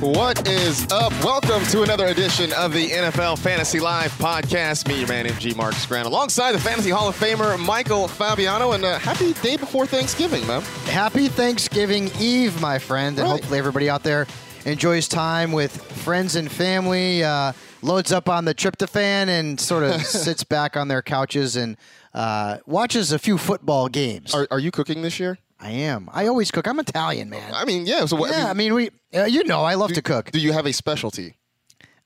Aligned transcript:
What 0.00 0.46
is 0.46 0.86
up? 0.92 1.12
Welcome 1.24 1.64
to 1.66 1.82
another 1.82 2.06
edition 2.06 2.52
of 2.52 2.72
the 2.72 2.88
NFL 2.90 3.38
Fantasy 3.38 3.80
Live 3.80 4.12
podcast. 4.12 4.86
Me, 4.86 5.00
your 5.00 5.08
man, 5.08 5.26
MG 5.26 5.56
Marcus 5.56 5.84
Grant, 5.86 6.06
alongside 6.06 6.52
the 6.52 6.60
Fantasy 6.60 6.90
Hall 6.90 7.08
of 7.08 7.18
Famer 7.18 7.58
Michael 7.58 8.06
Fabiano, 8.06 8.72
and 8.72 8.84
a 8.84 8.98
happy 9.00 9.32
day 9.34 9.56
before 9.56 9.86
Thanksgiving, 9.86 10.46
man. 10.46 10.62
Happy 10.86 11.26
Thanksgiving 11.28 12.12
Eve, 12.20 12.60
my 12.60 12.78
friend, 12.78 13.18
and 13.18 13.26
Right. 13.26 13.32
hopefully 13.40 13.58
everybody 13.58 13.90
out 13.90 14.04
there 14.04 14.28
enjoys 14.64 15.08
time 15.08 15.52
with 15.52 15.82
friends 16.02 16.36
and 16.36 16.50
family. 16.50 17.24
Uh, 17.24 17.52
loads 17.82 18.12
up 18.12 18.28
on 18.28 18.44
the 18.44 18.54
tryptophan 18.54 19.28
and 19.28 19.60
sort 19.60 19.84
of 19.84 20.02
sits 20.04 20.44
back 20.44 20.76
on 20.76 20.88
their 20.88 21.02
couches 21.02 21.56
and 21.56 21.76
uh, 22.14 22.58
watches 22.66 23.12
a 23.12 23.18
few 23.18 23.38
football 23.38 23.88
games. 23.88 24.34
Are, 24.34 24.46
are 24.50 24.58
you 24.58 24.70
cooking 24.70 25.02
this 25.02 25.20
year? 25.20 25.38
I 25.60 25.70
am. 25.70 26.08
I 26.12 26.26
always 26.28 26.50
cook. 26.50 26.68
I'm 26.68 26.78
Italian, 26.78 27.30
man. 27.30 27.52
I 27.52 27.64
mean, 27.64 27.84
yeah. 27.84 28.04
So 28.06 28.16
what? 28.16 28.30
yeah, 28.30 28.48
I 28.48 28.54
mean, 28.54 28.74
we. 28.74 28.90
Uh, 29.14 29.24
you 29.24 29.44
know, 29.44 29.62
I 29.62 29.74
love 29.74 29.88
do, 29.88 29.94
to 29.94 30.02
cook. 30.02 30.30
Do 30.30 30.38
you 30.38 30.52
have 30.52 30.66
a 30.66 30.72
specialty? 30.72 31.36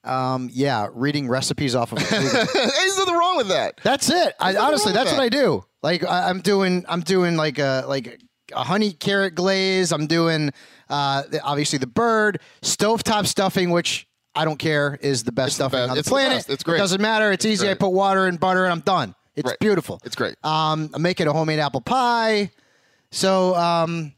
Um, 0.04 0.48
yeah, 0.52 0.88
reading 0.92 1.28
recipes 1.28 1.74
off 1.74 1.92
of. 1.92 1.98
There's 2.10 2.32
nothing 2.32 3.14
wrong 3.14 3.36
with 3.36 3.48
that. 3.48 3.78
That's 3.82 4.10
it. 4.10 4.34
I, 4.40 4.56
honestly, 4.56 4.92
that's 4.92 5.10
that. 5.10 5.18
what 5.18 5.22
I 5.22 5.28
do. 5.28 5.64
Like 5.82 6.02
I, 6.04 6.28
I'm 6.30 6.40
doing, 6.40 6.84
I'm 6.88 7.00
doing 7.00 7.36
like 7.36 7.58
a 7.58 7.84
like 7.86 8.20
a 8.54 8.64
honey 8.64 8.92
carrot 8.92 9.34
glaze. 9.34 9.92
I'm 9.92 10.06
doing 10.06 10.50
uh, 10.92 11.22
obviously 11.42 11.78
the 11.78 11.86
bird 11.86 12.40
stovetop 12.62 13.26
stuffing, 13.26 13.70
which 13.70 14.06
I 14.34 14.44
don't 14.44 14.58
care 14.58 14.98
is 15.02 15.24
the 15.24 15.32
best 15.32 15.48
It's 15.48 15.56
the 15.58 15.64
stuffing 15.64 15.78
best. 15.80 15.90
on 15.90 15.94
the 15.96 15.98
It's 16.00 16.08
the 16.08 16.12
planet. 16.12 16.36
best. 16.38 16.50
It's 16.50 16.62
great. 16.62 16.76
It 16.76 16.78
doesn't 16.78 17.00
matter. 17.00 17.32
It's 17.32 17.44
easy. 17.44 17.68
I 17.68 17.74
put 17.74 17.90
water 17.90 18.26
and 18.26 18.38
butter, 18.38 18.64
and 18.64 18.72
I'm 18.72 18.80
done. 18.80 19.14
It's 19.34 19.48
Right. 19.48 19.58
beautiful. 19.58 20.00
It's 20.04 20.14
great. 20.16 20.36
Um, 20.44 20.90
I'm 20.94 21.02
making 21.02 21.26
a 21.26 21.32
homemade 21.32 21.58
apple 21.58 21.80
pie. 21.80 22.50
So 23.10 23.54
um, 23.56 24.12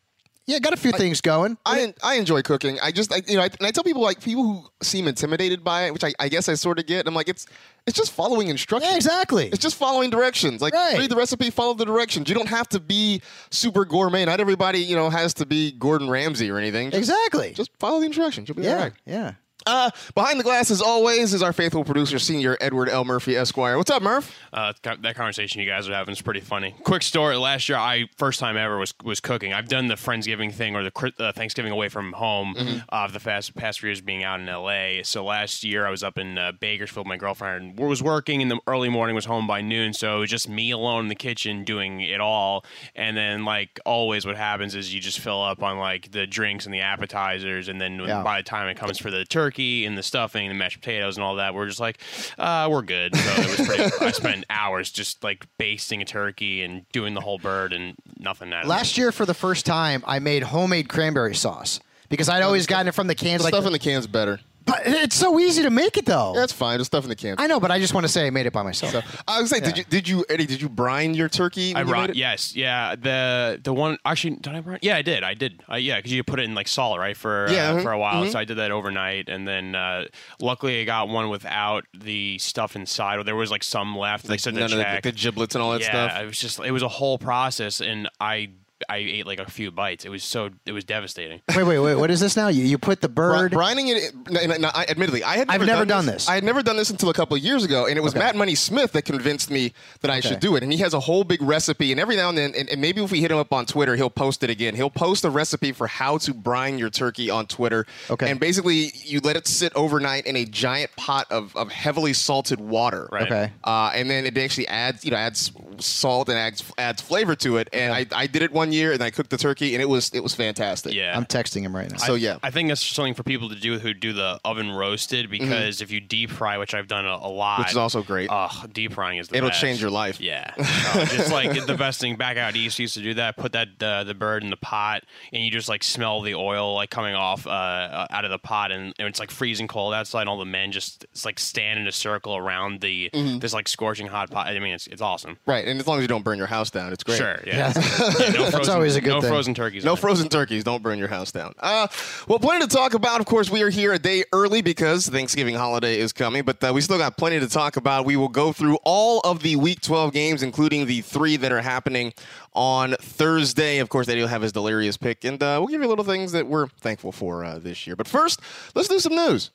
yeah, 0.47 0.59
got 0.59 0.72
a 0.72 0.77
few 0.77 0.93
things 0.93 1.21
going. 1.21 1.56
I 1.65 1.94
I 2.03 2.15
enjoy 2.16 2.43
cooking. 2.43 2.78
I 2.82 2.93
just 2.93 3.12
I, 3.12 3.22
you 3.27 3.37
know 3.37 3.43
I, 3.43 3.47
and 3.47 3.66
I 3.66 3.71
tell 3.71 3.84
people 3.84 4.03
like 4.03 4.22
people 4.22 4.43
who 4.44 4.65
seem 4.82 5.09
intimidated 5.09 5.65
by 5.65 5.84
it, 5.84 5.93
which 5.93 6.05
I, 6.05 6.12
I 6.19 6.28
guess 6.28 6.49
I 6.49 6.55
sort 6.55 6.78
of 6.78 6.87
get. 6.87 7.06
I'm 7.06 7.15
like 7.15 7.28
it's 7.28 7.47
it's 7.87 7.97
just 7.97 8.12
following 8.12 8.49
instructions. 8.49 8.91
yeah, 8.91 8.97
exactly. 8.97 9.47
It's 9.49 9.59
just 9.59 9.77
following 9.77 10.10
directions. 10.10 10.60
Like 10.62 10.75
Right. 10.75 10.99
read 10.99 11.10
the 11.10 11.16
recipe, 11.16 11.50
follow 11.50 11.75
the 11.75 11.84
directions. 11.84 12.28
You 12.28 12.34
don't 12.34 12.49
have 12.49 12.69
to 12.71 12.81
be 12.81 13.21
super 13.50 13.84
gourmet. 13.84 14.25
Not 14.25 14.41
everybody, 14.41 14.78
you 14.81 14.97
know, 14.97 15.10
has 15.10 15.34
to 15.34 15.47
be 15.47 15.72
Gordon 15.72 16.09
Ramsay 16.09 16.50
or 16.50 16.59
anything. 16.59 16.91
Just, 16.91 16.99
exactly. 16.99 17.53
just 17.53 17.71
follow 17.78 18.00
the 18.00 18.06
instructions. 18.06 18.49
You'll 18.49 18.56
be 18.56 18.66
all 18.69 18.75
yeah, 18.75 18.82
right. 18.82 18.93
yeah. 19.06 19.32
Uh, 19.66 19.91
behind 20.14 20.38
the 20.38 20.44
glass, 20.44 20.70
as 20.70 20.82
always, 20.82 21.32
is 21.32 21.42
our 21.42 21.52
faithful 21.52 21.84
producer, 21.84 22.19
Senior 22.19 22.56
Edward 22.60 22.88
L. 22.91 23.04
Murphy, 23.04 23.34
Esquire. 23.36 23.78
What's 23.78 23.91
up, 23.91 24.02
Murph? 24.02 24.36
Uh, 24.52 24.72
that 24.82 25.14
conversation 25.16 25.60
you 25.62 25.66
guys 25.66 25.88
are 25.88 25.94
having 25.94 26.12
is 26.12 26.20
pretty 26.20 26.41
funny. 26.41 26.75
Quick 26.84 27.02
story: 27.02 27.36
last 27.36 27.69
year, 27.69 27.78
I 27.78 28.04
first 28.19 28.41
time 28.41 28.56
ever 28.58 28.76
was 28.78 28.92
was 29.02 29.20
cooking. 29.20 29.54
I've 29.54 29.69
done 29.69 29.86
the 29.86 29.94
friendsgiving 29.94 30.52
thing 30.52 30.76
or 30.76 30.82
the 30.84 31.12
uh, 31.19 31.32
Thanksgiving 31.32 31.72
away 31.72 31.88
from 31.88 32.12
home 32.12 32.54
Mm-hmm. 32.54 32.78
uh, 32.91 33.08
the 33.08 33.20
past 33.20 33.54
past 33.54 33.80
few 33.80 33.88
years 33.88 34.00
being 34.02 34.22
out 34.22 34.38
in 34.38 34.48
L.A. 34.48 35.00
So 35.02 35.25
last 35.25 35.64
year, 35.64 35.86
I 35.86 35.91
was 35.91 36.02
up 36.02 36.19
in 36.19 36.36
uh, 36.36 36.52
Bakersfield. 36.60 37.06
My 37.06 37.16
girlfriend 37.16 37.78
and 37.78 37.88
was 37.88 38.02
working 38.02 38.42
in 38.42 38.48
the 38.48 38.60
early 38.66 38.91
morning, 38.91 39.14
was 39.14 39.25
home 39.25 39.46
by 39.46 39.62
noon, 39.62 39.94
so 39.94 40.19
it 40.19 40.20
was 40.20 40.31
just 40.31 40.46
me 40.48 40.72
alone 40.72 41.04
in 41.04 41.08
the 41.08 41.14
kitchen 41.14 41.64
doing 41.64 42.00
it 42.02 42.20
all. 42.20 42.64
And 42.94 43.16
then, 43.16 43.44
like 43.46 43.81
always, 43.86 44.26
what 44.26 44.36
happens 44.36 44.75
is 44.75 44.92
you 44.92 45.00
just 45.00 45.20
fill 45.20 45.42
up 45.42 45.62
on 45.62 45.78
like 45.78 46.10
the 46.12 46.26
drinks 46.26 46.66
and 46.66 46.75
the 46.75 46.81
appetizers, 46.81 47.69
and 47.69 47.81
then 47.81 47.98
Yeah. 47.98 48.22
by 48.22 48.41
the 48.41 48.44
time 48.44 48.69
it 48.69 48.76
comes 48.76 48.98
for 48.98 49.10
the 49.10 49.25
turkey 49.25 49.53
and 49.59 49.97
the 49.97 50.03
stuffing, 50.03 50.48
the 50.48 50.54
mashed 50.54 50.81
potatoes, 50.81 51.16
and 51.16 51.25
all 51.25 51.37
that, 51.37 51.54
we're 51.54 51.66
just 51.66 51.81
like, 51.81 51.98
uh, 52.38 52.69
we're 52.70 52.82
good. 52.82 53.16
So 53.16 53.42
it 53.42 53.59
was 53.59 53.66
pretty. 53.66 53.91
I 54.00 54.10
spent 54.10 54.44
hours 54.50 54.91
just 54.91 55.22
like 55.22 55.47
basting 55.59 56.03
a 56.03 56.04
turkey 56.04 56.62
and 56.62 56.88
doing 56.91 57.15
the 57.15 57.20
whole 57.20 57.38
bird 57.38 57.72
and 57.72 57.94
nothing 58.19 58.53
out 58.53 58.60
of 58.60 58.66
it. 58.66 58.69
Last 58.69 58.98
year, 58.98 59.12
for 59.12 59.26
the 59.26 59.34
first 59.34 59.66
time, 59.66 60.03
I 60.06 60.19
made 60.19 60.43
homemade 60.43 60.88
cranberry 60.88 61.34
sauce 61.34 61.81
because 62.14 62.28
I'd 62.28 62.42
always 62.42 62.66
gotten 62.66 62.88
it 62.88 62.94
from 62.94 63.06
the 63.06 63.14
cans. 63.14 63.41
The 63.42 63.44
Like, 63.44 63.54
stuff 63.54 63.66
in 63.66 63.72
the 63.72 63.78
can's 63.78 64.06
better. 64.06 64.41
but 64.66 64.80
it's 64.86 65.14
so 65.16 65.38
easy 65.38 65.62
to 65.62 65.69
make 65.70 65.98
it 65.98 66.06
though. 66.06 66.32
That's 66.34 66.52
fine. 66.52 66.78
The 66.78 66.86
stuff 66.86 67.04
in 67.04 67.10
the 67.10 67.16
can. 67.16 67.34
I 67.38 67.47
know, 67.47 67.60
but 67.60 67.70
I 67.70 67.78
just 67.78 67.92
want 67.92 68.04
to 68.06 68.08
say 68.12 68.26
I 68.26 68.30
made 68.30 68.47
it 68.47 68.52
by 68.54 68.62
myself. 68.62 68.94
I 69.28 69.41
was 69.42 69.52
like, 69.52 69.62
did 69.62 69.76
you, 69.76 69.84
did 69.84 70.08
you, 70.08 70.25
Eddie? 70.30 70.47
Did 70.47 70.62
you 70.62 70.70
brine 70.70 71.12
your 71.12 71.28
turkey? 71.28 71.75
I 71.75 71.80
when 71.80 71.86
you 71.88 71.92
brought 71.92 72.10
it? 72.10 72.16
yes, 72.16 72.56
yeah. 72.56 72.97
The 72.97 73.60
the 73.62 73.75
one 73.75 73.98
actually 74.06 74.36
did 74.36 74.54
I 74.54 74.60
brine? 74.60 74.78
Yeah, 74.80 74.97
I 74.97 75.02
did. 75.02 75.22
I 75.22 75.34
did. 75.34 75.62
Uh, 75.70 75.76
yeah, 75.76 75.97
because 75.97 76.12
you 76.12 76.25
put 76.25 76.41
it 76.41 76.44
in 76.44 76.54
like 76.54 76.69
salt, 76.69 76.98
right, 76.98 77.16
for 77.16 77.47
Yeah, 77.50 77.70
uh, 77.72 77.75
mhm, 77.76 77.82
for 77.82 77.92
a 77.92 77.98
while. 77.98 78.25
mhm. 78.25 78.32
So 78.32 78.38
I 78.38 78.44
did 78.44 78.56
that 78.56 78.70
overnight, 78.70 79.28
and 79.28 79.46
then 79.46 79.75
uh, 79.75 80.06
luckily 80.41 80.81
I 80.81 80.84
got 80.84 81.08
one 81.08 81.28
without 81.28 81.84
the 81.92 82.38
stuff 82.38 82.75
inside. 82.75 83.19
Or 83.19 83.25
there 83.25 83.36
was 83.36 83.50
like 83.50 83.62
some 83.64 83.96
left. 83.98 84.26
They 84.26 84.38
said 84.38 84.54
None 84.54 84.70
to 84.70 84.75
of 84.76 84.78
the, 84.78 84.84
check. 84.84 85.02
the 85.02 85.12
giblets 85.12 85.54
and 85.54 85.62
all 85.62 85.72
that 85.72 85.82
yeah, 85.82 86.08
stuff. 86.08 86.22
it 86.22 86.26
was 86.26 86.38
just 86.38 86.60
it 86.60 86.70
was 86.70 86.82
a 86.82 86.88
whole 86.88 87.19
process, 87.19 87.82
and 87.82 88.08
I 88.19 88.48
I 88.88 88.96
ate 88.98 89.26
like 89.26 89.38
a 89.38 89.50
few 89.50 89.70
bites. 89.70 90.04
It 90.04 90.08
was 90.08 90.24
so 90.24 90.50
it 90.66 90.72
was 90.72 90.84
devastating. 90.84 91.40
Wait, 91.54 91.62
wait, 91.64 91.78
wait. 91.78 91.94
What 91.94 92.10
is 92.10 92.20
this 92.20 92.36
now? 92.36 92.48
You 92.48 92.64
you 92.64 92.76
put 92.78 93.00
the 93.00 93.08
bird. 93.08 93.52
Bri- 93.52 93.58
brining 93.58 93.94
it. 93.94 94.14
No, 94.30 94.44
no, 94.46 94.56
no, 94.56 94.70
I, 94.74 94.84
admittedly, 94.88 95.22
I 95.24 95.36
had. 95.36 95.48
I've 95.50 95.64
never 95.64 95.84
done 95.84 96.06
this. 96.06 96.28
I 96.28 96.34
had 96.34 96.44
never 96.44 96.62
done 96.62 96.76
this 96.76 96.90
until 96.90 97.08
a 97.08 97.14
couple 97.14 97.36
of 97.36 97.42
years 97.42 97.64
ago, 97.64 97.86
and 97.86 97.96
it 97.96 98.00
was 98.02 98.12
Okay. 98.14 98.20
Matt 98.20 98.36
Money 98.36 98.54
Smith 98.54 98.93
that 98.93 99.02
convinced 99.02 99.50
me 99.50 99.72
that 100.00 100.10
I 100.10 100.19
Okay. 100.19 100.28
should 100.28 100.40
do 100.40 100.56
it. 100.56 100.62
And 100.62 100.72
he 100.72 100.78
has 100.81 100.93
a 100.94 101.00
whole 101.00 101.25
big 101.25 101.40
recipe, 101.43 101.93
and 101.93 102.00
every 102.00 102.16
now 102.16 102.28
and 102.28 102.37
then, 102.38 102.52
and, 102.56 102.69
and 102.69 102.81
maybe 102.81 103.02
if 103.02 103.10
we 103.10 103.20
hit 103.20 103.31
him 103.31 103.38
up 103.38 103.52
on 103.52 103.64
Twitter, 103.66 103.96
he'll 103.96 104.10
post 104.10 104.43
it 104.43 104.50
again. 104.50 104.75
He'll 104.75 104.90
post 104.90 105.25
a 105.25 105.31
recipe 105.31 105.72
for 105.72 105.87
how 105.87 106.19
to 106.19 106.34
brine 106.34 106.78
your 106.78 106.90
turkey 106.90 107.31
on 107.31 107.46
Twitter. 107.46 107.87
Okay. 108.10 108.31
And 108.31 108.38
basically, 108.40 108.93
you 109.04 109.20
let 109.20 109.37
it 109.37 109.46
sit 109.46 109.72
overnight 109.75 110.26
in 110.26 110.37
a 110.37 110.44
giant 110.44 110.94
pot 110.96 111.26
of, 111.31 111.54
of 111.56 111.70
heavily 111.70 112.12
salted 112.12 112.60
water. 112.60 113.08
Right. 113.12 113.22
Okay. 113.31 113.52
Uh, 113.62 113.93
and 113.94 114.10
then 114.10 114.26
it 114.26 114.37
actually 114.37 114.69
adds, 114.69 115.04
you 115.04 115.10
know, 115.10 115.16
adds 115.16 115.52
salt 115.78 116.28
and 116.28 116.38
adds 116.38 116.64
adds 116.78 117.00
flavor 117.02 117.34
to 117.37 117.56
it. 117.58 117.69
And 117.72 117.93
I, 117.93 118.06
I 118.14 118.26
did 118.26 118.43
it 118.43 118.52
one 118.52 118.63
year 118.72 118.93
and 118.93 119.02
I 119.02 119.11
cooked 119.11 119.31
the 119.31 119.37
turkey 119.37 119.75
and 119.75 119.82
it 119.82 119.88
was 119.88 120.11
it 120.14 120.22
was 120.22 120.34
fantastic. 120.34 120.93
Yeah. 120.94 121.16
I'm 121.16 121.25
texting 121.26 121.62
him 121.62 121.75
right 121.75 121.90
now. 121.90 121.96
So 121.99 122.14
yeah. 122.14 122.38
I 122.43 122.50
think 122.50 122.69
that's 122.69 122.84
something 122.84 123.14
for 123.14 123.22
people 123.22 123.49
to 123.49 123.55
do 123.56 123.78
who 123.78 123.94
do 123.94 124.12
the 124.12 124.38
oven 124.44 124.70
roasted 124.70 125.31
because 125.31 125.81
if 125.81 125.90
you 125.90 126.00
deep 126.00 126.31
fry, 126.31 126.58
which 126.58 126.75
I've 126.75 126.88
done 126.88 127.06
a, 127.06 127.14
a 127.16 127.28
lot, 127.28 127.44
Mm-hmm. 127.55 127.62
Which 127.62 127.70
is 127.72 127.76
also 127.76 128.02
great. 128.02 128.28
Oh, 128.32 128.64
deep 128.72 128.94
frying 128.94 129.19
is 129.19 129.28
the 129.28 129.37
It'll 129.37 129.50
best. 129.50 129.61
change 129.61 129.81
your 129.81 129.90
life. 129.90 130.20
Yeah, 130.20 130.52
No, 130.58 130.64
just 131.05 131.31
like 131.31 131.66
the 131.66 131.76
best 131.76 132.00
thing. 132.00 132.16
Back 132.16 132.37
out 132.37 132.56
east, 132.56 132.78
used 132.78 132.94
to 132.94 133.00
do 133.02 133.14
that. 133.14 133.37
Put 133.37 133.52
that 133.52 133.69
uh, 133.82 134.02
the 134.05 134.14
bird 134.14 134.43
in 134.43 134.50
the 134.50 134.56
pot, 134.56 135.05
and 135.32 135.43
you 135.44 135.50
just 135.50 135.69
like 135.69 135.82
smell 135.84 136.20
the 136.22 136.34
oil 136.34 136.75
like 136.75 136.90
coming 136.90 137.14
off 137.14 137.46
uh, 137.46 137.50
uh, 137.50 138.06
out 138.11 138.25
of 138.25 138.31
the 138.32 138.38
pot, 138.38 138.72
and, 138.72 138.93
and 138.99 139.06
it's 139.08 139.20
like 139.20 139.31
freezing 139.31 139.69
cold 139.69 139.94
outside. 139.94 140.22
And 140.22 140.28
all 140.28 140.38
the 140.38 140.44
men 140.44 140.72
just 140.72 141.05
it's 141.12 141.25
like 141.25 141.38
stand 141.38 141.78
in 141.78 141.87
a 141.87 141.93
circle 141.93 142.37
around 142.37 142.81
the 142.81 143.11
Mm-hmm. 143.14 143.38
this 143.38 143.52
like 143.52 143.69
scorching 143.69 144.06
hot 144.06 144.31
pot. 144.31 144.49
I 144.49 144.58
mean, 144.58 144.75
it's 144.75 144.87
it's 144.87 145.02
awesome. 145.02 145.38
Right. 145.46 145.66
And 145.66 145.78
as 145.78 145.87
long 145.87 145.99
as 145.99 146.02
you 146.02 146.08
don't 146.08 146.25
burn 146.25 146.38
your 146.38 146.46
house 146.46 146.70
down, 146.70 146.93
it's 146.93 147.05
great. 147.05 147.19
Sure, 147.19 147.38
yeah. 147.46 147.72
Yeah, 147.76 148.31
no 148.31 148.50
frozen, 148.56 148.74
always 148.74 148.96
a 148.96 149.00
good 149.00 149.06
thing. 149.06 149.14
no 149.14 149.20
thing. 149.20 149.30
frozen 149.30 149.54
turkeys. 149.54 149.84
No 149.84 149.92
in 149.92 149.96
frozen 149.96 150.28
turkeys. 150.28 150.64
Don't 150.64 150.82
burn 150.82 150.98
your 150.98 151.08
house 151.08 151.32
down. 151.32 151.54
Uh, 151.58 151.86
well, 152.28 152.38
plenty 152.38 152.66
to 152.66 152.74
talk 152.74 152.94
about. 152.94 153.20
Of 153.20 153.26
course, 153.26 153.50
we 153.50 153.62
are 153.62 153.70
here 153.70 153.92
a 153.92 153.98
day 153.98 154.24
early 154.32 154.62
because 154.62 155.08
Thanksgiving 155.08 155.54
holiday 155.54 155.98
is 155.98 156.12
coming, 156.12 156.44
but 156.44 156.62
uh, 156.62 156.72
we 156.74 156.80
still 156.80 156.98
got 156.98 157.16
plenty 157.16 157.40
to 157.40 157.48
talk 157.48 157.76
about. 157.76 158.04
We 158.04 158.16
will 158.16 158.28
go 158.28 158.52
through 158.52 158.78
all 158.84 159.20
of 159.20 159.42
the 159.42 159.56
Week 159.56 159.80
12 159.80 160.12
games, 160.12 160.42
including 160.42 160.86
the 160.86 161.00
three 161.00 161.36
that 161.36 161.52
are 161.52 161.62
happening 161.62 162.12
on 162.52 162.94
Thursday. 163.00 163.78
Of 163.78 163.88
course, 163.88 164.08
Eddie 164.08 164.20
will 164.20 164.28
have 164.28 164.42
his 164.42 164.52
delirious 164.52 164.96
pick, 164.96 165.24
and 165.24 165.42
uh, 165.42 165.56
we'll 165.58 165.68
give 165.68 165.82
you 165.82 165.88
little 165.88 166.04
things 166.04 166.32
that 166.32 166.46
we're 166.46 166.68
thankful 166.68 167.12
for 167.12 167.44
uh, 167.44 167.58
this 167.58 167.86
year. 167.86 167.96
But 167.96 168.08
first, 168.08 168.40
let's 168.74 168.88
do 168.88 168.98
some 168.98 169.14
news. 169.14 169.50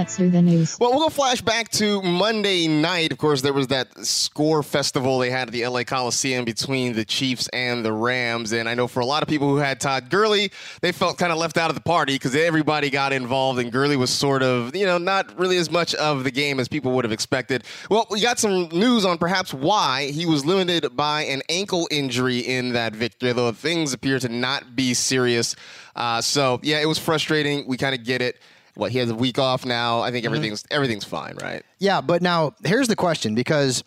The 0.00 0.40
news. 0.40 0.78
Well, 0.80 0.92
we'll 0.92 1.00
go 1.00 1.08
flash 1.10 1.42
back 1.42 1.68
to 1.72 2.00
Monday 2.00 2.66
night. 2.66 3.12
Of 3.12 3.18
course, 3.18 3.42
there 3.42 3.52
was 3.52 3.66
that 3.66 3.86
score 3.98 4.62
festival 4.62 5.18
they 5.18 5.28
had 5.28 5.48
at 5.48 5.52
the 5.52 5.66
LA 5.66 5.84
Coliseum 5.84 6.46
between 6.46 6.94
the 6.94 7.04
Chiefs 7.04 7.48
and 7.48 7.84
the 7.84 7.92
Rams. 7.92 8.52
And 8.52 8.66
I 8.66 8.74
know 8.74 8.88
for 8.88 9.00
a 9.00 9.04
lot 9.04 9.22
of 9.22 9.28
people 9.28 9.50
who 9.50 9.58
had 9.58 9.78
Todd 9.78 10.08
Gurley, 10.08 10.52
they 10.80 10.90
felt 10.90 11.18
kind 11.18 11.30
of 11.30 11.36
left 11.36 11.58
out 11.58 11.68
of 11.68 11.74
the 11.74 11.82
party 11.82 12.14
because 12.14 12.34
everybody 12.34 12.88
got 12.88 13.12
involved 13.12 13.58
and 13.58 13.70
Gurley 13.70 13.96
was 13.98 14.08
sort 14.08 14.42
of, 14.42 14.74
you 14.74 14.86
know, 14.86 14.96
not 14.96 15.38
really 15.38 15.58
as 15.58 15.70
much 15.70 15.94
of 15.96 16.24
the 16.24 16.30
game 16.30 16.60
as 16.60 16.66
people 16.66 16.92
would 16.92 17.04
have 17.04 17.12
expected. 17.12 17.64
Well, 17.90 18.06
we 18.10 18.22
got 18.22 18.38
some 18.38 18.70
news 18.70 19.04
on 19.04 19.18
perhaps 19.18 19.52
why 19.52 20.10
he 20.12 20.24
was 20.24 20.46
limited 20.46 20.96
by 20.96 21.24
an 21.24 21.42
ankle 21.50 21.86
injury 21.90 22.38
in 22.38 22.72
that 22.72 22.96
victory, 22.96 23.34
though 23.34 23.52
things 23.52 23.92
appear 23.92 24.18
to 24.18 24.30
not 24.30 24.74
be 24.74 24.94
serious. 24.94 25.56
Uh, 25.94 26.22
so, 26.22 26.58
yeah, 26.62 26.80
it 26.80 26.86
was 26.86 26.98
frustrating. 26.98 27.66
We 27.66 27.76
kind 27.76 27.94
of 27.94 28.02
get 28.02 28.22
it. 28.22 28.40
What 28.74 28.92
he 28.92 28.98
has 28.98 29.10
a 29.10 29.14
week 29.14 29.38
off 29.38 29.64
now. 29.64 30.00
I 30.00 30.10
think 30.10 30.24
mm-hmm. 30.24 30.34
everything's 30.34 30.64
everything's 30.70 31.04
fine, 31.04 31.36
right? 31.40 31.62
Yeah, 31.78 32.00
but 32.00 32.22
now 32.22 32.54
here's 32.64 32.88
the 32.88 32.96
question 32.96 33.34
because 33.34 33.84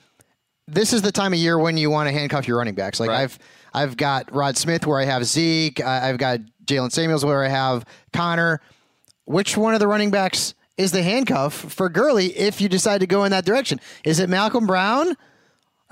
this 0.68 0.94
is 0.94 1.02
the 1.02 1.12
time 1.12 1.34
of 1.34 1.40
year 1.40 1.58
when 1.58 1.78
you 1.78 1.90
want 1.90 2.08
to 2.08 2.14
handcuff 2.14 2.48
your 2.48 2.58
running 2.58 2.76
backs. 2.76 3.00
Like 3.00 3.10
Right. 3.10 3.22
I've 3.22 3.40
I've 3.74 3.98
got 3.98 4.34
Rod 4.34 4.58
Smith 4.58 4.86
where 4.86 5.00
I 5.00 5.06
have 5.06 5.26
Zeke, 5.26 5.84
I've 5.84 6.18
got 6.18 6.40
Jaylen 6.66 6.92
Samuels 6.92 7.26
where 7.26 7.44
I 7.44 7.48
have 7.48 7.86
Connor. 8.12 8.62
Which 9.26 9.56
one 9.56 9.74
of 9.74 9.80
the 9.80 9.88
running 9.88 10.12
backs 10.12 10.54
is 10.78 10.92
the 10.92 11.02
handcuff 11.02 11.54
for 11.54 11.90
Gurley 11.90 12.38
if 12.38 12.60
you 12.60 12.68
decide 12.68 13.00
to 13.00 13.08
go 13.08 13.24
in 13.24 13.32
that 13.32 13.46
direction? 13.46 13.80
Is 14.04 14.20
it 14.20 14.30
Malcolm 14.30 14.68
Brown? 14.68 15.16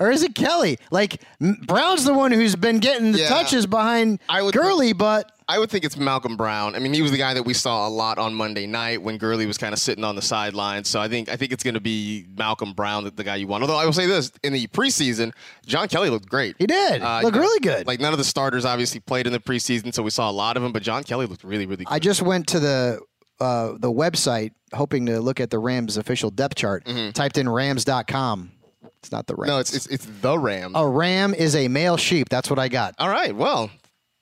Or 0.02 0.10
is 0.10 0.22
it 0.24 0.34
Kelly? 0.34 0.78
Like 0.90 1.22
Brown's 1.66 2.04
the 2.04 2.12
one 2.12 2.32
who's 2.32 2.56
been 2.56 2.78
getting 2.80 3.12
the 3.12 3.20
Yeah. 3.20 3.28
touches 3.28 3.66
behind 3.66 4.18
I 4.28 4.42
would- 4.42 4.52
Gurley, 4.52 4.92
but 4.92 5.30
I 5.48 5.58
would 5.58 5.70
think 5.70 5.84
it's 5.84 5.96
Malcolm 5.96 6.36
Brown. 6.36 6.74
I 6.74 6.78
mean, 6.78 6.92
he 6.94 7.02
was 7.02 7.10
the 7.10 7.18
guy 7.18 7.34
that 7.34 7.42
we 7.44 7.52
saw 7.54 7.86
a 7.86 7.90
lot 7.90 8.16
on 8.18 8.32
Monday 8.34 8.66
night 8.66 9.02
when 9.02 9.18
Gurley 9.18 9.44
was 9.46 9.58
kind 9.58 9.72
of 9.72 9.78
sitting 9.78 10.02
on 10.02 10.16
the 10.16 10.22
sidelines. 10.22 10.88
So 10.88 10.98
I 11.00 11.08
think 11.08 11.28
I 11.28 11.36
think 11.36 11.52
it's 11.52 11.62
going 11.62 11.74
to 11.74 11.80
be 11.80 12.26
Malcolm 12.36 12.72
Brown, 12.72 13.04
the, 13.04 13.10
the 13.10 13.22
guy 13.24 13.36
you 13.36 13.46
want. 13.46 13.62
Although 13.62 13.76
I 13.76 13.84
will 13.84 13.92
say 13.92 14.06
this: 14.06 14.32
in 14.42 14.52
the 14.52 14.66
preseason, 14.68 15.32
John 15.66 15.88
Kelly 15.88 16.10
looked 16.10 16.28
great. 16.28 16.56
he 16.58 16.66
did 16.66 17.02
Uh, 17.02 17.20
really 17.32 17.60
good. 17.60 17.86
Like 17.86 18.00
none 18.00 18.12
of 18.12 18.18
the 18.18 18.24
starters 18.24 18.64
obviously 18.64 19.00
played 19.00 19.26
in 19.26 19.32
the 19.32 19.40
preseason, 19.40 19.94
so 19.94 20.02
we 20.02 20.10
saw 20.10 20.28
a 20.28 20.32
lot 20.32 20.56
of 20.56 20.64
him. 20.64 20.72
But 20.72 20.82
John 20.82 21.04
Kelly 21.04 21.26
looked 21.26 21.44
really, 21.44 21.66
really 21.66 21.84
good. 21.84 21.92
I 21.94 21.98
just 22.00 22.22
went 22.22 22.46
to 22.48 22.58
the 22.60 23.00
uh, 23.40 23.72
the 23.78 23.92
website 23.92 24.50
hoping 24.74 25.06
to 25.06 25.20
look 25.20 25.38
at 25.38 25.50
the 25.50 25.58
Rams 25.58 25.96
official 25.96 26.30
depth 26.30 26.54
chart. 26.56 26.86
Typed 27.14 27.36
in 27.36 27.48
Rams.com. 27.48 28.52
It's 29.02 29.10
not 29.10 29.26
the 29.26 29.34
Rams. 29.34 29.48
no, 29.48 29.58
it's, 29.58 29.74
it's 29.74 29.86
it's 29.86 30.06
the 30.20 30.38
Ram. 30.38 30.72
a 30.76 30.86
ram 30.86 31.34
is 31.34 31.56
a 31.56 31.66
male 31.68 31.96
sheep. 31.96 32.28
That's 32.28 32.48
what 32.48 32.58
I 32.60 32.68
got. 32.68 32.94
All 32.98 33.08
right. 33.08 33.34
Well, 33.34 33.70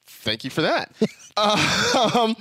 thank 0.06 0.42
you 0.44 0.50
for 0.50 0.62
that. 0.62 0.90
um, 2.16 2.36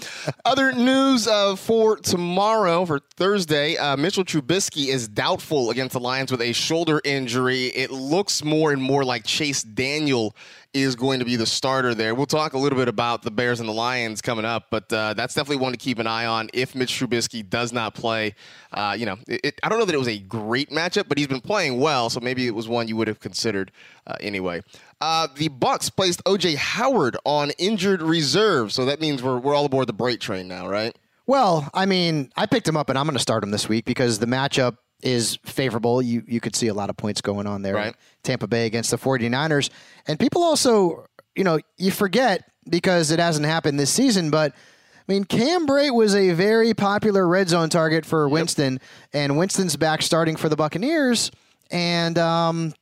other 0.45 0.71
news 0.71 1.27
uh, 1.27 1.55
for 1.55 1.97
tomorrow, 1.97 2.85
for 2.85 2.99
Thursday, 3.15 3.77
uh, 3.77 3.95
Mitchell 3.95 4.23
Trubisky 4.25 4.87
is 4.87 5.07
doubtful 5.07 5.69
against 5.69 5.93
the 5.93 5.99
Lions 5.99 6.31
with 6.31 6.41
a 6.41 6.53
shoulder 6.53 6.99
injury. 7.05 7.67
It 7.67 7.91
looks 7.91 8.43
more 8.43 8.71
and 8.73 8.81
more 8.81 9.03
like 9.05 9.25
Chase 9.25 9.63
Daniel 9.63 10.35
is 10.73 10.95
going 10.95 11.19
to 11.19 11.25
be 11.25 11.35
the 11.35 11.45
starter 11.45 11.95
there. 11.95 12.13
We'll 12.13 12.25
talk 12.27 12.53
a 12.53 12.57
little 12.57 12.77
bit 12.77 12.87
about 12.87 13.23
the 13.23 13.31
Bears 13.31 13.59
and 13.59 13.67
the 13.67 13.73
Lions 13.73 14.21
coming 14.21 14.45
up, 14.45 14.65
but 14.69 14.91
uh, 14.93 15.13
that's 15.15 15.33
definitely 15.33 15.63
one 15.63 15.71
to 15.71 15.77
keep 15.79 15.97
an 15.97 16.05
eye 16.05 16.25
on 16.25 16.49
if 16.53 16.75
Mitch 16.75 16.91
Trubisky 16.93 17.47
does 17.47 17.71
not 17.73 17.95
play. 17.95 18.35
Uh, 18.71 18.95
you 18.97 19.05
know, 19.05 19.17
it, 19.27 19.41
it- 19.43 19.59
I 19.63 19.69
don't 19.69 19.79
know 19.79 19.85
that 19.85 19.95
it 19.95 19.99
was 19.99 20.07
a 20.07 20.19
great 20.19 20.69
matchup, 20.69 21.07
but 21.07 21.17
he's 21.17 21.27
been 21.27 21.41
playing 21.41 21.79
well, 21.79 22.09
so 22.09 22.19
maybe 22.19 22.45
it 22.47 22.53
was 22.55 22.67
one 22.67 22.87
you 22.87 22.95
would 22.97 23.07
have 23.07 23.19
considered 23.19 23.71
uh, 24.05 24.15
anyway. 24.21 24.61
Uh, 25.01 25.27
the 25.35 25.47
Bucks 25.47 25.89
placed 25.89 26.23
OJ 26.25 26.55
Howard 26.55 27.15
on 27.23 27.51
injured 27.57 28.01
reserve, 28.01 28.73
so 28.73 28.85
that 28.85 28.99
means 28.99 29.23
we're, 29.23 29.37
we're 29.39 29.55
all 29.55 29.65
aboard 29.65 29.87
the 29.87 29.93
Brate 29.93 30.19
train 30.19 30.47
now, 30.47 30.67
right? 30.67 30.95
Well, 31.25 31.69
I 31.73 31.85
mean, 31.85 32.31
I 32.35 32.47
picked 32.47 32.67
him 32.67 32.75
up 32.75 32.89
and 32.89 32.97
I'm 32.97 33.05
going 33.05 33.15
to 33.15 33.21
start 33.21 33.43
him 33.43 33.51
this 33.51 33.69
week 33.69 33.85
because 33.85 34.19
the 34.19 34.25
matchup 34.25 34.77
is 35.01 35.37
favorable. 35.45 36.01
You 36.01 36.23
you 36.27 36.41
could 36.41 36.55
see 36.55 36.67
a 36.67 36.73
lot 36.73 36.89
of 36.89 36.97
points 36.97 37.21
going 37.21 37.47
on 37.47 37.61
there. 37.61 37.75
Right. 37.75 37.95
Tampa 38.23 38.47
Bay 38.47 38.65
against 38.65 38.91
the 38.91 38.97
49ers. 38.97 39.69
And 40.07 40.19
people 40.19 40.43
also, 40.43 41.05
you 41.35 41.43
know, 41.43 41.59
you 41.77 41.91
forget 41.91 42.49
because 42.69 43.11
it 43.11 43.19
hasn't 43.19 43.45
happened 43.45 43.79
this 43.79 43.91
season, 43.91 44.29
but 44.29 44.53
I 44.53 45.11
mean, 45.11 45.23
Cam 45.23 45.65
Brate 45.65 45.93
was 45.93 46.13
a 46.13 46.31
very 46.33 46.73
popular 46.73 47.27
red 47.27 47.49
zone 47.49 47.69
target 47.69 48.05
for 48.05 48.29
Winston, 48.29 48.79
and 49.13 49.37
Winston's 49.37 49.75
back 49.75 50.01
starting 50.03 50.35
for 50.35 50.49
the 50.49 50.55
Buccaneers. 50.55 51.31
And 51.71 52.17
um, 52.17 52.73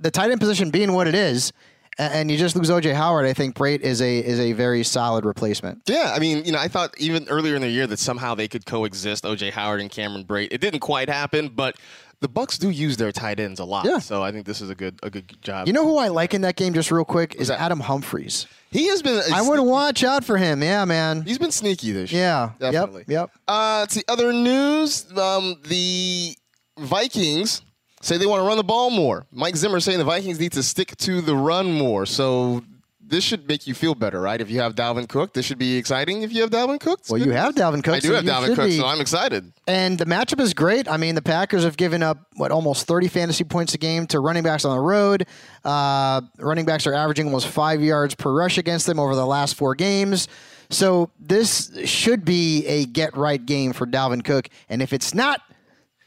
the 0.00 0.10
tight 0.10 0.30
end 0.30 0.40
position 0.40 0.70
being 0.70 0.92
what 0.92 1.06
it 1.06 1.14
is, 1.14 1.52
and 1.98 2.30
you 2.30 2.36
just 2.36 2.56
lose 2.56 2.70
OJ 2.70 2.94
Howard, 2.94 3.26
I 3.26 3.32
think 3.32 3.54
Brate 3.56 3.80
is 3.80 4.00
a 4.00 4.18
is 4.18 4.40
a 4.40 4.52
very 4.52 4.82
solid 4.84 5.24
replacement. 5.24 5.82
Yeah, 5.86 6.12
I 6.14 6.18
mean, 6.18 6.44
you 6.44 6.52
know, 6.52 6.58
I 6.58 6.68
thought 6.68 6.94
even 6.98 7.28
earlier 7.28 7.54
in 7.54 7.62
the 7.62 7.68
year 7.68 7.86
that 7.86 7.98
somehow 7.98 8.34
they 8.34 8.48
could 8.48 8.66
coexist, 8.66 9.24
OJ 9.24 9.52
Howard 9.52 9.80
and 9.80 9.90
Cameron 9.90 10.24
Brate. 10.24 10.48
It 10.50 10.60
didn't 10.60 10.80
quite 10.80 11.08
happen, 11.08 11.48
but 11.48 11.76
the 12.20 12.28
Bucks 12.28 12.58
do 12.58 12.70
use 12.70 12.96
their 12.96 13.12
tight 13.12 13.38
ends 13.38 13.60
a 13.60 13.64
lot. 13.64 13.84
Yeah. 13.84 13.98
So 13.98 14.22
I 14.22 14.32
think 14.32 14.46
this 14.46 14.60
is 14.60 14.70
a 14.70 14.74
good 14.74 14.98
a 15.02 15.10
good 15.10 15.40
job. 15.42 15.66
You 15.66 15.72
know 15.72 15.84
who 15.84 15.98
I 15.98 16.08
like 16.08 16.34
in 16.34 16.40
that 16.40 16.56
game, 16.56 16.74
just 16.74 16.90
real 16.90 17.04
quick, 17.04 17.34
is? 17.36 17.50
Adam 17.50 17.80
Humphries. 17.80 18.46
he 18.70 18.88
has 18.88 19.02
been. 19.02 19.20
I 19.32 19.42
would 19.42 19.60
watch 19.60 20.02
out 20.02 20.24
for 20.24 20.36
him. 20.36 20.62
Yeah, 20.62 20.84
man. 20.84 21.22
He's 21.22 21.38
been 21.38 21.52
sneaky 21.52 21.92
this 21.92 22.10
year. 22.10 22.22
Yeah. 22.22 22.50
definitely. 22.58 23.04
Yep. 23.08 23.08
Yep. 23.08 23.30
Uh, 23.46 23.86
see 23.88 24.02
other 24.08 24.32
news. 24.32 25.06
Um, 25.16 25.56
the 25.66 26.34
Vikings 26.78 27.62
say 28.04 28.16
they 28.18 28.26
want 28.26 28.40
to 28.42 28.46
run 28.46 28.56
the 28.56 28.64
ball 28.64 28.90
more. 28.90 29.26
Mike 29.32 29.56
Zimmer 29.56 29.80
saying 29.80 29.98
the 29.98 30.04
Vikings 30.04 30.38
need 30.38 30.52
to 30.52 30.62
stick 30.62 30.96
to 30.98 31.20
the 31.20 31.34
run 31.34 31.72
more. 31.72 32.06
So 32.06 32.62
this 33.06 33.22
should 33.22 33.46
make 33.46 33.66
you 33.66 33.74
feel 33.74 33.94
better, 33.94 34.20
right? 34.20 34.40
If 34.40 34.50
you 34.50 34.60
have 34.60 34.74
Dalvin 34.74 35.08
Cook, 35.08 35.34
this 35.34 35.44
should 35.44 35.58
be 35.58 35.76
exciting. 35.76 36.22
If 36.22 36.32
you 36.32 36.40
have 36.42 36.50
Dalvin 36.50 36.80
Cook, 36.80 37.00
Well, 37.10 37.20
you 37.20 37.32
have. 37.32 37.54
Dalvin 37.54 37.84
Cook. 37.84 37.94
I 37.94 38.00
do 38.00 38.08
so 38.08 38.14
have 38.14 38.24
Dalvin 38.24 38.54
Cook, 38.56 38.64
be- 38.66 38.78
so 38.78 38.86
I'm 38.86 39.00
excited. 39.00 39.52
And 39.66 39.98
the 39.98 40.06
matchup 40.06 40.40
is 40.40 40.54
great. 40.54 40.88
I 40.88 40.96
mean, 40.96 41.14
the 41.14 41.22
Packers 41.22 41.64
have 41.64 41.76
given 41.76 42.02
up 42.02 42.18
what 42.36 42.50
almost 42.50 42.86
30 42.86 43.08
fantasy 43.08 43.44
points 43.44 43.74
a 43.74 43.78
game 43.78 44.06
to 44.08 44.20
running 44.20 44.42
backs 44.42 44.64
on 44.64 44.74
the 44.76 44.82
road. 44.82 45.26
Uh, 45.64 46.22
running 46.38 46.64
backs 46.64 46.86
are 46.86 46.94
averaging 46.94 47.26
almost 47.26 47.46
five 47.48 47.82
yards 47.82 48.14
per 48.14 48.32
rush 48.32 48.56
against 48.58 48.86
them 48.86 48.98
over 48.98 49.14
the 49.14 49.26
last 49.26 49.54
four 49.54 49.74
games. 49.74 50.28
So 50.70 51.10
this 51.20 51.70
should 51.84 52.24
be 52.24 52.66
a 52.66 52.86
get 52.86 53.16
right 53.16 53.44
game 53.44 53.72
for 53.74 53.86
Dalvin 53.86 54.24
Cook. 54.24 54.48
And 54.70 54.80
if 54.80 54.92
it's 54.94 55.12
not, 55.14 55.40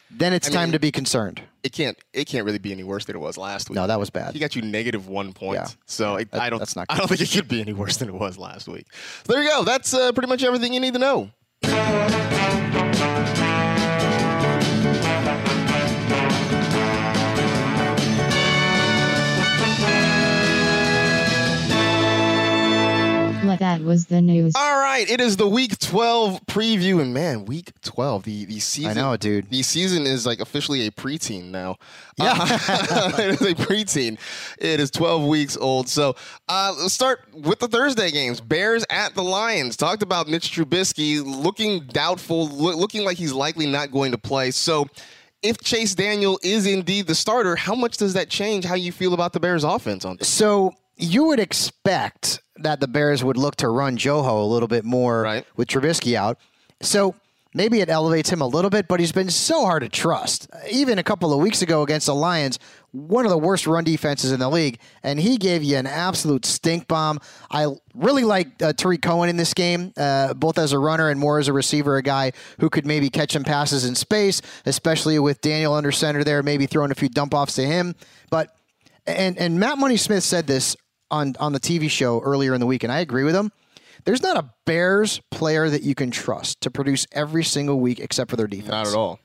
then 0.09 0.33
it's 0.33 0.49
I 0.49 0.51
time 0.51 0.63
mean- 0.69 0.73
to 0.73 0.79
be 0.79 0.91
concerned. 0.91 1.41
It 1.63 1.71
can't. 1.73 1.97
It 2.13 2.25
can't 2.25 2.45
really 2.45 2.59
be 2.59 2.71
any 2.71 2.83
worse 2.83 3.05
than 3.05 3.15
it 3.15 3.19
was 3.19 3.37
last 3.37 3.69
week. 3.69 3.75
No, 3.75 3.87
that 3.87 3.99
was 3.99 4.09
bad. 4.09 4.33
He 4.33 4.39
got 4.39 4.55
you 4.55 4.61
negative 4.61 5.07
one 5.07 5.33
point. 5.33 5.55
Yeah. 5.55 5.67
So 5.85 6.15
it, 6.15 6.31
That- 6.31 6.41
I 6.41 6.49
don't. 6.49 6.59
that's 6.59 6.75
not 6.75 6.85
I 6.89 6.97
don't 6.97 7.07
think 7.07 7.21
it 7.21 7.29
could 7.31 7.47
be 7.47 7.61
any 7.61 7.73
worse 7.73 7.97
than 7.97 8.07
it 8.09 8.13
was 8.15 8.37
last 8.37 8.67
week. 8.67 8.85
So 9.25 9.33
there 9.33 9.43
you 9.43 9.49
go. 9.49 9.63
That's 9.63 9.93
uh, 9.93 10.11
pretty 10.11 10.27
much 10.29 10.43
everything 10.43 10.73
you 10.73 10.79
need 10.79 10.93
to 10.93 10.99
know. 10.99 11.29
Let 23.47 23.59
that 23.59 23.81
was 23.81 24.07
the 24.07 24.21
news. 24.21 24.53
All 24.55 24.77
right, 24.79 25.09
it 25.09 25.21
is 25.21 25.37
the 25.37 25.47
Week 25.47 25.77
12 25.79 26.45
preview, 26.45 27.01
and 27.01 27.13
man, 27.13 27.45
Week 27.45 27.71
12, 27.81 28.23
the 28.23 28.45
the 28.45 28.59
season. 28.59 28.91
I 28.91 28.93
know, 28.93 29.17
dude. 29.17 29.49
The 29.49 29.63
season 29.63 30.05
is 30.05 30.25
like 30.25 30.39
officially 30.39 30.85
a 30.87 30.91
preteen 30.91 31.45
now. 31.45 31.77
Yeah, 32.17 32.35
uh, 32.39 33.11
it 33.17 33.29
is 33.29 33.41
a 33.41 33.55
preteen. 33.55 34.17
It 34.57 34.79
is 34.79 34.91
12 34.91 35.25
weeks 35.25 35.57
old. 35.57 35.87
So 35.89 36.15
uh, 36.49 36.75
let's 36.79 36.93
start 36.93 37.25
with 37.33 37.59
the 37.59 37.67
Thursday 37.67 38.11
games. 38.11 38.41
Bears 38.41 38.85
at 38.89 39.13
the 39.15 39.23
Lions. 39.23 39.77
Talked 39.77 40.03
about 40.03 40.27
Mitch 40.27 40.51
Trubisky 40.51 41.23
looking 41.23 41.81
doubtful, 41.85 42.47
lo- 42.47 42.75
looking 42.75 43.03
like 43.05 43.17
he's 43.17 43.33
likely 43.33 43.67
not 43.67 43.91
going 43.91 44.11
to 44.11 44.17
play. 44.17 44.51
So. 44.51 44.87
If 45.43 45.59
Chase 45.59 45.93
Daniel 45.93 46.39
is 46.41 46.65
indeed 46.65 47.05
the 47.05 47.13
starter, 47.13 47.55
how 47.55 47.75
much 47.75 47.97
does 47.97 48.13
that 48.15 48.27
change 48.27 48.65
how 48.65 48.73
you 48.73 48.91
feel 48.91 49.13
about 49.13 49.33
the 49.33 49.39
Bears' 49.39 49.63
offense 49.63 50.03
on 50.03 50.17
this? 50.17 50.27
So 50.27 50.73
you 50.97 51.25
would 51.25 51.39
expect 51.39 52.41
that 52.57 52.79
the 52.79 52.87
Bears 52.87 53.23
would 53.23 53.37
look 53.37 53.55
to 53.57 53.69
run 53.69 53.97
Joho 53.97 54.41
a 54.41 54.45
little 54.45 54.67
bit 54.67 54.83
more 54.83 55.21
Right. 55.21 55.45
with 55.55 55.67
Trubisky 55.67 56.15
out. 56.15 56.37
So 56.81 57.15
maybe 57.53 57.81
it 57.81 57.89
elevates 57.89 58.29
him 58.31 58.41
a 58.41 58.47
little 58.47 58.69
bit, 58.69 58.87
but 58.87 58.99
he's 58.99 59.11
been 59.11 59.29
so 59.29 59.65
hard 59.65 59.83
to 59.83 59.89
trust. 59.89 60.47
Even 60.71 60.97
a 60.99 61.03
couple 61.03 61.31
of 61.33 61.39
weeks 61.39 61.61
ago 61.61 61.81
against 61.83 62.07
the 62.07 62.15
Lions, 62.15 62.57
one 62.91 63.25
of 63.25 63.31
the 63.31 63.37
worst 63.37 63.67
run 63.67 63.83
defenses 63.83 64.31
in 64.31 64.39
the 64.39 64.49
league, 64.49 64.79
and 65.03 65.19
he 65.19 65.37
gave 65.37 65.63
you 65.63 65.77
an 65.77 65.85
absolute 65.85 66.45
stink 66.45 66.87
bomb. 66.87 67.19
I 67.51 67.67
really 67.93 68.23
like 68.23 68.61
uh, 68.61 68.73
Tarik 68.73 69.01
Cohen 69.03 69.29
in 69.29 69.37
this 69.37 69.53
game, 69.53 69.93
uh, 69.97 70.33
both 70.33 70.57
as 70.57 70.71
a 70.71 70.79
runner 70.79 71.09
and 71.09 71.19
more 71.19 71.37
as 71.39 71.47
a 71.47 71.53
receiver, 71.53 71.97
a 71.97 72.03
guy 72.03 72.31
who 72.59 72.69
could 72.71 72.85
maybe 72.87 73.09
catch 73.11 73.33
some 73.33 73.43
passes 73.43 73.85
in 73.85 73.93
space, 73.95 74.41
especially 74.65 75.19
with 75.19 75.41
Daniel 75.41 75.73
under 75.73 75.91
center 75.91 76.23
there, 76.23 76.41
maybe 76.41 76.65
throwing 76.65 76.89
a 76.91 76.95
few 76.95 77.09
dump 77.09 77.33
offs 77.35 77.53
to 77.55 77.63
him. 77.63 77.93
But 78.31 78.55
and 79.05 79.37
and 79.37 79.59
Matt 79.59 79.77
Money 79.77 79.97
Smith 79.97 80.23
said 80.23 80.47
this 80.47 80.75
on 81.11 81.35
on 81.39 81.53
the 81.53 81.59
TV 81.59 81.89
show 81.89 82.21
earlier 82.21 82.53
in 82.53 82.59
the 82.59 82.65
week, 82.65 82.83
and 82.83 82.91
I 82.91 82.99
agree 82.99 83.23
with 83.23 83.35
him. 83.35 83.51
There's 84.05 84.23
not 84.23 84.37
a 84.37 84.49
Bears 84.65 85.21
player 85.31 85.69
that 85.69 85.83
you 85.83 85.95
can 85.95 86.11
trust 86.11 86.61
to 86.61 86.71
produce 86.71 87.05
every 87.11 87.43
single 87.43 87.79
week 87.79 87.99
except 87.99 88.29
for 88.29 88.37
their 88.37 88.47
defense. 88.47 88.71
Not 88.71 88.87
at 88.87 88.95
all. 88.95 89.19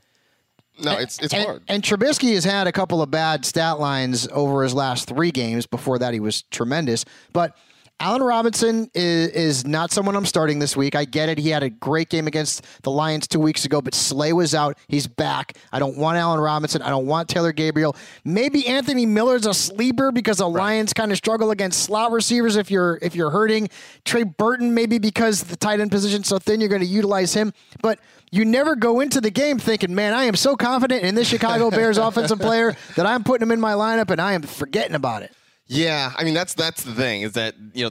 No, 0.82 0.98
it's 0.98 1.18
it's 1.20 1.34
and, 1.34 1.44
hard. 1.44 1.62
And 1.68 1.82
Trubisky 1.82 2.34
has 2.34 2.44
had 2.44 2.66
a 2.66 2.72
couple 2.72 3.02
of 3.02 3.10
bad 3.10 3.44
stat 3.44 3.78
lines 3.78 4.26
over 4.32 4.62
his 4.62 4.74
last 4.74 5.08
three 5.08 5.30
games. 5.30 5.66
Before 5.66 5.98
that, 5.98 6.14
he 6.14 6.20
was 6.20 6.42
tremendous. 6.50 7.04
But 7.32 7.56
Allen 8.02 8.20
Robinson 8.20 8.90
is, 8.94 9.28
is 9.28 9.64
not 9.64 9.92
someone 9.92 10.16
I'm 10.16 10.26
starting 10.26 10.58
this 10.58 10.76
week. 10.76 10.96
I 10.96 11.04
get 11.04 11.28
it. 11.28 11.38
He 11.38 11.50
had 11.50 11.62
a 11.62 11.70
great 11.70 12.08
game 12.08 12.26
against 12.26 12.64
the 12.82 12.90
Lions 12.90 13.28
two 13.28 13.38
weeks 13.38 13.64
ago, 13.64 13.80
but 13.80 13.94
Slay 13.94 14.32
was 14.32 14.56
out. 14.56 14.76
He's 14.88 15.06
back. 15.06 15.56
I 15.70 15.78
don't 15.78 15.96
want 15.96 16.18
Allen 16.18 16.40
Robinson. 16.40 16.82
I 16.82 16.88
don't 16.88 17.06
want 17.06 17.28
Taylor 17.28 17.52
Gabriel. 17.52 17.94
Maybe 18.24 18.66
Anthony 18.66 19.06
Miller's 19.06 19.46
a 19.46 19.54
sleeper 19.54 20.10
because 20.10 20.38
the 20.38 20.48
Lions 20.48 20.92
kind 20.92 21.12
of 21.12 21.16
struggle 21.16 21.52
against 21.52 21.84
slot 21.84 22.10
receivers 22.10 22.56
if 22.56 22.72
you're 22.72 22.98
if 23.02 23.14
you're 23.14 23.30
hurting. 23.30 23.70
Trey 24.04 24.24
Burton 24.24 24.74
maybe 24.74 24.98
because 24.98 25.44
the 25.44 25.54
tight 25.54 25.78
end 25.78 25.92
position 25.92 26.24
so 26.24 26.40
thin, 26.40 26.58
you're 26.58 26.68
going 26.68 26.82
to 26.82 26.86
utilize 26.88 27.32
him. 27.32 27.52
But 27.82 28.00
you 28.32 28.44
never 28.44 28.74
go 28.74 28.98
into 28.98 29.20
the 29.20 29.30
game 29.30 29.60
thinking, 29.60 29.94
man, 29.94 30.12
I 30.12 30.24
am 30.24 30.34
so 30.34 30.56
confident 30.56 31.04
in 31.04 31.14
this 31.14 31.28
Chicago 31.28 31.70
Bears 31.70 31.98
offensive 31.98 32.40
player 32.40 32.76
that 32.96 33.06
I'm 33.06 33.22
putting 33.22 33.46
him 33.46 33.52
in 33.52 33.60
my 33.60 33.74
lineup 33.74 34.10
and 34.10 34.20
I 34.20 34.32
am 34.32 34.42
forgetting 34.42 34.96
about 34.96 35.22
it. 35.22 35.32
Yeah, 35.66 36.12
I 36.16 36.24
mean 36.24 36.34
that's 36.34 36.54
that's 36.54 36.82
the 36.82 36.94
thing 36.94 37.22
is 37.22 37.32
that 37.32 37.54
you 37.72 37.84
know 37.84 37.90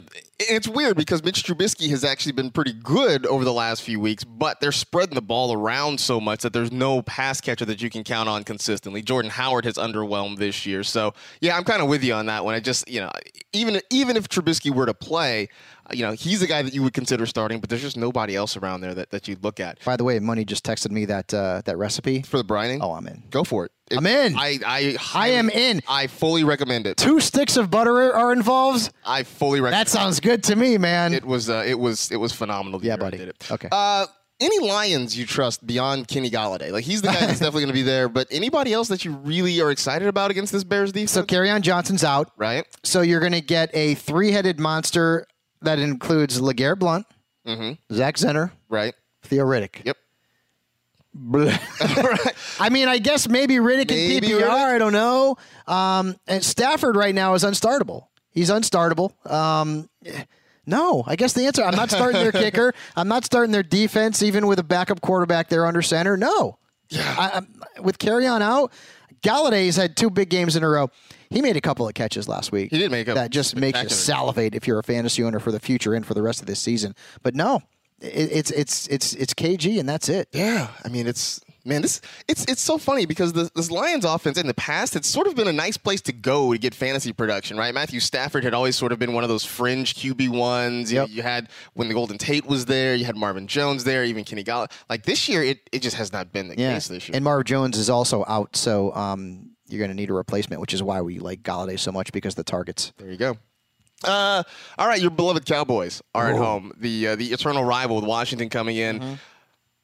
it's 0.50 0.68
weird 0.68 0.98
because 0.98 1.24
Mitch 1.24 1.44
Trubisky 1.44 1.90
has 1.90 2.04
actually 2.04 2.32
been 2.34 2.52
pretty 2.52 2.74
good 2.74 3.26
over 3.26 3.44
the 3.44 3.54
last 3.54 3.82
few 3.82 4.00
weeks, 4.00 4.24
but 4.24 4.60
they're 4.60 4.72
spreading 4.72 5.16
the 5.16 5.22
ball 5.22 5.54
around 5.54 6.00
so 6.00 6.20
much 6.20 6.42
that 6.42 6.54
there's 6.54 6.72
no 6.72 7.02
pass 7.02 7.42
catcher 7.42 7.66
that 7.66 7.82
you 7.82 7.90
can 7.90 8.04
count 8.04 8.28
on 8.30 8.44
consistently. 8.44 9.02
Jordan 9.02 9.32
Howard 9.32 9.66
has 9.66 9.76
underwhelmed 9.76 10.38
this 10.38 10.66
year, 10.66 10.84
so 10.84 11.14
yeah, 11.40 11.58
I'm 11.58 11.64
kind 11.64 11.82
of 11.82 11.88
with 11.90 12.04
you 12.04 12.14
on 12.14 12.26
that 12.28 12.44
one. 12.46 12.56
I 12.56 12.60
just 12.60 12.88
you 12.90 13.00
know 13.02 13.12
even 13.54 13.82
even 13.90 14.18
if 14.18 14.28
Trubisky 14.30 14.72
were 14.74 14.86
to 14.86 14.94
play, 14.94 15.50
you 15.92 16.04
know 16.06 16.14
he's 16.14 16.42
a 16.42 16.48
guy 16.48 16.62
that 16.62 16.74
you 16.74 16.84
would 16.84 16.94
consider 16.94 17.26
starting, 17.26 17.60
but 17.60 17.70
there's 17.70 17.82
just 17.82 17.98
nobody 17.98 18.36
else 18.36 18.56
around 18.58 18.82
there 18.82 18.94
that, 18.94 19.10
that 19.12 19.28
you'd 19.28 19.44
look 19.44 19.60
at 19.60 19.84
By 19.84 19.98
the 19.98 20.04
way, 20.04 20.20
Money 20.20 20.46
just 20.46 20.66
texted 20.66 20.92
me 20.92 21.06
that 21.06 21.34
uh, 21.34 21.62
that 21.66 21.78
recipe. 21.78 22.22
for 22.22 22.38
the 22.38 22.44
brining. 22.46 22.80
Oh, 22.82 22.94
I'm 22.94 23.08
in. 23.08 23.24
Go 23.30 23.44
for 23.44 23.66
it. 23.66 23.72
It- 23.90 23.98
I'm 23.98 24.06
in. 24.06 24.38
I 24.38 24.58
I 24.66 24.96
I 25.14 25.28
am 25.32 25.50
in. 25.50 25.82
I 25.86 26.08
fully 26.08 26.46
recommend 26.46 26.88
it. 26.88 26.96
Two 26.96 27.20
sticks 27.20 27.58
of 27.58 27.70
butter 27.70 28.14
are 28.14 28.32
involved. 28.32 28.90
I 29.06 29.24
fully 29.24 29.60
recommend. 29.60 29.86
That 29.86 29.92
sounds 29.92 30.22
good 30.22 30.31
to 30.38 30.56
me, 30.56 30.78
man. 30.78 31.14
It 31.14 31.26
was 31.26 31.50
uh, 31.50 31.64
it 31.66 31.80
was 31.80 32.12
it 32.12 32.18
was 32.18 32.32
phenomenal. 32.32 32.80
the 32.80 32.88
Yeah, 32.88 32.98
buddy. 32.98 33.18
Did 33.18 33.30
it. 33.30 33.48
Okay. 33.52 33.68
Uh, 33.72 34.06
any 34.40 34.60
Lions 34.68 35.16
you 35.18 35.26
trust 35.26 35.66
beyond 35.68 36.08
Kenny 36.08 36.30
Golladay? 36.32 36.72
Like 36.72 36.84
he's 36.84 37.02
the 37.04 37.10
guy 37.10 37.20
that's 37.20 37.34
definitely 37.40 37.62
going 37.62 37.68
to 37.68 37.74
be 37.74 37.84
there. 37.84 38.10
But 38.10 38.28
anybody 38.32 38.74
else 38.74 38.88
that 38.88 39.06
you 39.06 39.14
really 39.14 39.62
are 39.62 39.70
excited 39.70 40.08
about 40.08 40.32
against 40.32 40.52
this 40.52 40.64
Bears 40.64 40.92
defense? 40.92 41.12
so 41.12 41.22
on 41.50 41.62
Johnson's 41.62 42.04
out. 42.04 42.32
right? 42.38 42.66
So 42.84 43.02
you're 43.02 43.20
going 43.20 43.34
to 43.34 43.42
get 43.42 43.70
a 43.74 43.94
three-headed 43.96 44.60
monster 44.60 45.28
that 45.62 45.78
includes 45.78 46.42
LeGarrette 46.42 46.80
Blunt, 46.80 47.06
Zach 47.94 48.16
Zenner, 48.16 48.52
Right. 48.68 48.96
Theo 49.24 49.46
Riddick. 49.46 49.86
Yep. 49.86 49.98
I 52.60 52.70
mean, 52.72 52.88
I 52.88 52.98
guess 52.98 53.28
maybe 53.28 53.56
Riddick 53.56 53.90
Maybe 53.90 54.32
in 54.32 54.40
PPR. 54.40 54.42
Riddick. 54.44 54.50
I 54.50 54.78
don't 54.78 54.94
know. 54.94 55.36
Um, 55.68 56.16
and 56.28 56.44
Stafford 56.44 56.96
right 56.96 57.14
now 57.14 57.34
is 57.34 57.44
unstartable. 57.44 58.06
He's 58.32 58.50
unstartable. 58.50 59.12
Um, 59.30 59.90
no, 60.66 61.04
I 61.08 61.16
guess 61.16 61.34
the 61.34 61.46
answer. 61.48 61.64
I'm 61.64 61.76
not 61.76 61.90
starting 61.90 62.22
their 62.22 62.32
kicker. 62.44 62.74
I'm 62.96 63.08
not 63.08 63.26
starting 63.26 63.52
their 63.52 63.64
defense, 63.64 64.22
even 64.24 64.48
with 64.48 64.60
a 64.60 64.64
backup 64.64 65.02
quarterback 65.02 65.50
there 65.50 65.66
under 65.66 65.82
center. 65.82 66.16
No. 66.18 66.58
Yeah. 66.90 67.16
I, 67.18 67.30
I'm- 67.30 67.54
with 67.82 67.98
Kerryon 68.00 68.42
out, 68.42 68.72
Golladay's 69.24 69.76
had 69.76 69.96
two 69.98 70.10
big 70.10 70.30
games 70.30 70.56
in 70.56 70.64
a 70.64 70.70
row. 70.70 70.90
He 71.30 71.42
made 71.42 71.56
a 71.56 71.62
couple 71.62 71.88
of 71.88 71.94
catches 71.94 72.28
last 72.28 72.52
week. 72.52 72.72
He 72.72 72.78
did 72.78 72.92
make 72.92 73.08
a 73.08 73.14
that 73.14 73.32
just 73.32 73.56
makes 73.56 73.82
you 73.82 73.88
salivate 73.90 74.54
if 74.56 74.68
you're 74.68 74.80
a 74.80 74.84
fantasy 74.84 75.24
owner 75.24 75.40
for 75.40 75.52
the 75.52 75.60
future 75.60 75.94
and 75.94 76.06
for 76.06 76.14
the 76.14 76.22
rest 76.22 76.42
of 76.42 76.48
this 76.48 76.60
season. 76.60 76.94
But 77.24 77.36
no, 77.36 77.62
it, 78.02 78.30
it's 78.32 78.52
it's 78.52 78.88
it's 78.88 79.14
it's 79.14 79.34
KG 79.34 79.80
and 79.80 79.88
that's 79.88 80.10
it. 80.10 80.28
Yeah. 80.34 80.68
I 80.84 80.90
mean, 80.90 81.08
it's 81.08 81.40
man, 81.66 81.82
this 81.82 82.02
it's 82.28 82.46
it's 82.46 82.62
so 82.62 82.78
funny 82.78 83.06
because 83.06 83.34
the, 83.34 83.50
this 83.56 83.70
Lions 83.72 84.06
offense 84.06 84.38
in 84.38 84.48
the 84.48 84.54
past 84.54 84.96
it's 84.96 85.08
sort 85.08 85.28
of 85.28 85.36
been 85.36 85.48
a 85.48 85.54
nice 85.54 85.78
place 85.78 86.02
to 86.02 86.12
go 86.14 86.52
to 86.52 86.58
get 86.60 86.74
fantasy 86.76 87.14
production, 87.14 87.58
right? 87.58 87.74
Matthew 87.74 88.00
Stafford 88.00 88.44
had 88.44 88.54
always 88.54 88.76
sort 88.76 88.92
of 88.92 89.00
been 89.00 89.14
one 89.14 89.24
of 89.24 89.30
those 89.30 89.46
fringe 89.46 89.94
QB 89.96 90.30
ones. 90.30 90.92
You- 90.92 91.02
Yep. 91.02 91.10
You, 91.10 91.22
had 91.24 91.50
when 91.74 91.88
the 91.88 91.94
Golden 91.94 92.18
Tate 92.18 92.46
was 92.46 92.66
there, 92.66 92.94
you 92.96 93.06
had 93.06 93.16
Marvin 93.16 93.48
Jones 93.48 93.84
there, 93.84 94.04
even 94.06 94.24
Kenny 94.24 94.44
Golladay. 94.44 94.72
Like 94.90 95.04
this 95.04 95.28
year, 95.30 95.42
it, 95.44 95.68
it 95.72 95.82
just 95.82 95.96
has 95.96 96.12
not 96.14 96.32
been 96.32 96.48
the 96.48 96.58
Yeah, 96.58 96.74
case 96.74 96.88
this 96.88 97.08
year. 97.10 97.16
and 97.16 97.24
Marv 97.24 97.46
Jones 97.46 97.78
is 97.78 97.90
also 97.90 98.24
out, 98.28 98.56
so 98.56 98.94
um, 98.96 99.52
you're 99.68 99.80
going 99.80 99.90
to 99.90 99.96
need 99.96 100.10
a 100.10 100.14
replacement, 100.14 100.62
which 100.62 100.74
is 100.74 100.84
why 100.84 101.02
we 101.02 101.20
like 101.20 101.42
Golladay 101.44 101.80
so 101.80 101.92
much 101.92 102.12
because 102.12 102.36
the 102.36 102.44
targets. 102.44 102.92
There 102.98 103.10
you 103.10 103.18
go. 103.18 103.38
Uh, 104.04 104.42
all 104.78 104.88
right, 104.88 105.00
your 105.02 105.12
beloved 105.12 105.46
Cowboys 105.46 106.02
are 106.16 106.30
at 106.30 106.36
home. 106.38 106.72
The 106.78 107.10
uh, 107.10 107.16
the 107.16 107.28
eternal 107.34 107.64
rival 107.64 107.96
with 107.98 108.06
Washington 108.06 108.50
coming 108.50 108.78
in. 108.78 109.00
Mm-hmm. 109.00 109.14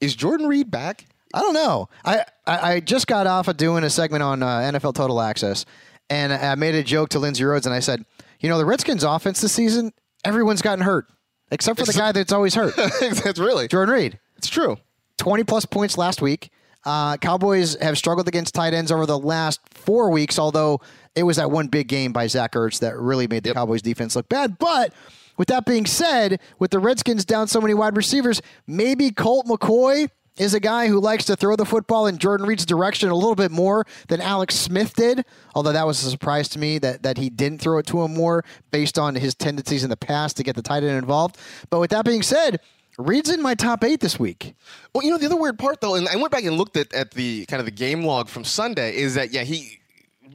Is 0.00 0.14
Jordan 0.14 0.46
Reed 0.46 0.70
back? 0.70 1.04
I 1.34 1.40
don't 1.40 1.54
know. 1.54 1.88
I, 2.04 2.24
I, 2.46 2.72
I 2.72 2.80
just 2.80 3.06
got 3.06 3.26
off 3.26 3.48
of 3.48 3.56
doing 3.56 3.84
a 3.84 3.90
segment 3.90 4.22
on 4.22 4.42
uh, 4.42 4.60
NFL 4.60 4.94
Total 4.94 5.20
Access, 5.20 5.66
and 6.08 6.32
I 6.32 6.54
made 6.54 6.74
a 6.74 6.82
joke 6.82 7.10
to 7.10 7.18
Lindsay 7.18 7.44
Rhodes, 7.44 7.66
and 7.66 7.74
I 7.74 7.80
said, 7.80 8.04
you 8.40 8.48
know, 8.48 8.58
the 8.58 8.64
Redskins' 8.64 9.04
offense 9.04 9.40
this 9.40 9.52
season, 9.52 9.92
everyone's 10.24 10.62
gotten 10.62 10.84
hurt 10.84 11.06
except 11.50 11.78
for 11.78 11.86
the 11.86 11.92
guy 11.92 12.12
that's 12.12 12.32
always 12.32 12.54
hurt, 12.54 12.74
That's 13.00 13.38
really 13.38 13.68
Jordan 13.68 13.94
Reed. 13.94 14.18
it's 14.36 14.48
true. 14.48 14.76
20 15.18 15.44
plus 15.44 15.64
points 15.64 15.98
last 15.98 16.22
week. 16.22 16.50
Uh, 16.84 17.16
Cowboys 17.16 17.76
have 17.80 17.98
struggled 17.98 18.28
against 18.28 18.54
tight 18.54 18.72
ends 18.72 18.92
over 18.92 19.04
the 19.04 19.18
last 19.18 19.60
four 19.74 20.10
weeks, 20.10 20.38
although 20.38 20.80
it 21.14 21.24
was 21.24 21.36
that 21.36 21.50
one 21.50 21.66
big 21.66 21.88
game 21.88 22.12
by 22.12 22.26
Zach 22.28 22.52
Ertz 22.52 22.78
that 22.80 22.96
really 22.96 23.26
made 23.26 23.42
the 23.42 23.52
Cowboys 23.52 23.82
defense 23.82 24.14
look 24.14 24.28
bad. 24.28 24.58
But 24.58 24.94
with 25.36 25.48
that 25.48 25.66
being 25.66 25.86
said, 25.86 26.40
with 26.58 26.70
the 26.70 26.78
Redskins 26.78 27.24
down 27.24 27.48
so 27.48 27.60
many 27.60 27.74
wide 27.74 27.96
receivers, 27.96 28.40
maybe 28.66 29.10
Colt 29.10 29.46
McCoy 29.46 30.08
is 30.38 30.54
a 30.54 30.60
guy 30.60 30.88
who 30.88 31.00
likes 31.00 31.24
to 31.26 31.36
throw 31.36 31.56
the 31.56 31.64
football 31.64 32.06
in 32.06 32.18
Jordan 32.18 32.46
Reed's 32.46 32.64
direction 32.64 33.10
a 33.10 33.14
little 33.14 33.34
bit 33.34 33.50
more 33.50 33.86
than 34.08 34.20
Alex 34.20 34.54
Smith 34.54 34.94
did. 34.94 35.24
Although 35.54 35.72
that 35.72 35.86
was 35.86 36.02
a 36.04 36.10
surprise 36.10 36.48
to 36.50 36.58
me 36.58 36.78
that, 36.78 37.02
that 37.02 37.18
he 37.18 37.28
didn't 37.30 37.60
throw 37.60 37.78
it 37.78 37.86
to 37.86 38.02
him 38.02 38.14
more 38.14 38.44
based 38.70 38.98
on 38.98 39.14
his 39.14 39.34
tendencies 39.34 39.84
in 39.84 39.90
the 39.90 39.96
past 39.96 40.36
to 40.36 40.42
get 40.42 40.56
the 40.56 40.62
tight 40.62 40.82
end 40.84 40.98
involved. 40.98 41.36
But 41.70 41.80
with 41.80 41.90
that 41.90 42.04
being 42.04 42.22
said, 42.22 42.60
Reed's 42.98 43.30
in 43.30 43.40
my 43.40 43.54
top 43.54 43.84
eight 43.84 44.00
this 44.00 44.18
week. 44.18 44.54
Well, 44.92 45.04
you 45.04 45.10
know 45.10 45.18
the 45.18 45.26
other 45.26 45.36
weird 45.36 45.58
part 45.58 45.80
though, 45.80 45.94
and 45.94 46.08
I 46.08 46.16
went 46.16 46.32
back 46.32 46.44
and 46.44 46.56
looked 46.56 46.76
at, 46.76 46.92
at 46.92 47.12
the 47.12 47.46
kind 47.46 47.60
of 47.60 47.66
the 47.66 47.72
game 47.72 48.02
log 48.02 48.28
from 48.28 48.44
Sunday, 48.44 48.96
is 48.96 49.14
that 49.14 49.32
yeah 49.32 49.44
he. 49.44 49.78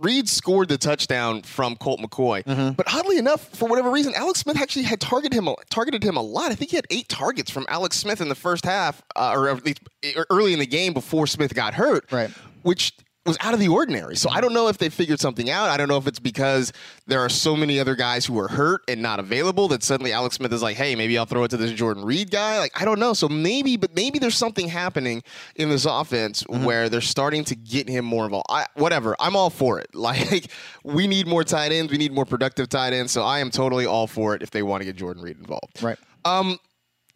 Reed 0.02 0.28
scored 0.30 0.70
the 0.70 0.78
touchdown 0.78 1.42
from 1.44 1.76
Colt 1.76 2.00
McCoy, 2.00 2.76
but 2.76 2.94
oddly 2.94 3.18
enough, 3.18 3.42
for 3.56 3.68
whatever 3.68 3.90
reason, 3.92 4.14
Alex 4.16 4.40
Smith 4.40 4.60
actually 4.60 4.84
had 4.84 5.00
targeted 5.00 5.34
him 5.34 5.50
targeted 5.70 6.04
him 6.04 6.18
a 6.18 6.22
lot. 6.22 6.52
I 6.52 6.56
think 6.56 6.72
he 6.72 6.78
had 6.78 6.86
eight 6.90 7.08
targets 7.10 7.52
from 7.52 7.66
Alex 7.70 7.98
Smith 7.98 8.22
in 8.22 8.30
the 8.30 8.36
first 8.36 8.66
half, 8.66 9.02
uh, 9.16 9.34
or 9.36 9.50
at 9.50 9.66
least 9.66 9.82
early 10.30 10.54
in 10.54 10.60
the 10.60 10.66
game 10.66 10.94
before 10.94 11.28
Smith 11.28 11.54
got 11.54 11.74
hurt. 11.74 12.12
Right. 12.12 12.30
which 12.64 12.94
was 13.26 13.38
out 13.40 13.54
of 13.54 13.60
the 13.60 13.70
ordinary. 13.70 14.16
So 14.16 14.30
I 14.30 14.42
don't 14.42 14.54
know 14.54 14.68
if 14.68 14.78
they 14.78 14.90
figured 14.90 15.20
something 15.20 15.50
out. 15.50 15.70
I 15.70 15.78
don't 15.78 15.88
know 15.88 15.98
if 15.98 16.08
it's 16.08 16.20
because 16.20 16.74
there 17.08 17.22
are 17.22 17.30
so 17.30 17.56
many 17.56 17.80
other 17.80 17.96
guys 17.96 18.26
who 18.26 18.38
are 18.38 18.50
hurt 18.50 18.82
and 18.88 19.02
not 19.02 19.20
available 19.20 19.70
that 19.70 19.82
suddenly 19.82 20.12
Alex 20.12 20.36
Smith 20.36 20.52
is 20.52 20.62
like, 20.62 20.76
hey, 20.76 20.96
maybe 20.96 21.18
I'll 21.18 21.26
throw 21.26 21.44
it 21.44 21.50
to 21.50 21.58
this 21.58 21.72
Jordan 21.72 22.04
Reed 22.04 22.32
guy. 22.32 22.60
Like, 22.60 22.80
I 22.80 22.86
don't 22.86 23.00
know. 23.00 23.14
So 23.14 23.30
maybe, 23.30 23.78
but 23.78 23.96
maybe 23.96 24.20
there's 24.20 24.36
something 24.36 24.68
happening 24.68 25.24
in 25.56 25.70
this 25.70 25.86
offense 25.86 26.42
where 26.48 26.90
they're 26.90 27.02
starting 27.02 27.46
to 27.46 27.56
get 27.56 27.88
him 27.88 28.04
more 28.04 28.26
involved. 28.26 28.48
I, 28.50 28.66
whatever. 28.76 29.16
I'm 29.20 29.36
all 29.36 29.50
for 29.50 29.80
it. 29.80 29.90
Like, 30.04 30.52
we 30.84 31.08
need 31.08 31.28
more 31.28 31.46
tight 31.46 31.72
ends. 31.72 31.90
We 31.90 31.98
need 31.98 32.12
more 32.12 32.26
productive 32.26 32.68
tight 32.68 32.92
ends. 32.92 33.14
So 33.14 33.24
I 33.24 33.40
am 33.40 33.50
totally 33.50 33.86
all 33.86 34.06
for 34.06 34.36
it 34.36 34.44
if 34.44 34.52
they 34.52 34.62
want 34.62 34.82
to 34.82 34.86
get 34.86 34.98
Jordan 34.98 35.24
Reed 35.24 35.38
involved. 35.40 35.82
Right. 35.82 35.98
Um, 36.26 36.60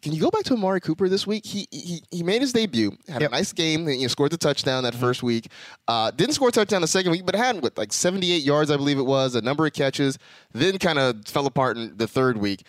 can 0.02 0.12
you 0.12 0.20
go 0.20 0.30
back 0.30 0.44
to 0.44 0.54
Amari 0.54 0.80
Cooper 0.80 1.08
this 1.08 1.26
week? 1.26 1.44
He 1.44 1.66
he, 1.70 2.02
he 2.10 2.22
made 2.22 2.40
his 2.40 2.52
debut, 2.52 2.92
had 3.08 3.20
Yep. 3.22 3.30
a 3.30 3.34
nice 3.34 3.52
game. 3.52 3.88
You 3.88 4.02
know, 4.02 4.06
scored 4.08 4.30
the 4.32 4.36
touchdown 4.36 4.84
that 4.84 4.94
first 4.94 5.22
week. 5.22 5.48
Uh, 5.88 6.10
didn't 6.12 6.34
score 6.34 6.48
a 6.48 6.52
touchdown 6.52 6.80
the 6.82 6.86
second 6.88 7.10
week, 7.12 7.26
but 7.26 7.34
had 7.34 7.62
what 7.62 7.76
like 7.76 7.92
78 7.92 8.42
yards, 8.42 8.70
I 8.70 8.76
believe 8.76 8.98
it 8.98 9.06
was, 9.06 9.34
a 9.34 9.40
number 9.40 9.66
of 9.66 9.72
catches. 9.72 10.18
Then 10.52 10.78
kind 10.78 10.98
of 10.98 11.26
fell 11.26 11.46
apart 11.46 11.76
in 11.76 11.96
the 11.96 12.06
third 12.06 12.36
week. 12.38 12.62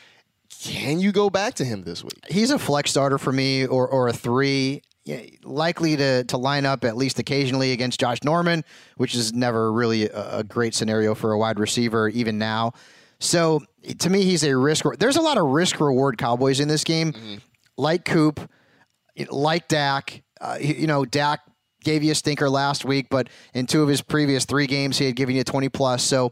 Can 0.61 0.99
you 0.99 1.11
go 1.11 1.29
back 1.29 1.53
to 1.55 1.65
him 1.65 1.83
this 1.83 2.03
week? 2.03 2.19
He's 2.29 2.49
a 2.51 2.57
flex 2.59 2.91
starter 2.91 3.17
for 3.17 3.31
me, 3.31 3.65
or 3.67 3.87
or 3.87 4.07
a 4.07 4.13
three. 4.13 4.81
Yeah, 5.05 5.21
Likely 5.43 5.95
to, 5.95 6.23
to 6.25 6.37
line 6.37 6.65
up 6.67 6.83
at 6.83 6.95
least 6.95 7.17
occasionally 7.19 7.71
against 7.71 7.99
Josh 7.99 8.23
Norman, 8.23 8.63
which 8.97 9.15
is 9.15 9.33
never 9.33 9.71
really 9.71 10.07
a, 10.09 10.39
a 10.39 10.43
great 10.43 10.75
scenario 10.75 11.15
for 11.15 11.31
a 11.31 11.37
wide 11.37 11.57
receiver, 11.57 12.09
even 12.09 12.37
now. 12.37 12.73
So 13.19 13.61
to 13.99 14.09
me, 14.09 14.23
he's 14.23 14.43
a 14.43 14.55
risk. 14.55 14.85
There's 14.97 15.17
a 15.17 15.21
lot 15.21 15.37
of 15.37 15.45
risk 15.47 15.79
reward 15.79 16.17
Cowboys 16.17 16.59
in 16.59 16.67
this 16.67 16.83
game, 16.83 17.13
like 17.77 18.05
Coop, 18.05 18.49
like 19.29 19.67
Dak. 19.67 20.23
Uh, 20.39 20.57
you 20.59 20.87
know, 20.87 21.03
Dak 21.05 21.41
gave 21.83 22.03
you 22.03 22.11
a 22.11 22.15
stinker 22.15 22.49
last 22.49 22.85
week, 22.85 23.07
but 23.09 23.27
in 23.53 23.65
two 23.65 23.81
of 23.83 23.89
his 23.89 24.01
previous 24.01 24.45
three 24.45 24.67
games, 24.67 24.97
he 24.97 25.05
had 25.05 25.15
given 25.15 25.35
you 25.35 25.43
20 25.43 25.69
plus. 25.69 26.03
So, 26.03 26.31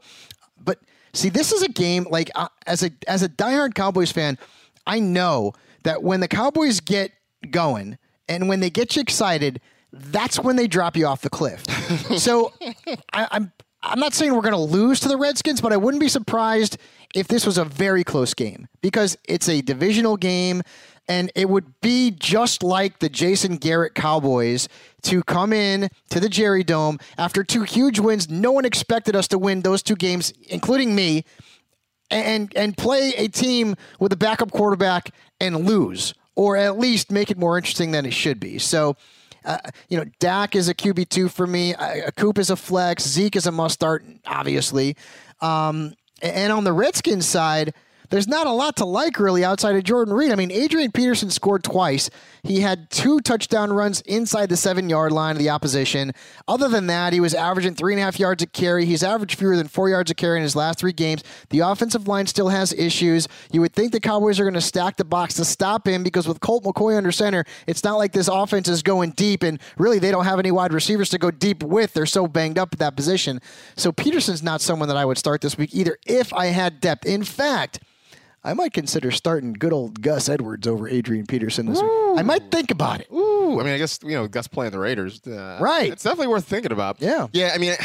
but 0.64 0.80
see, 1.14 1.30
this 1.30 1.52
is 1.52 1.62
a 1.64 1.70
game 1.70 2.08
like 2.10 2.30
uh, 2.36 2.48
as 2.66 2.84
a 2.84 2.92
as 3.08 3.24
a 3.24 3.30
diehard 3.30 3.74
Cowboys 3.74 4.12
fan, 4.12 4.38
I 4.86 5.00
know 5.00 5.54
that 5.84 6.04
when 6.04 6.22
the 6.22 6.28
Cowboys 6.28 6.80
get 6.80 7.12
going 7.52 7.98
and 8.30 8.48
when 8.50 8.60
they 8.60 8.70
get 8.70 8.96
you 8.96 9.02
excited, 9.02 9.62
that's 9.92 10.40
when 10.40 10.56
they 10.56 10.68
drop 10.68 10.96
you 10.96 11.06
off 11.06 11.22
the 11.22 11.30
cliff. 11.30 11.66
so, 12.18 12.54
I, 13.14 13.28
I'm 13.32 13.52
I'm 13.90 14.00
not 14.00 14.14
saying 14.14 14.34
we're 14.34 14.42
going 14.42 14.52
to 14.54 14.58
lose 14.60 15.00
to 15.02 15.08
the 15.08 15.18
Redskins, 15.18 15.62
but 15.62 15.72
I 15.74 15.78
wouldn't 15.78 16.02
be 16.02 16.10
surprised 16.10 16.78
if 17.16 17.28
this 17.28 17.46
was 17.46 17.58
a 17.58 17.66
very 17.66 18.04
close 18.04 18.34
game 18.34 18.68
because 18.82 19.18
it's 19.28 19.48
a 19.48 19.62
divisional 19.62 20.18
game 20.18 20.62
and 21.08 21.32
it 21.36 21.50
would 21.50 21.80
be 21.82 22.12
just 22.12 22.64
like 22.64 23.00
the 23.00 23.10
Jason 23.10 23.56
Garrett 23.56 23.96
Cowboys 23.96 24.68
to 25.04 25.24
come 25.24 25.54
in 25.54 25.90
to 26.10 26.20
the 26.20 26.28
Jerry 26.28 26.64
Dome 26.64 27.00
after 27.18 27.44
two 27.44 27.64
huge 27.64 28.00
wins. 28.00 28.30
No 28.30 28.52
one 28.52 28.66
expected 28.66 29.16
us 29.16 29.28
to 29.30 29.38
win 29.38 29.62
those 29.62 29.82
two 29.82 29.96
games, 29.96 30.34
including 30.50 30.96
me, 30.96 31.24
and 32.12 32.52
and 32.56 32.76
play 32.76 33.14
a 33.16 33.28
team 33.30 33.76
with 34.00 34.12
a 34.12 34.18
backup 34.18 34.52
quarterback 34.52 35.12
and 35.40 35.66
lose, 35.66 36.14
or 36.36 36.58
at 36.58 36.78
least 36.78 37.12
make 37.12 37.32
it 37.32 37.38
more 37.38 37.58
interesting 37.58 37.92
than 37.92 38.06
it 38.06 38.14
should 38.14 38.40
be. 38.40 38.60
So. 38.60 38.96
Uh, 39.48 39.58
you 39.88 39.98
know, 39.98 40.06
Dak 40.20 40.56
is 40.56 40.68
a 40.68 40.76
QB 40.76 41.10
two 41.10 41.30
for 41.30 41.48
me. 41.48 41.74
Uh, 41.74 42.12
Coop 42.18 42.38
is 42.38 42.50
a 42.50 42.56
flex. 42.56 43.08
Zeke 43.08 43.36
is 43.36 43.48
a 43.48 43.52
must 43.52 43.76
start, 43.76 44.06
obviously. 44.26 44.96
Um, 45.42 45.96
and 46.22 46.52
on 46.52 46.64
the 46.64 46.74
Redskins 46.74 47.26
side, 47.26 47.74
there's 48.10 48.28
not 48.28 48.48
a 48.48 48.52
lot 48.52 48.76
to 48.78 48.86
like 48.86 49.20
really 49.20 49.44
outside 49.44 49.76
of 49.76 49.84
Jordan 49.84 50.14
Reed. 50.14 50.32
I 50.32 50.36
mean, 50.36 50.52
Adrian 50.52 50.92
Peterson 50.92 51.30
scored 51.30 51.64
twice. 51.64 52.10
He 52.44 52.62
had 52.62 52.90
two 52.90 53.20
touchdown 53.20 53.74
runs 53.74 54.02
inside 54.02 54.50
the 54.50 54.58
seven 54.58 54.90
yard 54.90 55.12
line 55.12 55.36
of 55.36 55.40
the 55.40 55.50
opposition. 55.50 56.14
Other 56.48 56.70
than 56.70 56.88
that, 56.88 57.12
he 57.12 57.20
was 57.20 57.34
averaging 57.34 57.76
three 57.76 57.94
and 57.94 58.00
a 58.00 58.06
half 58.06 58.20
yards 58.20 58.42
a 58.44 58.48
carry. 58.48 58.86
He's 58.86 59.04
averaged 59.04 59.38
fewer 59.38 59.58
than 59.58 59.68
four 59.68 59.90
yards 59.90 60.10
a 60.12 60.16
carry 60.16 60.38
in 60.38 60.44
his 60.44 60.56
last 60.56 60.80
three 60.80 60.94
games. 60.94 61.24
The 61.50 61.60
offensive 61.60 62.08
line 62.08 62.28
still 62.28 62.50
has 62.50 62.72
issues. 62.74 63.28
You 63.52 63.62
would 63.62 63.74
think 63.74 63.92
the 63.92 64.00
Cowboys 64.00 64.40
are 64.40 64.44
going 64.44 64.54
to 64.54 64.62
stack 64.62 64.96
the 64.96 65.06
box 65.06 65.34
to 65.36 65.46
stop 65.46 65.88
him 65.88 66.04
because 66.04 66.28
with 66.28 66.40
Colt 66.40 66.64
McCoy 66.64 66.98
under 66.98 67.12
center, 67.12 67.44
it's 67.68 67.84
not 67.84 67.98
like 67.98 68.14
this 68.14 68.30
offense 68.30 68.68
is 68.68 68.82
going 68.82 69.12
deep, 69.12 69.44
and 69.44 69.60
really 69.78 70.00
they 70.00 70.12
don't 70.12 70.26
have 70.26 70.40
any 70.40 70.52
wide 70.52 70.74
receivers 70.74 71.10
to 71.10 71.18
go 71.18 71.32
deep 71.32 71.64
with. 71.64 71.94
They're 71.94 72.06
so 72.06 72.28
banged 72.28 72.58
up 72.58 72.70
at 72.74 72.80
that 72.80 72.96
position. 72.96 73.42
So 73.76 73.92
Peterson's 73.92 74.44
not 74.44 74.62
someone 74.62 74.88
that 74.88 74.98
I 74.98 75.06
would 75.06 75.18
start 75.18 75.42
this 75.42 75.58
week 75.58 75.74
either 75.74 75.98
if 76.06 76.34
I 76.34 76.48
had 76.48 76.80
depth. 76.80 77.06
In 77.06 77.24
fact, 77.24 77.80
I 78.48 78.54
might 78.54 78.72
consider 78.72 79.12
starting 79.12 79.52
good 79.52 79.74
old 79.74 80.02
Gus 80.02 80.30
Edwards 80.30 80.68
over 80.68 80.88
Adrian 80.88 81.26
Peterson 81.28 81.66
this 81.66 81.82
week. 81.82 81.92
I 82.16 82.22
might 82.22 82.50
think 82.50 82.72
about 82.72 83.02
it. 83.02 83.08
Ooh, 83.12 83.60
I 83.60 83.64
mean, 83.64 83.74
I 83.74 83.78
guess 83.78 84.00
you 84.02 84.14
know 84.14 84.26
Gus 84.30 84.48
playing 84.48 84.72
the 84.72 84.80
Raiders, 84.80 85.20
uh, 85.28 85.58
Right. 85.60 85.92
It's 85.92 86.04
definitely 86.04 86.28
worth 86.28 86.46
thinking 86.46 86.72
about. 86.72 87.02
Yeah. 87.02 87.28
yeah. 87.34 87.52
I 87.54 87.58
mean, 87.58 87.76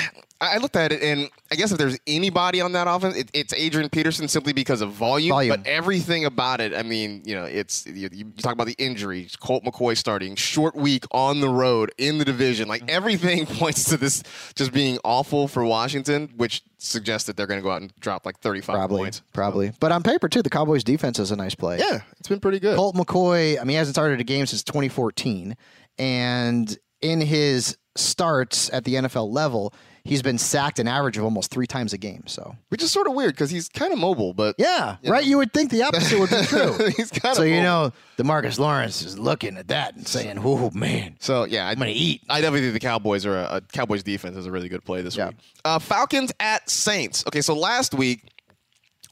I 0.42 0.56
looked 0.56 0.75
at 0.75 0.90
it, 0.90 1.02
and 1.02 1.30
I 1.52 1.54
guess 1.54 1.70
if 1.70 1.78
there's 1.78 1.96
anybody 2.04 2.61
on 2.61 2.72
that 2.72 2.88
offense, 2.88 3.16
it, 3.16 3.30
it's 3.32 3.54
Adrian 3.54 3.88
Peterson 3.88 4.26
simply 4.26 4.52
because 4.52 4.80
of 4.80 4.90
volume. 4.90 5.30
Volume. 5.30 5.56
But 5.56 5.66
everything 5.68 6.25
about 6.25 6.61
it, 6.61 6.75
I 6.75 6.82
mean, 6.82 7.22
you 7.25 7.37
know, 7.37 7.44
it's 7.44 7.87
you, 7.87 8.08
you 8.11 8.32
talk 8.38 8.52
about 8.52 8.66
the 8.66 8.75
injuries, 8.76 9.37
Colt 9.37 9.62
McCoy 9.62 9.96
starting, 9.96 10.34
short 10.34 10.75
week 10.75 11.04
on 11.12 11.40
the 11.40 11.49
road 11.49 11.92
in 11.96 12.18
the 12.18 12.25
division, 12.25 12.66
like 12.66 12.80
mm-hmm. 12.82 12.90
everything 12.90 13.46
points 13.58 13.84
to 13.84 13.96
this 13.96 14.25
just 14.56 14.72
being 14.72 14.99
awful 15.04 15.46
for 15.46 15.64
Washington, 15.64 16.32
which 16.37 16.64
suggests 16.78 17.28
that 17.28 17.37
they're 17.37 17.46
going 17.46 17.61
to 17.61 17.64
go 17.64 17.70
out 17.70 17.80
and 17.80 17.92
drop 18.00 18.26
like 18.26 18.40
35 18.40 18.75
Probably, 18.75 18.99
points. 18.99 19.22
probably. 19.32 19.72
But 19.78 19.92
on 19.92 20.02
paper 20.02 20.28
too, 20.28 20.42
the 20.42 20.50
Cowboys' 20.50 20.82
defense 20.82 21.20
is 21.20 21.30
a 21.30 21.37
nice 21.37 21.54
play. 21.54 21.78
Yeah, 21.78 22.00
it's 22.18 22.28
been 22.28 22.40
pretty 22.40 22.58
good. 22.58 22.76
Colt 22.76 22.96
McCoy, 22.96 23.61
I 23.61 23.61
mean, 23.61 23.70
he 23.70 23.75
hasn't 23.76 23.94
started 23.94 24.18
a 24.18 24.25
game 24.25 24.46
since 24.46 24.64
2014, 24.64 25.56
and 25.99 26.78
in 27.00 27.20
his 27.20 27.76
starts 27.94 28.70
at 28.72 28.84
the 28.84 28.94
NFL 28.94 29.30
level, 29.30 29.72
he's 30.04 30.23
been 30.23 30.38
sacked 30.38 30.78
an 30.78 30.88
average 30.88 31.16
of 31.16 31.25
almost 31.25 31.50
three 31.50 31.66
times 31.66 31.92
a 31.92 31.99
game. 31.99 32.25
So 32.26 32.56
which 32.71 32.82
is 32.82 32.90
sort 32.90 33.06
of 33.06 33.14
weird 33.14 33.35
because 33.35 33.50
he's 33.50 33.68
kind 33.68 33.92
of 33.92 33.99
mobile, 33.99 34.35
but 34.35 34.54
yeah, 34.59 34.97
right. 35.06 35.25
You 35.25 35.38
would 35.38 35.52
think 35.52 35.71
the 35.71 35.82
opposite 35.82 36.18
would 36.18 36.30
be 36.30 36.42
true. 36.47 36.73
he's 36.97 37.10
kind 37.10 37.32
of 37.32 37.36
so 37.36 37.43
you 37.43 37.62
know, 37.62 37.93
DeMarcus 38.19 38.58
Lawrence 38.58 39.02
is 39.02 39.19
looking 39.19 39.56
at 39.56 39.69
that 39.69 39.95
and 39.97 40.06
saying, 40.06 40.38
"Oh 40.43 40.71
man, 40.73 41.17
So 41.21 41.45
yeah, 41.45 41.67
I, 41.67 41.71
I'm 41.73 41.78
gonna 41.78 41.93
eat." 41.95 42.23
I 42.28 42.41
definitely 42.41 42.62
think 42.62 42.75
the 42.75 42.80
Cowboys 42.80 43.25
are 43.26 43.36
a, 43.38 43.56
a 43.56 43.60
Cowboys 43.60 44.02
defense 44.02 44.36
is 44.36 44.47
a 44.47 44.50
really 44.50 44.69
good 44.69 44.84
play 44.84 45.02
this 45.02 45.17
Yeah. 45.17 45.28
week. 45.28 45.36
Uh, 45.65 45.78
Falcons 45.78 46.32
at 46.41 46.69
Saints. 46.69 47.25
Okay, 47.26 47.41
so 47.41 47.54
last 47.54 47.95
week 47.95 48.25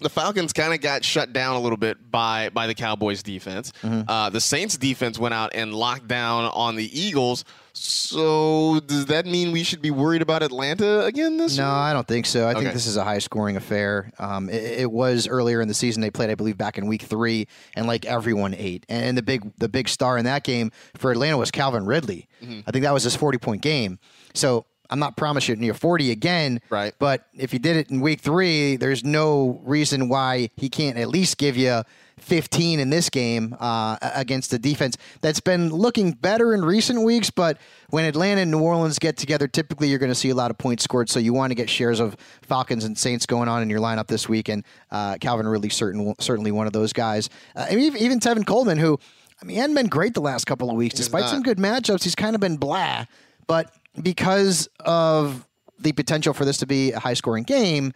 the 0.02 0.08
Falcons 0.08 0.54
kind 0.54 0.72
of 0.72 0.80
got 0.80 1.04
shut 1.04 1.32
down 1.34 1.56
a 1.56 1.60
little 1.60 1.76
bit 1.76 2.10
by 2.10 2.48
by 2.48 2.66
the 2.66 2.74
Cowboys 2.74 3.22
defense. 3.22 3.72
Mm-hmm. 3.82 4.08
Uh, 4.08 4.30
the 4.30 4.40
Saints 4.40 4.78
defense 4.78 5.18
went 5.18 5.34
out 5.34 5.50
and 5.54 5.74
locked 5.74 6.08
down 6.08 6.44
on 6.54 6.76
the 6.76 6.98
Eagles. 6.98 7.44
So 7.82 8.80
does 8.80 9.06
that 9.06 9.24
mean 9.24 9.52
we 9.52 9.62
should 9.62 9.80
be 9.80 9.90
worried 9.90 10.20
about 10.20 10.42
Atlanta 10.42 11.04
again 11.04 11.38
this 11.38 11.56
No, 11.56 11.64
week? 11.64 11.70
I 11.72 11.92
don't 11.94 12.06
think 12.06 12.26
so. 12.26 12.46
I 12.46 12.50
Okay. 12.50 12.60
think 12.60 12.74
this 12.74 12.86
is 12.86 12.96
a 12.98 13.04
high 13.04 13.18
scoring 13.20 13.56
affair. 13.56 14.12
Um, 14.18 14.50
it, 14.50 14.80
it 14.80 14.92
was 14.92 15.26
earlier 15.26 15.60
in 15.62 15.68
the 15.68 15.74
season. 15.74 16.02
They 16.02 16.10
played, 16.10 16.28
I 16.28 16.34
believe, 16.34 16.58
back 16.58 16.76
in 16.76 16.86
week 16.86 17.02
three, 17.02 17.46
and 17.74 17.86
like 17.86 18.04
everyone 18.04 18.54
ate. 18.54 18.84
And 18.90 19.16
the 19.16 19.22
big 19.22 19.50
the 19.58 19.68
big 19.68 19.88
star 19.88 20.18
in 20.18 20.24
that 20.26 20.44
game 20.44 20.72
for 20.96 21.10
Atlanta 21.10 21.38
was 21.38 21.50
Calvin 21.50 21.86
Ridley. 21.86 22.28
Mm-hmm. 22.42 22.60
I 22.66 22.70
think 22.70 22.82
that 22.84 22.92
was 22.92 23.04
his 23.04 23.16
forty 23.16 23.38
point 23.38 23.62
game. 23.62 23.98
So 24.34 24.66
I'm 24.90 24.98
not 24.98 25.16
promising 25.16 25.62
you 25.62 25.72
40 25.72 26.10
again. 26.10 26.60
Right. 26.68 26.92
But 26.98 27.26
if 27.34 27.52
he 27.52 27.58
did 27.58 27.76
it 27.76 27.90
in 27.90 28.00
week 28.00 28.20
three, 28.20 28.76
there's 28.76 29.04
no 29.04 29.60
reason 29.64 30.08
why 30.08 30.50
he 30.56 30.68
can't 30.68 30.98
at 30.98 31.08
least 31.08 31.38
give 31.38 31.56
you 31.56 31.82
15 32.18 32.80
in 32.80 32.90
this 32.90 33.08
game 33.08 33.56
uh, 33.58 33.96
against 34.14 34.52
a 34.52 34.58
defense 34.58 34.96
that's 35.20 35.40
been 35.40 35.70
looking 35.70 36.12
better 36.12 36.52
in 36.52 36.64
recent 36.64 37.02
weeks. 37.02 37.30
But 37.30 37.58
when 37.88 38.04
Atlanta 38.04 38.42
and 38.42 38.50
New 38.50 38.60
Orleans 38.60 38.98
get 38.98 39.16
together, 39.16 39.48
typically 39.48 39.88
you're 39.88 39.98
going 39.98 40.10
to 40.10 40.14
see 40.16 40.30
a 40.30 40.34
lot 40.34 40.50
of 40.50 40.58
points 40.58 40.84
scored. 40.84 41.08
So 41.08 41.18
you 41.18 41.32
want 41.32 41.50
to 41.52 41.54
get 41.54 41.70
shares 41.70 42.00
of 42.00 42.16
Falcons 42.42 42.84
and 42.84 42.98
Saints 42.98 43.26
going 43.26 43.48
on 43.48 43.62
in 43.62 43.70
your 43.70 43.80
lineup 43.80 44.08
this 44.08 44.28
week. 44.28 44.48
And 44.48 44.64
uh, 44.90 45.16
Calvin 45.20 45.46
Ridley 45.46 45.70
certain, 45.70 46.14
certainly 46.18 46.52
one 46.52 46.66
of 46.66 46.72
those 46.72 46.92
guys. 46.92 47.30
Uh, 47.56 47.66
and 47.70 47.80
even, 47.80 48.02
even 48.02 48.20
Tevin 48.20 48.44
Coleman, 48.44 48.78
who 48.78 48.98
I 49.40 49.46
mean, 49.46 49.54
he 49.54 49.60
hadn't 49.60 49.76
been 49.76 49.86
great 49.88 50.14
the 50.14 50.20
last 50.20 50.44
couple 50.46 50.68
of 50.68 50.76
weeks, 50.76 50.94
despite 50.94 51.24
some 51.30 51.42
good 51.42 51.58
matchups. 51.58 52.04
He's 52.04 52.14
kind 52.14 52.34
of 52.34 52.40
been 52.40 52.56
blah. 52.58 53.06
But 53.50 53.74
because 54.00 54.68
of 54.78 55.44
the 55.76 55.90
potential 55.90 56.32
for 56.32 56.44
this 56.44 56.58
to 56.58 56.66
be 56.66 56.92
a 56.92 57.00
high 57.00 57.14
scoring 57.14 57.42
game, 57.42 57.92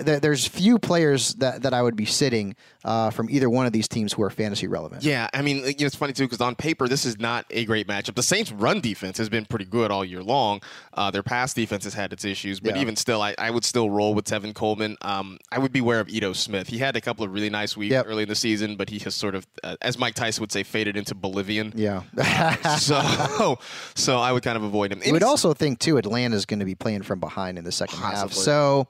there, 0.00 0.18
there's 0.20 0.46
few 0.46 0.78
players 0.78 1.34
that, 1.34 1.62
that 1.62 1.72
I 1.72 1.82
would 1.82 1.96
be 1.96 2.04
sitting 2.06 2.56
uh, 2.84 3.10
from 3.10 3.28
either 3.30 3.48
one 3.48 3.66
of 3.66 3.72
these 3.72 3.88
teams 3.88 4.12
who 4.12 4.22
are 4.22 4.30
fantasy 4.30 4.66
relevant. 4.66 5.02
Yeah, 5.04 5.28
I 5.32 5.42
mean, 5.42 5.58
you 5.58 5.62
know, 5.62 5.86
it's 5.86 5.94
funny 5.96 6.12
too 6.12 6.24
because 6.24 6.40
on 6.40 6.54
paper 6.56 6.88
this 6.88 7.04
is 7.04 7.18
not 7.18 7.46
a 7.50 7.64
great 7.64 7.86
matchup. 7.86 8.14
The 8.14 8.22
Saints' 8.22 8.52
run 8.52 8.80
defense 8.80 9.18
has 9.18 9.28
been 9.28 9.44
pretty 9.44 9.64
good 9.64 9.90
all 9.90 10.04
year 10.04 10.22
long. 10.22 10.60
Uh, 10.92 11.10
their 11.10 11.22
pass 11.22 11.54
defense 11.54 11.84
has 11.84 11.94
had 11.94 12.12
its 12.12 12.24
issues, 12.24 12.58
but 12.60 12.74
Yeah. 12.76 12.82
even 12.82 12.96
still, 12.96 13.22
I, 13.22 13.34
I 13.38 13.50
would 13.50 13.64
still 13.64 13.90
roll 13.90 14.14
with 14.14 14.24
Tevin 14.24 14.54
Coleman. 14.54 14.96
Um, 15.02 15.38
I 15.52 15.58
would 15.58 15.72
beware 15.72 16.00
of 16.00 16.08
Ito 16.08 16.32
Smith. 16.32 16.68
He 16.68 16.78
had 16.78 16.96
a 16.96 17.00
couple 17.00 17.24
of 17.24 17.32
really 17.32 17.50
nice 17.50 17.76
weeks 17.76 17.92
Yep. 17.92 18.06
early 18.08 18.22
in 18.24 18.28
the 18.28 18.34
season, 18.34 18.76
but 18.76 18.90
he 18.90 18.98
has 19.00 19.14
sort 19.14 19.34
of, 19.34 19.46
uh, 19.62 19.76
as 19.82 19.98
Mike 19.98 20.14
Tyson 20.14 20.42
would 20.42 20.52
say, 20.52 20.62
faded 20.62 20.96
into 20.96 21.14
Bolivian. 21.14 21.72
Yeah. 21.76 22.02
so, 22.78 23.58
so 23.94 24.18
I 24.18 24.32
would 24.32 24.42
kind 24.42 24.56
of 24.56 24.62
avoid 24.64 24.92
him. 24.92 25.00
You 25.04 25.12
would 25.12 25.22
also 25.22 25.54
think, 25.54 25.78
too, 25.78 25.98
Atlanta's 25.98 26.46
going 26.46 26.58
to 26.60 26.64
be 26.64 26.74
playing 26.74 27.02
from 27.02 27.20
behind 27.20 27.58
in 27.58 27.64
the 27.64 27.72
second 27.72 27.98
half. 27.98 28.32
So, 28.32 28.88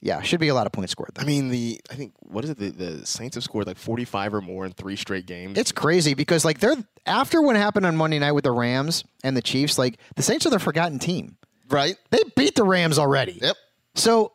yeah, 0.00 0.20
should 0.22 0.40
be 0.40 0.48
a 0.48 0.54
lot 0.54 0.66
of 0.66 0.72
points 0.72 0.92
scored. 0.92 1.10
I 1.18 1.24
mean, 1.24 1.48
the 1.48 1.80
I 1.90 1.94
think 1.94 2.12
what 2.20 2.44
is 2.44 2.50
it? 2.50 2.58
The, 2.58 2.70
the 2.70 3.06
Saints 3.06 3.34
have 3.34 3.44
scored 3.44 3.66
like 3.66 3.76
45 3.78 4.34
or 4.34 4.40
more 4.40 4.64
in 4.64 4.72
three 4.72 4.96
straight 4.96 5.26
games. 5.26 5.58
It's 5.58 5.72
crazy 5.72 6.14
because, 6.14 6.44
like, 6.44 6.60
they're 6.60 6.76
after 7.06 7.42
what 7.42 7.56
happened 7.56 7.86
on 7.86 7.96
Monday 7.96 8.18
night 8.18 8.32
with 8.32 8.44
the 8.44 8.52
Rams 8.52 9.04
and 9.24 9.36
the 9.36 9.42
Chiefs, 9.42 9.78
like, 9.78 9.98
the 10.16 10.22
Saints 10.22 10.46
are 10.46 10.50
the 10.50 10.58
forgotten 10.58 10.98
team. 10.98 11.36
right. 11.68 11.96
They 12.10 12.20
beat 12.36 12.54
the 12.54 12.64
Rams 12.64 12.98
already. 12.98 13.38
Yep. 13.42 13.56
So 13.94 14.32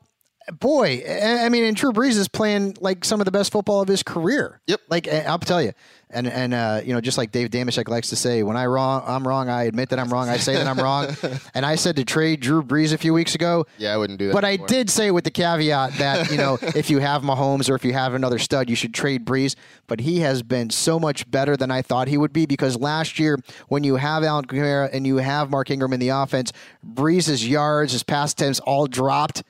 boy, 0.52 1.04
I 1.08 1.50
mean, 1.50 1.64
and 1.64 1.76
Drew 1.76 1.92
Brees 1.92 2.18
is 2.18 2.28
playing 2.28 2.78
like 2.82 3.06
some 3.06 3.22
of 3.22 3.26
the 3.26 3.32
best 3.32 3.52
football 3.52 3.82
of 3.82 3.88
his 3.88 4.04
career. 4.04 4.60
Yep. 4.68 4.82
Like 4.90 5.08
eh, 5.08 5.24
I'll 5.28 5.40
tell 5.40 5.62
you, 5.62 5.74
and 6.10 6.28
and 6.28 6.54
uh, 6.54 6.82
you 6.84 6.94
know, 6.94 7.02
just 7.02 7.18
like 7.18 7.32
Dave 7.32 7.50
Dameshek 7.50 7.88
likes 7.88 8.10
to 8.10 8.16
say, 8.16 8.44
when 8.44 8.56
I 8.56 8.66
wrong, 8.66 9.04
I'm 9.06 9.28
wrong. 9.28 9.50
I 9.50 9.64
admit 9.64 9.90
that 9.90 10.00
I'm 10.00 10.10
wrong. 10.10 10.30
I 10.30 10.38
say 10.38 10.56
that 10.56 10.68
I'm 10.68 10.78
wrong. 10.78 11.16
And 11.56 11.66
I 11.66 11.76
said 11.76 11.98
to 11.98 12.06
trade 12.06 12.40
Drew 12.40 12.64
Brees 12.64 12.94
a 12.94 12.98
few 12.98 13.14
weeks 13.14 13.36
ago. 13.36 13.66
Yeah, 13.78 13.94
I 13.94 13.98
wouldn't 13.98 14.18
do 14.18 14.28
that. 14.28 14.34
But 14.34 14.46
I 14.46 14.58
did 14.58 14.90
say 14.90 15.12
with 15.12 15.24
the 15.24 15.32
caveat 15.32 15.94
that 15.94 16.32
you 16.32 16.38
know 16.38 16.58
if 16.62 16.90
you 16.90 17.00
have 17.00 17.22
Mahomes 17.22 17.70
or 17.70 17.76
if 17.76 17.86
you 17.86 17.94
have 17.94 18.14
another 18.14 18.40
stud, 18.40 18.70
you 18.70 18.76
should 18.76 18.94
trade 18.94 19.26
Brees. 19.26 19.56
But 19.88 20.00
he 20.00 20.20
has 20.20 20.42
been 20.42 20.70
so 20.70 21.00
much 21.00 21.30
better 21.30 21.56
than 21.58 21.72
I 21.72 21.82
thought 21.82 22.08
he 22.08 22.18
would 22.18 22.34
be 22.34 22.46
because 22.46 22.78
last 22.78 23.20
year 23.20 23.40
when 23.68 23.84
you 23.84 23.98
have 23.98 24.24
Alvin 24.24 24.48
Kamara 24.48 24.90
and 24.94 25.06
you 25.06 25.18
have 25.18 25.50
Mark 25.50 25.70
Ingram 25.70 25.94
in 25.94 26.00
the 26.00 26.10
offense, 26.10 26.52
Brees's 26.86 27.48
yards, 27.48 27.94
his 27.94 28.04
pass 28.04 28.34
attempts 28.34 28.60
all 28.62 28.88
dropped. 28.88 29.44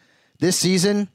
This 0.44 0.58
season, 0.58 1.08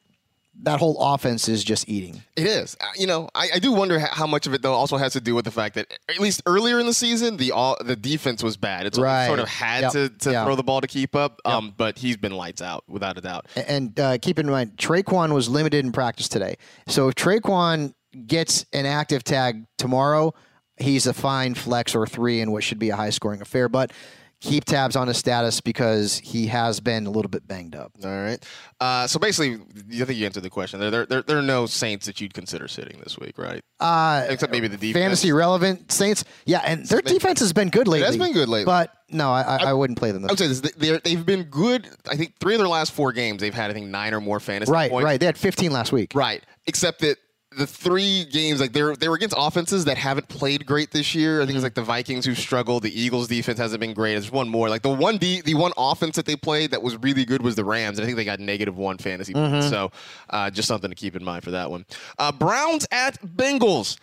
that 0.62 0.78
whole 0.78 0.96
offense 0.98 1.50
is 1.50 1.62
just 1.62 1.86
eating. 1.86 2.22
It 2.34 2.46
is. 2.46 2.78
Uh, 2.80 2.86
You 2.96 3.06
know, 3.06 3.28
I, 3.34 3.48
I 3.56 3.58
do 3.58 3.72
wonder 3.72 3.98
how 3.98 4.26
much 4.26 4.46
of 4.46 4.54
it 4.54 4.62
though 4.62 4.72
also 4.72 4.96
has 4.96 5.12
to 5.12 5.20
do 5.20 5.34
with 5.34 5.44
the 5.44 5.50
fact 5.50 5.74
that 5.74 5.86
at 6.08 6.18
least 6.18 6.40
earlier 6.46 6.80
in 6.80 6.86
the 6.86 6.94
season, 6.94 7.36
the 7.36 7.52
all, 7.52 7.76
the 7.84 7.94
defense 7.94 8.42
was 8.42 8.56
bad. 8.56 8.86
It's 8.86 8.98
Right. 8.98 9.26
sort 9.26 9.38
of 9.38 9.46
had 9.46 9.82
Yep. 9.82 9.92
to, 9.92 10.08
to 10.08 10.32
Yeah. 10.32 10.44
throw 10.46 10.56
the 10.56 10.62
ball 10.62 10.80
to 10.80 10.86
keep 10.86 11.14
up. 11.14 11.40
Um, 11.44 11.74
but 11.76 11.98
he's 11.98 12.16
been 12.16 12.32
lights 12.32 12.62
out 12.62 12.84
without 12.88 13.18
a 13.18 13.20
doubt. 13.20 13.44
And 13.54 14.00
uh, 14.00 14.16
keep 14.16 14.38
in 14.38 14.46
mind, 14.48 14.78
Tre'Quan 14.78 15.32
was 15.34 15.50
limited 15.50 15.84
in 15.84 15.92
practice 15.92 16.26
today. 16.30 16.56
So 16.86 17.08
if 17.08 17.14
Tre'Quan 17.14 17.92
gets 18.26 18.64
an 18.72 18.86
active 18.86 19.24
tag 19.24 19.66
tomorrow, 19.76 20.32
he's 20.78 21.06
a 21.06 21.12
fine 21.12 21.54
flex 21.54 21.94
or 21.94 22.06
three 22.06 22.40
in 22.40 22.50
what 22.50 22.64
should 22.64 22.78
be 22.78 22.88
a 22.88 22.96
high 22.96 23.10
scoring 23.10 23.42
affair. 23.42 23.68
But 23.68 23.92
keep 24.40 24.64
tabs 24.64 24.94
on 24.96 25.08
his 25.08 25.16
status 25.16 25.60
because 25.60 26.18
he 26.18 26.46
has 26.46 26.80
been 26.80 27.06
a 27.06 27.10
little 27.10 27.28
bit 27.28 27.46
banged 27.46 27.74
up. 27.74 27.92
All 28.04 28.10
right. 28.10 28.44
Uh, 28.80 29.06
so 29.06 29.18
basically, 29.18 29.60
I 30.00 30.04
think 30.04 30.18
you 30.18 30.26
answered 30.26 30.42
the 30.42 30.50
question. 30.50 30.78
There, 30.78 30.90
there, 30.90 31.06
there, 31.06 31.22
there 31.22 31.38
are 31.38 31.42
no 31.42 31.66
Saints 31.66 32.06
that 32.06 32.20
you'd 32.20 32.34
consider 32.34 32.68
sitting 32.68 33.00
this 33.00 33.18
week, 33.18 33.36
right? 33.38 33.62
Uh, 33.80 34.26
Except 34.28 34.52
maybe 34.52 34.68
the 34.68 34.76
defense. 34.76 35.02
fantasy 35.02 35.32
relevant 35.32 35.90
Saints, 35.90 36.24
yeah, 36.46 36.60
and 36.64 36.86
their 36.86 37.00
defense 37.00 37.40
has 37.40 37.52
been 37.52 37.68
good 37.68 37.88
lately. 37.88 38.02
It 38.02 38.06
has 38.06 38.16
been 38.16 38.32
good 38.32 38.48
lately. 38.48 38.66
but 38.66 38.92
no, 39.10 39.30
I, 39.30 39.42
I, 39.42 39.56
I 39.70 39.72
wouldn't 39.72 39.98
play 39.98 40.12
them. 40.12 40.24
I 40.24 40.28
would 40.28 40.38
say 40.38 40.46
this: 40.46 40.60
they've 40.60 41.26
been 41.26 41.44
good. 41.44 41.88
I 42.08 42.16
think 42.16 42.34
three 42.38 42.54
of 42.54 42.58
their 42.58 42.68
last 42.68 42.92
four 42.92 43.12
games, 43.12 43.40
they've 43.40 43.54
had 43.54 43.70
I 43.70 43.74
think 43.74 43.86
nine 43.86 44.14
or 44.14 44.20
more 44.20 44.38
fantasy 44.40 44.70
right, 44.70 44.90
points. 44.90 45.04
Right, 45.04 45.12
right. 45.12 45.20
They 45.20 45.26
had 45.26 45.38
15 45.38 45.72
last 45.72 45.92
week. 45.92 46.12
Right. 46.14 46.44
Except 46.66 47.00
that 47.00 47.18
the 47.58 47.66
three 47.66 48.24
games, 48.24 48.60
like 48.60 48.72
they're 48.72 48.96
they 48.96 49.08
were 49.08 49.16
against 49.16 49.34
offenses 49.36 49.84
that 49.84 49.98
haven't 49.98 50.28
played 50.28 50.64
great 50.64 50.90
this 50.92 51.14
year. 51.14 51.42
I 51.42 51.46
think 51.46 51.56
it's 51.56 51.64
like 51.64 51.74
the 51.74 51.82
Vikings 51.82 52.24
who 52.24 52.34
struggled. 52.34 52.84
The 52.84 53.00
Eagles 53.00 53.28
defense 53.28 53.58
hasn't 53.58 53.80
been 53.80 53.92
great. 53.92 54.14
There's 54.14 54.30
one 54.30 54.48
more. 54.48 54.68
Like 54.68 54.82
the 54.82 54.88
one 54.88 55.18
D, 55.18 55.42
the 55.42 55.54
one 55.54 55.72
offense 55.76 56.16
that 56.16 56.24
they 56.24 56.36
played 56.36 56.70
that 56.70 56.82
was 56.82 56.96
really 56.96 57.24
good 57.24 57.42
was 57.42 57.56
the 57.56 57.64
Rams. 57.64 57.98
And 57.98 58.04
I 58.04 58.06
think 58.06 58.16
they 58.16 58.24
got 58.24 58.40
negative 58.40 58.78
one 58.78 58.96
fantasy 58.96 59.34
points. 59.34 59.68
So 59.68 59.90
uh, 60.30 60.50
just 60.50 60.68
something 60.68 60.88
to 60.88 60.96
keep 60.96 61.16
in 61.16 61.24
mind 61.24 61.44
for 61.44 61.50
that 61.50 61.70
one. 61.70 61.84
Uh, 62.18 62.32
Browns 62.32 62.86
at 62.90 63.20
Bengals. 63.20 63.98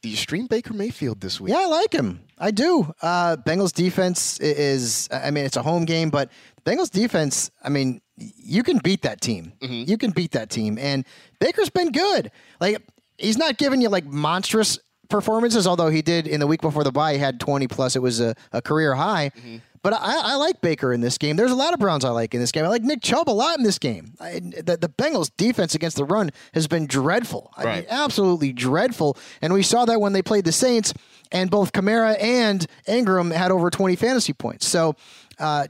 Do 0.00 0.08
you 0.08 0.16
stream 0.16 0.46
Baker 0.46 0.74
Mayfield 0.74 1.20
this 1.20 1.40
week? 1.40 1.52
Yeah, 1.52 1.60
I 1.62 1.66
like 1.66 1.92
him. 1.92 2.20
I 2.38 2.52
do. 2.52 2.94
Uh, 3.02 3.36
Bengals 3.36 3.72
defense 3.72 4.38
is, 4.38 5.08
I 5.10 5.32
mean, 5.32 5.44
it's 5.44 5.56
a 5.56 5.62
home 5.62 5.84
game, 5.86 6.08
but 6.10 6.30
Bengals 6.64 6.90
defense, 6.90 7.50
I 7.64 7.68
mean, 7.68 8.00
you 8.16 8.62
can 8.62 8.78
beat 8.78 9.02
that 9.02 9.20
team. 9.20 9.52
Mm-hmm. 9.60 9.90
You 9.90 9.98
can 9.98 10.12
beat 10.12 10.30
that 10.32 10.50
team. 10.50 10.78
And 10.78 11.04
Baker's 11.40 11.68
been 11.70 11.90
good. 11.90 12.30
Like, 12.60 12.80
he's 13.18 13.36
not 13.36 13.58
giving 13.58 13.80
you 13.80 13.88
like 13.88 14.06
monstrous 14.06 14.78
performances, 15.08 15.66
although 15.66 15.90
he 15.90 16.02
did 16.02 16.26
in 16.26 16.40
the 16.40 16.46
week 16.46 16.60
before 16.60 16.84
the 16.84 16.92
bye, 16.92 17.14
he 17.14 17.18
had 17.18 17.40
20 17.40 17.66
plus. 17.68 17.96
It 17.96 18.02
was 18.02 18.20
a, 18.20 18.34
a 18.52 18.62
career 18.62 18.94
high. 18.94 19.30
Mm-hmm. 19.36 19.56
But 19.82 19.92
I, 19.92 20.32
I 20.32 20.34
like 20.34 20.60
Baker 20.60 20.92
in 20.92 21.00
this 21.00 21.18
game. 21.18 21.36
There's 21.36 21.52
a 21.52 21.56
lot 21.56 21.72
of 21.72 21.78
Browns 21.78 22.04
I 22.04 22.10
like 22.10 22.34
in 22.34 22.40
this 22.40 22.50
game. 22.50 22.64
I 22.64 22.68
like 22.68 22.82
Nick 22.82 23.00
Chubb 23.00 23.28
a 23.28 23.32
lot 23.32 23.58
in 23.58 23.64
this 23.64 23.78
game. 23.78 24.14
I, 24.20 24.40
the, 24.40 24.76
the 24.76 24.88
Bengals 24.88 25.30
defense 25.36 25.74
against 25.74 25.96
the 25.96 26.04
run 26.04 26.30
has 26.52 26.66
been 26.66 26.86
dreadful. 26.86 27.52
I 27.56 27.64
mean, 27.64 27.86
absolutely 27.88 28.52
dreadful. 28.52 29.16
And 29.40 29.52
we 29.52 29.62
saw 29.62 29.84
that 29.84 30.00
when 30.00 30.12
they 30.12 30.22
played 30.22 30.44
the 30.44 30.52
Saints, 30.52 30.92
and 31.30 31.50
both 31.50 31.72
Kamara 31.72 32.20
and 32.20 32.66
Ingram 32.86 33.30
had 33.30 33.50
over 33.50 33.70
20 33.70 33.96
fantasy 33.96 34.32
points. 34.32 34.66
So, 34.66 34.96
uh, 35.38 35.68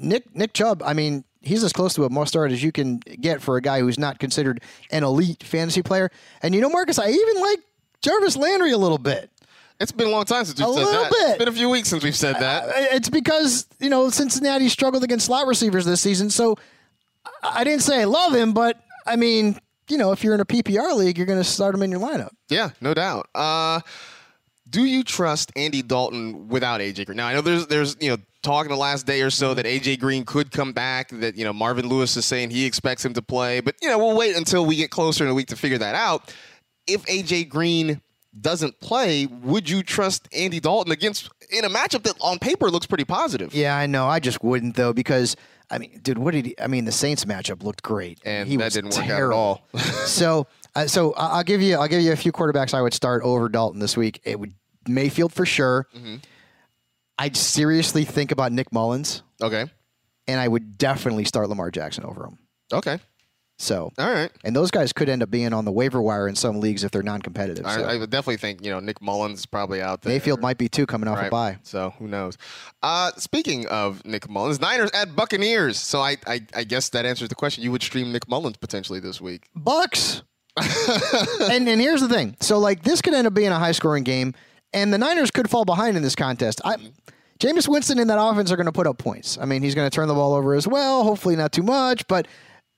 Nick 0.00 0.34
Nick 0.34 0.52
Chubb, 0.52 0.82
I 0.84 0.94
mean, 0.94 1.24
he's 1.42 1.62
as 1.64 1.72
close 1.72 1.94
to 1.94 2.04
a 2.04 2.10
must 2.10 2.30
start 2.32 2.52
as 2.52 2.62
you 2.62 2.72
can 2.72 2.98
get 2.98 3.40
for 3.42 3.56
a 3.56 3.62
guy 3.62 3.80
who's 3.80 3.98
not 3.98 4.18
considered 4.18 4.62
an 4.90 5.02
elite 5.04 5.42
fantasy 5.42 5.82
player. 5.82 6.10
And 6.42 6.54
you 6.54 6.60
know, 6.60 6.68
Marcus, 6.70 6.98
I 6.98 7.08
even 7.08 7.40
like 7.40 7.60
Jarvis 8.02 8.36
Landry 8.36 8.72
a 8.72 8.78
little 8.78 8.98
bit. 8.98 9.30
It's 9.80 9.92
been 9.92 10.08
a 10.08 10.10
long 10.10 10.24
time 10.26 10.44
since 10.44 10.58
we've 10.58 10.68
A 10.68 10.72
said 10.74 10.84
little 10.84 11.02
that. 11.04 11.10
bit. 11.10 11.28
It's 11.30 11.38
been 11.38 11.48
a 11.48 11.52
few 11.52 11.70
weeks 11.70 11.88
since 11.88 12.04
we've 12.04 12.14
said 12.16 12.36
that. 12.40 12.68
Uh, 12.68 12.72
It's 12.96 13.08
because 13.08 13.66
you 13.78 13.88
know 13.88 14.10
Cincinnati 14.10 14.68
struggled 14.68 15.02
against 15.04 15.26
slot 15.26 15.46
receivers 15.46 15.84
this 15.86 16.00
season, 16.02 16.28
so 16.30 16.56
I 17.42 17.60
I 17.60 17.64
didn't 17.64 17.82
say 17.82 18.00
I 18.02 18.04
love 18.04 18.34
him, 18.34 18.52
but 18.52 18.78
I 19.06 19.16
mean, 19.16 19.58
you 19.88 19.96
know, 19.96 20.12
if 20.12 20.22
you're 20.22 20.34
in 20.34 20.40
a 20.40 20.44
PPR 20.44 20.94
league, 20.94 21.16
you're 21.16 21.26
going 21.26 21.38
to 21.40 21.44
start 21.48 21.74
him 21.74 21.82
in 21.82 21.90
your 21.90 22.00
lineup. 22.00 22.30
Yeah, 22.50 22.70
no 22.82 22.92
doubt. 22.94 23.28
Uh, 23.34 23.80
do 24.68 24.84
you 24.84 25.02
trust 25.02 25.50
Andy 25.56 25.80
Dalton 25.82 26.48
without 26.48 26.80
AJ 26.80 27.06
Green? 27.06 27.16
Now 27.16 27.26
I 27.28 27.32
know 27.34 27.40
there's 27.40 27.66
there's 27.66 27.96
you 28.00 28.10
know 28.10 28.16
talk 28.42 28.68
the 28.68 28.76
last 28.76 29.06
day 29.06 29.22
or 29.22 29.30
so 29.30 29.54
that 29.54 29.66
AJ 29.66 30.00
Green 30.00 30.24
could 30.24 30.50
come 30.50 30.72
back. 30.72 31.08
That 31.10 31.36
you 31.36 31.44
know 31.44 31.52
Marvin 31.52 31.88
Lewis 31.88 32.16
is 32.16 32.24
saying 32.24 32.50
he 32.50 32.64
expects 32.64 33.04
him 33.04 33.14
to 33.14 33.22
play, 33.22 33.60
but 33.60 33.74
you 33.82 33.88
know 33.88 33.98
we'll 33.98 34.16
wait 34.16 34.36
until 34.36 34.64
we 34.66 34.76
get 34.76 34.90
closer 34.90 35.24
in 35.24 35.30
a 35.30 35.34
week 35.34 35.48
to 35.48 35.56
figure 35.56 35.78
that 35.78 35.94
out. 35.94 36.34
If 36.86 37.04
AJ 37.06 37.48
Green 37.48 38.00
doesn't 38.40 38.80
play, 38.80 39.26
would 39.26 39.68
you 39.68 39.82
trust 39.82 40.28
Andy 40.32 40.60
Dalton 40.60 40.92
against 40.92 41.30
in 41.50 41.64
a 41.64 41.68
matchup 41.68 42.02
that 42.04 42.14
on 42.20 42.38
paper 42.38 42.70
looks 42.70 42.86
pretty 42.86 43.04
positive? 43.04 43.52
Yeah, 43.54 43.76
I 43.76 43.86
know. 43.86 44.06
I 44.06 44.20
just 44.20 44.42
wouldn't 44.42 44.76
though 44.76 44.92
because 44.92 45.36
I 45.70 45.78
mean, 45.78 46.00
dude, 46.02 46.18
what 46.18 46.32
did 46.34 46.46
he? 46.46 46.54
I 46.60 46.66
mean, 46.66 46.84
the 46.84 46.92
Saints 46.92 47.24
matchup 47.24 47.62
looked 47.62 47.82
great, 47.82 48.18
And 48.24 48.48
he 48.48 48.56
that 48.56 48.64
was 48.64 48.74
didn't 48.74 48.90
work 48.90 48.98
out 48.98 49.04
at 49.04 49.06
terrible. 49.06 49.38
all. 49.38 49.62
so, 49.78 50.46
uh, 50.74 50.86
so 50.88 51.12
I'll 51.14 51.44
give 51.44 51.62
you, 51.62 51.76
I'll 51.76 51.86
give 51.86 52.02
you 52.02 52.10
a 52.10 52.16
few 52.16 52.32
quarterbacks 52.32 52.74
I 52.74 52.82
would 52.82 52.92
start 52.94 53.22
over 53.22 53.48
Dalton 53.48 53.78
this 53.78 53.96
week. 53.96 54.20
It 54.24 54.40
would 54.40 54.52
Mayfield 54.88 55.32
for 55.32 55.46
sure. 55.46 55.86
Mm-hmm. 55.96 56.16
I'd 57.20 57.36
seriously 57.36 58.04
think 58.04 58.32
about 58.32 58.50
Nick 58.50 58.72
Mullens, 58.72 59.22
Okay. 59.42 59.66
and 60.26 60.40
I 60.40 60.48
would 60.48 60.78
definitely 60.78 61.24
start 61.24 61.50
Lamar 61.50 61.70
Jackson 61.70 62.04
over 62.04 62.24
him. 62.24 62.38
Okay. 62.72 62.98
So, 63.58 63.92
All 63.98 64.10
right. 64.10 64.30
and 64.42 64.56
those 64.56 64.70
guys 64.70 64.90
could 64.94 65.10
end 65.10 65.22
up 65.22 65.30
being 65.30 65.52
on 65.52 65.66
the 65.66 65.70
waiver 65.70 66.00
wire 66.00 66.26
in 66.26 66.34
some 66.34 66.60
leagues 66.60 66.82
if 66.82 66.92
they're 66.92 67.02
non-competitive. 67.02 67.66
So. 67.70 67.84
I, 67.84 67.92
I 67.92 67.96
would 67.98 68.08
definitely 68.08 68.38
think 68.38 68.64
you 68.64 68.70
know 68.70 68.80
Nick 68.80 69.02
Mullens 69.02 69.40
is 69.40 69.44
probably 69.44 69.82
out 69.82 70.00
there. 70.00 70.10
Mayfield 70.14 70.40
might 70.40 70.56
be 70.56 70.66
too 70.66 70.86
coming 70.86 71.08
off 71.10 71.22
a 71.22 71.28
bye. 71.28 71.58
So 71.62 71.90
who 71.98 72.08
knows? 72.08 72.38
Uh, 72.82 73.10
speaking 73.18 73.66
of 73.66 74.02
Nick 74.06 74.30
Mullens, 74.30 74.58
Niners 74.62 74.90
at 74.92 75.14
Buccaneers. 75.14 75.78
So 75.78 76.00
I, 76.00 76.16
I 76.26 76.40
I 76.54 76.64
guess 76.64 76.88
that 76.88 77.04
answers 77.04 77.28
the 77.28 77.34
question. 77.34 77.62
You 77.62 77.70
would 77.70 77.82
stream 77.82 78.12
Nick 78.12 78.26
Mullens 78.30 78.56
potentially 78.58 78.98
this 78.98 79.20
week. 79.20 79.50
Bucks. 79.54 80.22
and 81.50 81.68
and 81.68 81.80
here's 81.82 82.00
the 82.00 82.08
thing. 82.08 82.36
So 82.40 82.58
like 82.58 82.82
this 82.82 83.02
could 83.02 83.12
end 83.12 83.26
up 83.26 83.34
being 83.34 83.52
a 83.52 83.58
high 83.58 83.72
scoring 83.72 84.04
game, 84.04 84.32
and 84.72 84.92
the 84.92 84.98
Niners 84.98 85.30
could 85.30 85.50
fall 85.50 85.64
behind 85.64 85.96
in 85.96 86.02
this 86.02 86.14
contest. 86.14 86.60
I, 86.64 86.76
Jameis 87.38 87.66
Winston 87.68 87.98
and 87.98 88.10
that 88.10 88.20
offense 88.20 88.52
are 88.52 88.56
going 88.56 88.66
to 88.66 88.72
put 88.72 88.86
up 88.86 88.98
points. 88.98 89.38
I 89.40 89.46
mean, 89.46 89.62
he's 89.62 89.74
going 89.74 89.88
to 89.88 89.94
turn 89.94 90.08
the 90.08 90.14
ball 90.14 90.34
over 90.34 90.54
as 90.54 90.68
well. 90.68 91.04
Hopefully 91.04 91.36
not 91.36 91.52
too 91.52 91.62
much, 91.62 92.06
but 92.06 92.28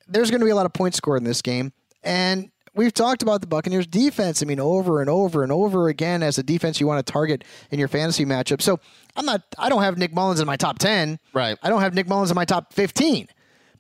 there's 0.07 0.31
going 0.31 0.41
to 0.41 0.45
be 0.45 0.53
a 0.53 0.55
lot 0.55 0.67
of 0.67 0.73
points 0.73 0.97
scored 0.97 1.19
in 1.19 1.25
this 1.25 1.43
game. 1.43 1.73
And 2.05 2.51
we've 2.75 2.93
talked 2.95 3.23
about 3.23 3.41
the 3.41 3.47
Buccaneers 3.47 3.87
defense. 3.87 4.43
I 4.43 4.47
mean, 4.47 4.61
over 4.61 5.01
and 5.01 5.11
over 5.11 5.43
and 5.43 5.51
over 5.51 5.89
again 5.89 6.23
as 6.23 6.39
a 6.39 6.43
defense 6.43 6.81
you 6.81 6.87
want 6.87 7.05
to 7.05 7.13
target 7.13 7.45
in 7.71 7.79
your 7.79 7.89
fantasy 7.89 8.25
matchup. 8.25 8.63
So 8.63 8.79
I'm 9.17 9.27
not. 9.27 9.43
I 9.59 9.69
don't 9.69 9.83
have 9.83 9.99
Nick 9.99 10.15
Mullens 10.15 10.41
in 10.41 10.47
my 10.47 10.57
top 10.57 10.79
ten. 10.79 11.19
Right. 11.33 11.59
I 11.63 11.69
don't 11.69 11.81
have 11.81 11.95
Nick 11.95 12.09
Mullens 12.09 12.31
in 12.31 12.35
my 12.35 12.45
top 12.45 12.73
15. 12.73 13.29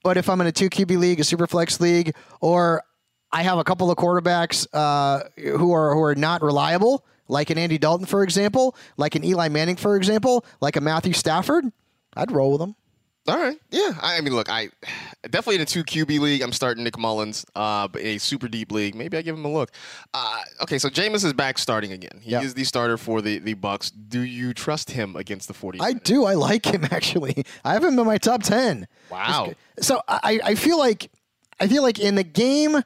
But 0.03 0.17
if 0.17 0.29
I'm 0.29 0.41
in 0.41 0.49
a 0.49 0.53
two 0.53 0.69
QB 0.69 0.99
league, 0.99 1.21
a 1.21 1.25
super 1.25 1.47
flex 1.47 1.81
league, 1.81 2.15
or 2.41 2.83
I 3.31 3.43
have 3.43 3.59
a 3.59 3.65
couple 3.65 3.91
of 3.91 3.97
quarterbacks 3.97 4.67
uh, 4.73 5.21
who 5.39 5.73
are 5.73 5.95
who 5.95 6.03
are 6.03 6.15
not 6.17 6.43
reliable, 6.43 7.05
like 7.33 7.51
an 7.51 7.59
Andy 7.59 7.79
Dalton, 7.79 8.07
for 8.07 8.23
example, 8.23 8.77
like 8.97 9.15
an 9.15 9.25
Eli 9.25 9.49
Manning, 9.49 9.77
for 9.77 9.97
example, 9.97 10.45
like 10.61 10.77
a 10.77 10.81
Matthew 10.81 11.13
Stafford, 11.15 11.65
I'd 12.17 12.31
roll 12.31 12.53
with 12.53 12.61
them. 12.61 12.77
All 13.29 13.39
right. 13.39 13.57
Yeah. 13.71 13.93
I, 14.03 14.17
I 14.19 14.21
mean, 14.21 14.35
look, 14.35 14.51
I 14.51 14.69
definitely 15.23 15.55
in 15.55 15.61
a 15.61 15.65
two 15.65 15.85
QB 15.85 16.19
league, 16.19 16.43
I'm 16.43 16.53
starting 16.53 16.83
Nick 16.83 16.99
Mullens. 16.99 17.45
Uh, 17.55 17.87
but 17.87 18.03
in 18.03 18.09
a 18.09 18.19
super 18.19 18.49
deep 18.49 18.73
league, 18.73 18.97
maybe 18.97 19.17
I 19.17 19.23
give 19.23 19.37
him 19.37 19.45
a 19.45 19.53
look. 19.53 19.71
Uh, 20.13 20.41
okay. 20.63 20.77
So 20.77 20.89
Jameis 20.89 21.25
is 21.25 21.33
back 21.33 21.57
starting 21.59 21.93
again. 21.93 22.19
He 22.21 22.33
Yep. 22.33 22.43
is 22.43 22.55
the 22.55 22.65
starter 22.65 22.99
for 22.99 23.23
the 23.23 23.39
the 23.39 23.55
Bucks. 23.55 23.91
Do 23.93 24.23
you 24.23 24.53
trust 24.53 24.91
him 24.91 25.15
against 25.15 25.47
the 25.47 25.55
40? 25.55 25.79
I 25.81 25.93
do. 25.93 26.25
I 26.25 26.35
like 26.35 26.67
him 26.67 26.85
actually. 26.91 27.45
I 27.65 27.75
have 27.75 27.85
him 27.85 27.97
in 27.97 28.05
my 28.07 28.19
top 28.19 28.43
ten. 28.43 28.89
Wow. 29.09 29.53
So 29.81 30.03
I, 30.09 30.41
I 30.43 30.55
feel 30.57 30.79
like 30.79 31.09
I 31.61 31.69
feel 31.69 31.83
like 31.85 32.01
in 32.01 32.17
the 32.17 32.25
game 32.25 32.83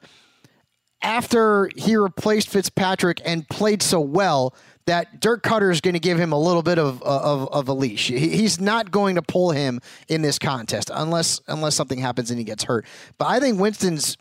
after 1.01 1.69
he 1.75 1.95
replaced 1.95 2.49
Fitzpatrick 2.49 3.21
and 3.25 3.47
played 3.47 3.81
so 3.81 3.99
well 3.99 4.55
that 4.85 5.19
Dirk 5.19 5.43
Koetter 5.43 5.71
is 5.71 5.81
going 5.81 5.93
to 5.93 5.99
give 5.99 6.17
him 6.17 6.31
a 6.31 6.39
little 6.39 6.63
bit 6.63 6.79
of, 6.79 7.03
of, 7.03 7.49
of 7.49 7.67
a 7.67 7.73
leash. 7.73 8.07
He's 8.07 8.59
not 8.59 8.89
going 8.89 9.15
to 9.15 9.21
pull 9.21 9.51
him 9.51 9.81
in 10.07 10.21
this 10.21 10.39
contest 10.39 10.89
unless 10.93 11.41
unless 11.47 11.75
something 11.75 11.99
happens 11.99 12.31
and 12.31 12.39
he 12.39 12.45
gets 12.45 12.63
hurt. 12.63 12.85
But 13.17 13.25
I 13.25 13.39
think 13.39 13.59
Winston's 13.59 14.17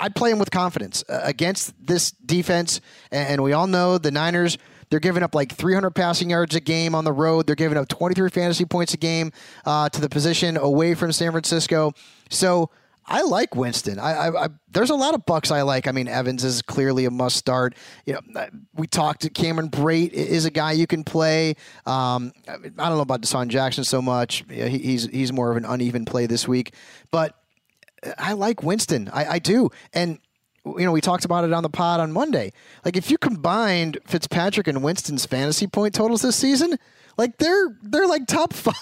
I'd 0.00 0.14
play 0.14 0.30
him 0.30 0.38
with 0.38 0.50
confidence 0.50 1.04
uh, 1.08 1.20
against 1.24 1.74
this 1.84 2.12
defense. 2.12 2.80
And, 3.10 3.42
we 3.42 3.52
all 3.52 3.66
know 3.66 3.98
the 3.98 4.10
Niners, 4.10 4.58
they're 4.90 5.00
giving 5.00 5.22
up 5.22 5.34
like 5.34 5.52
300 5.52 5.90
passing 5.90 6.30
yards 6.30 6.54
a 6.54 6.60
game 6.60 6.94
on 6.94 7.04
the 7.04 7.12
road. 7.12 7.46
They're 7.46 7.56
giving 7.56 7.78
up 7.78 7.88
23 7.88 8.30
fantasy 8.30 8.64
points 8.64 8.94
a 8.94 8.96
game 8.96 9.32
uh, 9.64 9.88
to 9.90 10.00
the 10.00 10.08
position 10.08 10.56
away 10.56 10.94
from 10.94 11.12
San 11.12 11.32
Francisco. 11.32 11.92
So 12.30 12.70
I 13.08 13.22
like 13.22 13.56
Winston. 13.56 13.98
I, 13.98 14.12
I, 14.12 14.44
I, 14.44 14.48
there's 14.70 14.90
a 14.90 14.94
lot 14.94 15.14
of 15.14 15.24
bucks 15.24 15.50
I 15.50 15.62
like. 15.62 15.86
I 15.86 15.92
mean, 15.92 16.08
Evans 16.08 16.44
is 16.44 16.60
clearly 16.60 17.06
a 17.06 17.10
must 17.10 17.36
start. 17.36 17.74
You 18.04 18.14
know, 18.14 18.46
we 18.74 18.86
talked 18.86 19.22
to 19.22 19.30
Cameron 19.30 19.70
Brate 19.70 20.12
is 20.12 20.44
a 20.44 20.50
guy 20.50 20.72
you 20.72 20.86
can 20.86 21.04
play. 21.04 21.56
Um, 21.86 22.32
I, 22.46 22.56
don't 22.58 22.76
know 22.76 23.00
about 23.00 23.22
DeSean 23.22 23.48
Jackson 23.48 23.84
so 23.84 24.02
much. 24.02 24.44
He, 24.50 24.78
he's 24.78 25.06
he's 25.06 25.32
more 25.32 25.50
of 25.50 25.56
an 25.56 25.64
uneven 25.64 26.04
play 26.04 26.26
this 26.26 26.46
week, 26.46 26.74
but 27.10 27.34
I 28.18 28.34
like 28.34 28.62
Winston. 28.62 29.08
I, 29.12 29.26
I 29.26 29.38
do, 29.38 29.70
and 29.94 30.18
you 30.64 30.84
know, 30.84 30.92
we 30.92 31.00
talked 31.00 31.24
about 31.24 31.44
it 31.44 31.52
on 31.52 31.62
the 31.62 31.70
pod 31.70 32.00
on 32.00 32.12
Monday. 32.12 32.52
Like, 32.84 32.96
if 32.96 33.10
you 33.10 33.16
combined 33.16 33.98
Fitzpatrick 34.06 34.66
and 34.66 34.82
Winston's 34.82 35.24
fantasy 35.24 35.66
point 35.66 35.94
totals 35.94 36.22
this 36.22 36.36
season, 36.36 36.78
like 37.18 37.36
they're 37.36 37.76
they're 37.82 38.06
like 38.06 38.26
top 38.26 38.52
five. 38.54 38.74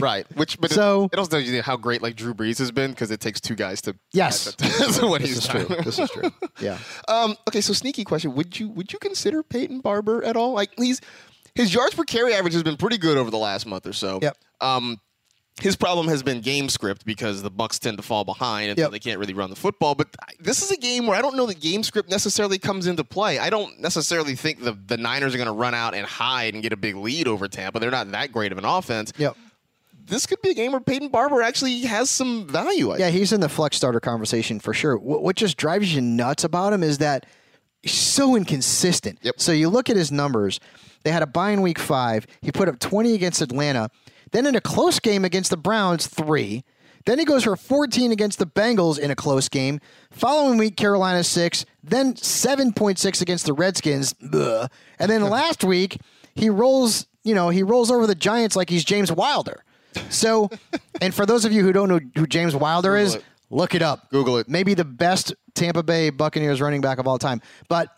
Right. 0.00 0.24
Which, 0.36 0.58
but 0.60 0.70
So- 0.70 1.04
it, 1.04 1.14
it 1.14 1.18
also 1.18 1.30
tells 1.32 1.44
you 1.44 1.60
how 1.62 1.76
great 1.76 2.00
like 2.00 2.16
Drew 2.16 2.32
Brees 2.32 2.58
has 2.58 2.70
been 2.70 2.92
because 2.92 3.10
it 3.10 3.20
takes 3.20 3.40
two 3.40 3.54
guys 3.54 3.82
to. 3.82 3.94
Yes. 4.12 4.54
That's 4.54 4.98
what 5.02 5.20
This 5.20 5.30
he's 5.30 5.38
is 5.38 5.46
true. 5.48 5.64
This 5.84 5.98
is 5.98 6.10
true. 6.10 6.30
Yeah. 6.60 6.78
Um, 7.08 7.36
okay, 7.48 7.60
so 7.60 7.72
sneaky 7.72 8.04
question: 8.04 8.34
Would 8.34 8.58
you 8.60 8.68
would 8.70 8.92
you 8.92 8.98
consider 8.98 9.42
Peyton 9.42 9.80
Barber 9.80 10.22
at 10.24 10.36
all? 10.36 10.52
Like 10.52 10.70
he's 10.78 11.00
his 11.54 11.74
yards 11.74 11.94
per 11.94 12.04
carry 12.04 12.32
average 12.34 12.54
has 12.54 12.62
been 12.62 12.76
pretty 12.76 12.98
good 12.98 13.18
over 13.18 13.30
the 13.30 13.38
last 13.38 13.66
month 13.66 13.86
or 13.86 13.92
so. 13.92 14.20
Yep. 14.22 14.36
Um, 14.60 15.00
his 15.60 15.76
problem 15.76 16.08
has 16.08 16.22
been 16.22 16.40
game 16.40 16.68
script 16.68 17.04
because 17.04 17.42
the 17.42 17.50
Bucks 17.50 17.78
tend 17.78 17.96
to 17.98 18.02
fall 18.02 18.24
behind 18.24 18.70
and 18.70 18.78
Yep. 18.78 18.90
they 18.90 18.98
can't 18.98 19.18
really 19.20 19.34
run 19.34 19.50
the 19.50 19.56
football. 19.56 19.94
But 19.94 20.08
this 20.40 20.62
is 20.62 20.70
a 20.70 20.76
game 20.76 21.06
where 21.06 21.16
I 21.16 21.20
don't 21.22 21.36
know 21.36 21.46
that 21.46 21.60
game 21.60 21.82
script 21.82 22.08
necessarily 22.10 22.58
comes 22.58 22.86
into 22.86 23.04
play. 23.04 23.38
I 23.38 23.50
don't 23.50 23.78
necessarily 23.80 24.34
think 24.34 24.62
the 24.64 24.72
the 24.86 24.96
Niners 24.96 25.34
are 25.34 25.38
going 25.38 25.46
to 25.46 25.52
run 25.52 25.74
out 25.74 25.94
and 25.94 26.06
hide 26.06 26.54
and 26.54 26.62
get 26.62 26.72
a 26.72 26.76
big 26.76 26.96
lead 26.96 27.28
over 27.28 27.48
Tampa. 27.48 27.78
They're 27.80 27.90
not 27.90 28.10
that 28.12 28.32
great 28.32 28.50
of 28.50 28.58
an 28.58 28.64
offense. 28.64 29.12
Yep. 29.18 29.36
This 30.04 30.26
could 30.26 30.42
be 30.42 30.50
a 30.50 30.54
game 30.54 30.72
where 30.72 30.80
Peyton 30.80 31.08
Barber 31.10 31.42
actually 31.42 31.80
has 31.82 32.10
some 32.10 32.48
value. 32.48 32.96
Yeah, 32.98 33.10
he's 33.10 33.32
in 33.32 33.40
the 33.40 33.48
flex 33.48 33.76
starter 33.76 34.00
conversation 34.00 34.58
for 34.58 34.74
sure. 34.74 34.96
What, 34.98 35.22
what 35.22 35.36
just 35.36 35.56
drives 35.56 35.94
you 35.94 36.00
nuts 36.00 36.42
about 36.42 36.72
him 36.72 36.82
is 36.82 36.98
that 36.98 37.24
he's 37.82 37.92
so 37.92 38.34
inconsistent. 38.34 39.20
Yep. 39.22 39.34
So 39.38 39.52
you 39.52 39.68
look 39.68 39.88
at 39.88 39.96
his 39.96 40.10
numbers. 40.10 40.58
They 41.04 41.10
had 41.12 41.22
a 41.22 41.26
bye 41.26 41.50
in 41.50 41.62
week 41.62 41.78
five. 41.78 42.26
He 42.40 42.50
put 42.50 42.68
up 42.68 42.78
20 42.80 43.14
against 43.14 43.42
Atlanta. 43.42 43.90
Then 44.32 44.46
in 44.46 44.56
a 44.56 44.60
close 44.60 44.98
game 44.98 45.24
against 45.24 45.50
the 45.50 45.56
Browns, 45.56 46.06
three. 46.06 46.64
Then 47.04 47.18
he 47.18 47.24
goes 47.24 47.44
for 47.44 47.56
14 47.56 48.12
against 48.12 48.38
the 48.38 48.46
Bengals 48.46 48.98
in 48.98 49.10
a 49.10 49.16
close 49.16 49.48
game. 49.48 49.80
Following 50.10 50.58
week, 50.58 50.76
Carolina 50.76 51.24
six. 51.24 51.64
Then 51.82 52.14
7.6 52.14 53.20
against 53.20 53.46
the 53.46 53.52
Redskins. 53.52 54.14
Ugh. 54.32 54.70
And 54.98 55.10
then 55.10 55.22
last 55.30 55.64
week, 55.64 55.98
he 56.34 56.48
rolls, 56.48 57.06
you 57.24 57.34
know, 57.34 57.48
he 57.48 57.62
rolls 57.62 57.90
over 57.90 58.06
the 58.06 58.14
Giants 58.14 58.56
like 58.56 58.70
he's 58.70 58.84
James 58.84 59.10
Wilder. 59.10 59.64
So, 60.10 60.48
and 61.00 61.14
for 61.14 61.26
those 61.26 61.44
of 61.44 61.52
you 61.52 61.62
who 61.62 61.72
don't 61.72 61.88
know 61.88 62.00
who 62.16 62.26
James 62.26 62.54
Wilder 62.54 62.96
is, 62.96 63.16
it. 63.16 63.24
look 63.50 63.74
it 63.74 63.82
up. 63.82 64.08
Google 64.10 64.38
it. 64.38 64.48
Maybe 64.48 64.74
the 64.74 64.84
best 64.84 65.34
Tampa 65.54 65.82
Bay 65.82 66.10
Buccaneers 66.10 66.60
running 66.60 66.80
back 66.80 66.98
of 66.98 67.06
all 67.06 67.18
time. 67.18 67.42
But 67.68 67.88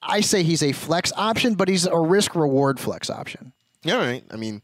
I 0.00 0.20
say 0.20 0.44
he's 0.44 0.62
a 0.62 0.72
flex 0.72 1.12
option, 1.16 1.54
but 1.54 1.68
he's 1.68 1.86
a 1.86 1.98
risk 1.98 2.34
reward 2.36 2.78
flex 2.78 3.10
option. 3.10 3.52
Yeah, 3.82 3.94
all 3.94 4.00
right. 4.00 4.24
I 4.30 4.36
mean, 4.36 4.62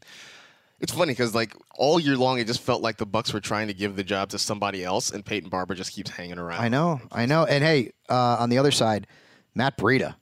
it's 0.79 0.91
funny 0.93 1.13
because 1.13 1.33
like 1.33 1.53
all 1.77 1.99
year 1.99 2.17
long, 2.17 2.39
it 2.39 2.47
just 2.47 2.61
felt 2.61 2.81
like 2.81 2.97
the 2.97 3.05
Bucks 3.05 3.33
were 3.33 3.39
trying 3.39 3.67
to 3.67 3.73
give 3.73 3.95
the 3.95 4.03
job 4.03 4.29
to 4.29 4.39
somebody 4.39 4.83
else, 4.83 5.11
and 5.11 5.25
Peyton 5.25 5.49
Barber 5.49 5.75
just 5.75 5.93
keeps 5.93 6.11
hanging 6.11 6.37
around. 6.37 6.61
I 6.61 6.69
know, 6.69 7.01
I 7.11 7.25
know. 7.25 7.45
And 7.45 7.63
hey, 7.63 7.91
uh, 8.09 8.37
on 8.39 8.49
the 8.49 8.57
other 8.57 8.71
side, 8.71 9.07
Matt 9.53 9.77
Breida. 9.77 10.15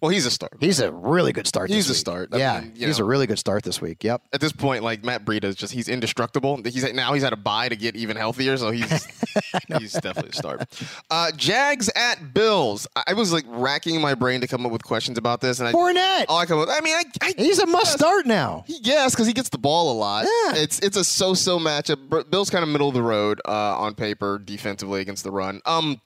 Well, 0.00 0.10
he's 0.10 0.26
a 0.26 0.30
star. 0.30 0.48
He's 0.60 0.78
a 0.80 0.92
really 0.92 1.32
good 1.32 1.46
start. 1.46 1.70
He's 1.70 1.88
a 1.88 1.92
week. 1.92 1.96
start. 1.98 2.28
I 2.32 2.38
Yeah, 2.38 2.60
mean, 2.60 2.72
he's 2.76 2.98
know. 2.98 3.04
a 3.04 3.08
really 3.08 3.26
good 3.26 3.38
start 3.38 3.64
this 3.64 3.80
week. 3.80 4.04
Yep. 4.04 4.22
At 4.32 4.40
this 4.40 4.52
point, 4.52 4.84
like 4.84 5.02
Matt 5.04 5.24
Breida 5.24 5.44
is 5.44 5.56
just 5.56 5.72
he's 5.72 5.88
indestructible. 5.88 6.60
He's 6.64 6.90
now 6.92 7.14
he's 7.14 7.22
had 7.22 7.32
a 7.32 7.36
bye 7.36 7.68
to 7.68 7.76
get 7.76 7.96
even 7.96 8.16
healthier, 8.16 8.56
so 8.56 8.70
he's 8.70 9.04
he's 9.78 9.92
definitely 9.94 10.30
a 10.30 10.34
start. 10.34 10.62
Uh, 11.10 11.32
Jags 11.32 11.90
at 11.96 12.32
Bills. 12.32 12.86
I 13.06 13.12
was 13.14 13.32
like 13.32 13.44
racking 13.48 14.00
my 14.00 14.14
brain 14.14 14.40
to 14.40 14.46
come 14.46 14.64
up 14.64 14.72
with 14.72 14.84
questions 14.84 15.18
about 15.18 15.40
this, 15.40 15.58
and 15.58 15.68
I 15.68 15.72
Fournette. 15.72 16.26
all 16.28 16.38
I 16.38 16.46
come 16.46 16.60
up. 16.60 16.68
I 16.70 16.80
mean, 16.80 16.94
I, 16.96 17.04
I 17.22 17.34
He's 17.36 17.58
a 17.58 17.66
must 17.66 17.92
start 17.92 18.26
now. 18.26 18.64
Yes, 18.68 19.14
because 19.14 19.26
he 19.26 19.32
gets 19.32 19.48
the 19.48 19.58
ball 19.58 19.92
a 19.92 19.96
lot. 19.98 20.24
Yeah. 20.26 20.56
It's 20.62 20.78
it's 20.80 20.96
a 20.96 21.04
so-so 21.04 21.58
matchup. 21.58 22.30
Bill's 22.30 22.50
kind 22.50 22.62
of 22.62 22.68
middle 22.68 22.88
of 22.88 22.94
the 22.94 23.02
road 23.02 23.40
uh, 23.46 23.78
on 23.78 23.94
paper 23.94 24.38
defensively 24.38 25.00
against 25.00 25.24
the 25.24 25.30
run. 25.30 25.60
Um, 25.66 26.00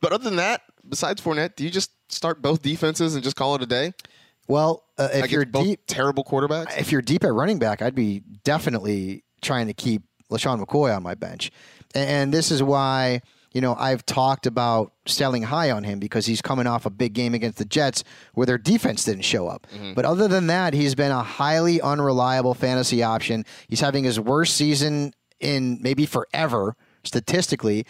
but 0.00 0.12
other 0.12 0.24
than 0.24 0.36
that, 0.36 0.62
besides 0.88 1.20
Fournette, 1.20 1.56
do 1.56 1.64
you 1.64 1.70
just 1.70 1.90
start 2.08 2.42
both 2.42 2.62
defenses 2.62 3.14
and 3.14 3.22
just 3.24 3.36
call 3.36 3.54
it 3.54 3.62
a 3.62 3.66
day? 3.66 3.92
Well, 4.48 4.84
uh, 4.98 5.08
if 5.12 5.30
you're 5.30 5.44
deep, 5.44 5.80
terrible 5.86 6.24
quarterbacks. 6.24 6.76
if 6.78 6.90
you're 6.92 7.02
deep 7.02 7.24
at 7.24 7.32
running 7.32 7.58
back, 7.58 7.80
I'd 7.80 7.94
be 7.94 8.22
definitely 8.44 9.24
trying 9.40 9.66
to 9.68 9.74
keep 9.74 10.02
LeSean 10.30 10.62
McCoy 10.64 10.94
on 10.94 11.02
my 11.02 11.14
bench. 11.14 11.50
And, 11.94 12.08
and 12.10 12.34
this 12.34 12.50
is 12.50 12.62
why, 12.62 13.20
you 13.52 13.60
know, 13.60 13.74
I've 13.76 14.04
talked 14.04 14.46
about 14.46 14.92
selling 15.06 15.42
high 15.44 15.70
on 15.70 15.84
him 15.84 15.98
because 16.00 16.26
he's 16.26 16.42
coming 16.42 16.66
off 16.66 16.86
a 16.86 16.90
big 16.90 17.12
game 17.12 17.34
against 17.34 17.58
the 17.58 17.64
Jets 17.64 18.02
where 18.34 18.46
their 18.46 18.58
defense 18.58 19.04
didn't 19.04 19.22
show 19.22 19.46
up. 19.46 19.66
But 19.94 20.04
other 20.04 20.26
than 20.26 20.48
that, 20.48 20.74
he's 20.74 20.94
been 20.94 21.12
a 21.12 21.22
highly 21.22 21.80
unreliable 21.80 22.54
fantasy 22.54 23.02
option. 23.02 23.44
He's 23.68 23.80
having 23.80 24.04
his 24.04 24.18
worst 24.18 24.56
season 24.56 25.12
in 25.38 25.78
maybe 25.82 26.04
forever 26.06 26.76
statistically. 27.04 27.86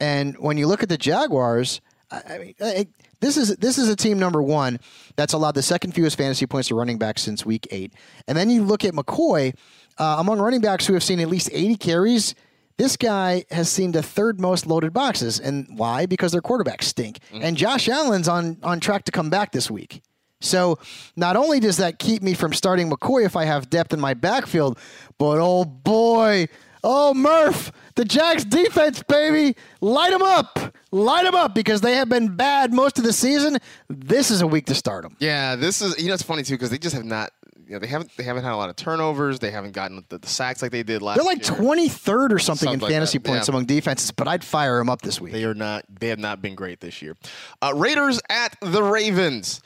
And 0.00 0.36
when 0.38 0.58
you 0.58 0.66
look 0.66 0.82
at 0.82 0.88
the 0.88 0.98
Jaguars, 0.98 1.80
I 2.28 2.38
mean, 2.38 2.54
I- 2.60 2.86
this 3.20 3.36
is 3.38 3.56
this 3.56 3.78
is 3.78 3.88
a 3.88 3.96
team 3.96 4.18
number 4.18 4.42
one 4.42 4.78
that's 5.16 5.32
allowed 5.32 5.54
the 5.54 5.62
second 5.62 5.92
fewest 5.92 6.18
fantasy 6.18 6.44
points 6.46 6.68
to 6.68 6.74
running 6.74 6.98
backs 6.98 7.22
since 7.22 7.46
week 7.46 7.66
eight. 7.70 7.92
And 8.28 8.36
then 8.36 8.50
you 8.50 8.62
look 8.62 8.84
at 8.84 8.92
McCoy 8.92 9.54
uh, 9.98 10.16
among 10.18 10.40
running 10.40 10.60
backs 10.60 10.86
who 10.86 10.92
have 10.94 11.02
seen 11.02 11.20
at 11.20 11.28
least 11.28 11.48
80 11.52 11.76
carries. 11.76 12.34
This 12.76 12.96
guy 12.96 13.44
has 13.50 13.70
seen 13.70 13.92
the 13.92 14.02
third 14.02 14.40
most 14.40 14.66
loaded 14.66 14.92
boxes, 14.92 15.38
and 15.40 15.66
why? 15.76 16.06
Because 16.06 16.32
their 16.32 16.42
quarterbacks 16.42 16.82
stink. 16.84 17.20
And 17.32 17.56
Josh 17.56 17.88
Allen's 17.88 18.28
on 18.28 18.58
on 18.62 18.80
track 18.80 19.04
to 19.04 19.12
come 19.12 19.30
back 19.30 19.52
this 19.52 19.70
week. 19.70 20.02
So 20.40 20.78
not 21.16 21.36
only 21.36 21.60
does 21.60 21.78
that 21.78 21.98
keep 21.98 22.20
me 22.20 22.34
from 22.34 22.52
starting 22.52 22.90
McCoy 22.90 23.24
if 23.24 23.36
I 23.36 23.44
have 23.46 23.70
depth 23.70 23.94
in 23.94 24.00
my 24.00 24.12
backfield, 24.12 24.78
but 25.18 25.38
oh 25.40 25.64
boy, 25.64 26.48
oh 26.84 27.14
Murph, 27.14 27.72
the 27.96 28.04
Jags 28.04 28.44
defense, 28.44 29.02
baby, 29.02 29.56
light 29.80 30.10
them 30.10 30.22
up, 30.22 30.76
light 30.92 31.24
them 31.24 31.34
up 31.34 31.54
because 31.54 31.80
they 31.80 31.96
have 31.96 32.08
been 32.08 32.36
bad 32.36 32.72
most 32.72 32.98
of 32.98 33.04
the 33.04 33.12
season. 33.12 33.58
This 33.88 34.30
is 34.30 34.42
a 34.42 34.46
week 34.46 34.66
to 34.66 34.74
start 34.74 35.02
them. 35.02 35.16
yeah, 35.18 35.56
this 35.56 35.82
is 35.82 35.98
you 36.00 36.08
know 36.08 36.14
it's 36.14 36.22
funny 36.22 36.44
too 36.44 36.54
because 36.54 36.70
they 36.70 36.78
just 36.78 36.94
have 36.94 37.04
not. 37.04 37.32
You 37.66 37.72
know, 37.72 37.78
they 37.78 37.86
haven't 37.86 38.14
they 38.18 38.24
haven't 38.24 38.44
had 38.44 38.52
a 38.52 38.56
lot 38.56 38.68
of 38.68 38.76
turnovers. 38.76 39.38
They 39.38 39.50
haven't 39.50 39.72
gotten 39.72 40.04
the, 40.10 40.18
the 40.18 40.28
sacks 40.28 40.60
like 40.60 40.70
they 40.70 40.82
did 40.82 41.00
last. 41.00 41.16
They're 41.16 41.24
like 41.24 41.40
23rd 41.40 42.30
or 42.30 42.38
something, 42.38 42.70
in 42.70 42.78
like 42.78 42.92
fantasy 42.92 43.16
that, 43.16 43.26
points 43.26 43.48
yeah. 43.48 43.52
among 43.52 43.64
defenses, 43.64 44.10
but 44.10 44.28
I'd 44.28 44.44
fire 44.44 44.76
them 44.76 44.90
up 44.90 45.00
this 45.00 45.18
week. 45.18 45.32
They 45.32 45.44
are 45.44 45.54
not. 45.54 45.86
They 45.88 46.08
have 46.08 46.18
not 46.18 46.42
been 46.42 46.54
great 46.54 46.80
this 46.80 47.00
year. 47.00 47.16
Uh, 47.62 47.72
Raiders 47.74 48.20
at 48.28 48.54
the 48.60 48.82
Ravens. 48.82 49.62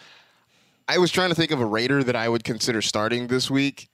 I 0.87 0.99
was 0.99 1.11
trying 1.11 1.29
to 1.31 1.35
think 1.35 1.51
of 1.51 1.61
a 1.61 1.67
Raider 1.67 2.05
that 2.05 2.17
I 2.17 2.29
would 2.29 2.45
consider 2.45 2.81
starting 2.81 3.27
this 3.27 3.51
week, 3.51 3.91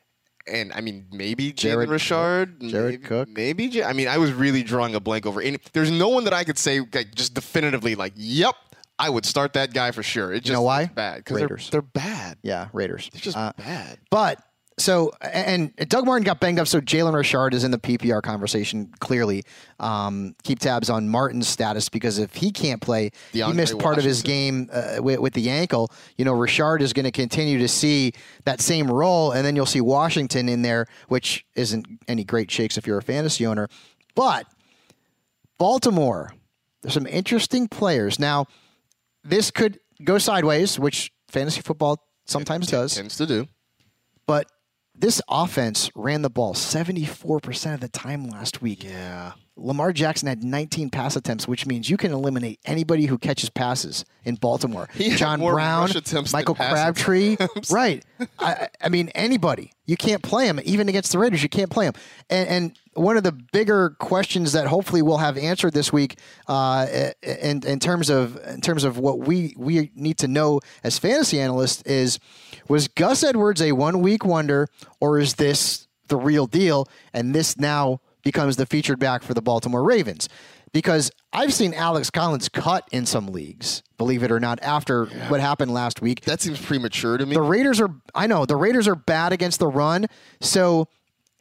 and 0.47 0.73
I 0.73 0.81
mean 0.81 1.07
maybe 1.13 1.53
Jalen 1.53 1.57
Jared 1.57 1.89
Richard. 1.91 2.61
Jared 2.61 2.91
maybe, 2.93 2.97
Cook. 3.05 3.29
maybe. 3.29 3.65
Ja- 3.67 3.87
I 3.89 3.93
mean, 3.93 4.09
I 4.09 4.19
was 4.19 4.33
really 4.33 4.63
drawing 4.63 4.95
a 4.95 5.01
blank 5.01 5.27
over. 5.27 5.41
Any, 5.41 5.59
there's 5.73 5.91
no 5.91 6.09
one 6.09 6.25
that 6.25 6.33
I 6.33 6.45
could 6.45 6.59
say 6.59 6.81
like 6.81 7.15
just 7.15 7.35
definitively 7.35 7.95
like, 7.95 8.13
yep, 8.17 8.55
I 8.99 9.11
would 9.11 9.25
start 9.27 9.55
that 9.55 9.73
guy 9.75 9.91
for 9.91 10.03
sure. 10.03 10.33
It 10.33 10.41
just 10.45 10.53
know 10.53 10.63
why? 10.63 10.87
bad 10.87 11.19
because 11.19 11.39
they're, 11.39 11.47
Raiders. 11.49 11.71
they're 11.71 11.83
bad. 11.83 12.39
Yeah, 12.43 12.69
Raiders. 12.73 13.11
They're 13.13 13.21
just 13.21 13.37
Uh, 13.37 13.53
bad. 13.57 13.99
But 14.11 14.39
so 14.77 15.13
and 15.21 15.75
Doug 15.89 16.05
Martin 16.05 16.25
got 16.25 16.41
banged 16.41 16.59
up, 16.59 16.67
so 16.67 16.81
Jalen 16.81 17.15
Richard 17.15 17.55
is 17.55 17.63
in 17.63 17.71
the 17.71 17.79
PPR 17.79 18.23
conversation. 18.23 18.93
Clearly, 18.99 19.45
um, 19.79 20.35
keep 20.43 20.59
tabs 20.59 20.91
on 20.91 21.09
Martin's 21.09 21.47
status 21.47 21.89
because 21.89 22.19
if 22.19 22.35
he 22.35 22.51
can't 22.51 22.81
play, 22.81 23.11
he 23.33 23.41
DeAndre 23.41 23.55
missed 23.55 23.79
part 23.79 23.99
of 23.99 24.05
his 24.05 24.23
game 24.23 24.69
uh, 24.73 24.97
with, 25.01 25.21
with 25.21 25.33
the 25.35 25.49
ankle. 25.49 25.91
You 26.17 26.25
know, 26.25 26.33
Richard 26.33 26.83
is 26.83 26.93
going 26.93 27.05
to 27.05 27.13
continue 27.13 27.59
to 27.59 27.69
see 27.69 28.13
that 28.45 28.61
same 28.61 28.91
role, 28.91 29.31
and 29.31 29.47
then 29.47 29.55
you'll 29.55 29.65
see 29.67 29.81
Washington 29.81 30.49
in 30.49 30.63
there, 30.63 30.87
which 31.09 31.47
isn't 31.55 31.87
any 32.09 32.25
great 32.25 32.51
shakes 32.51 32.77
if 32.77 32.87
you're 32.87 32.99
a 32.99 33.03
fantasy 33.03 33.47
owner. 33.47 33.69
But 34.17 34.47
Baltimore, 35.59 36.35
there's 36.83 36.95
some 36.95 37.07
interesting 37.07 37.69
players 37.69 38.19
now. 38.19 38.47
This 39.23 39.51
could 39.51 39.79
go 40.03 40.19
sideways, 40.19 40.79
which 40.79 41.13
fantasy 41.29 41.61
football 41.61 42.05
sometimes 42.27 42.67
does 42.67 42.97
Tends 42.97 43.17
to 43.19 43.27
do. 43.27 43.47
but 44.27 44.47
this 44.95 45.21
offense 45.29 45.91
ran 45.95 46.23
the 46.23 46.31
ball 46.31 46.55
74% 46.55 47.75
of 47.75 47.81
the 47.81 47.89
time 47.89 48.29
last 48.29 48.63
week. 48.63 48.85
Yeah. 48.85 49.33
Lamar 49.57 49.93
Jackson 49.93 50.27
had 50.27 50.43
19 50.43 50.91
pass 50.91 51.15
attempts, 51.15 51.47
which 51.47 51.65
means 51.65 51.89
you 51.89 51.97
can 51.97 52.13
eliminate 52.13 52.59
anybody 52.65 53.07
who 53.07 53.19
catches 53.19 53.51
passes 53.51 54.05
in 54.25 54.35
Baltimore. 54.35 54.89
He 54.95 55.11
had 55.11 55.19
John 55.19 55.39
more 55.41 55.53
Brown, 55.53 55.83
rush 55.83 55.95
attempts 55.95 56.33
than 56.33 56.39
Michael 56.39 56.55
pass 56.57 56.73
Crabtree. 56.73 57.37
right. 57.71 58.05
I- 58.39 58.69
I 58.81 58.89
mean, 58.89 59.11
anybody. 59.11 59.73
You 59.87 59.97
can't 59.97 60.23
play 60.23 60.47
him. 60.47 60.61
Even 60.65 60.89
against 60.89 61.13
the 61.13 61.19
Raiders, 61.19 61.43
you 61.43 61.49
can't 61.49 61.71
play 61.71 61.87
him. 61.87 61.93
And, 62.31 62.49
and 62.49 62.79
one 62.95 63.17
of 63.17 63.23
the 63.23 63.33
bigger 63.33 63.91
questions 63.99 64.53
that 64.53 64.67
hopefully 64.67 65.03
we'll 65.03 65.19
have 65.19 65.37
answered 65.37 65.75
this 65.75 65.93
week 65.93 66.19
uh, 66.49 66.87
in, 67.23 67.63
in 67.67 67.81
terms 67.81 68.09
of 68.09 68.39
in 68.47 68.61
terms 68.61 68.85
of 68.85 68.99
what 68.99 69.19
we, 69.21 69.55
we 69.59 69.91
need 69.95 70.19
to 70.19 70.29
know 70.29 70.61
as 70.83 70.99
fantasy 70.99 71.39
analysts 71.41 71.83
is 71.83 72.19
was 72.69 72.89
Gus 72.89 73.23
Edwards 73.23 73.61
a 73.61 73.73
one 73.73 74.01
week 74.01 74.25
wonder 74.25 74.69
or 75.01 75.19
is 75.19 75.35
this 75.35 75.87
the 76.09 76.17
real 76.17 76.47
deal? 76.47 76.89
And 77.13 77.35
this 77.35 77.59
now 77.59 78.01
becomes 78.23 78.57
the 78.57 78.67
featured 78.67 78.99
back 78.99 79.23
for 79.23 79.35
the 79.35 79.43
Baltimore 79.43 79.83
Ravens. 79.83 80.29
because 80.73 81.11
I've 81.35 81.53
seen 81.53 81.75
Alex 81.75 82.11
Collins 82.11 82.49
cut 82.49 82.89
in 82.93 83.07
some 83.07 83.27
leagues, 83.27 83.83
believe 83.99 84.23
it 84.23 84.31
or 84.31 84.39
not, 84.39 84.63
after 84.63 85.07
what 85.29 85.41
happened 85.41 85.75
last 85.75 86.01
week. 86.01 86.23
That 86.23 86.41
seems 86.41 86.61
premature 86.61 87.19
to 87.19 87.27
me. 87.27 87.35
The 87.35 87.43
Raiders 87.43 87.81
are, 87.81 87.91
I 88.15 88.29
know, 88.29 88.47
the 88.47 88.57
Raiders 88.57 88.87
are 88.87 88.95
bad 88.95 89.33
against 89.33 89.59
the 89.59 89.67
run. 89.67 90.07
So, 90.41 90.87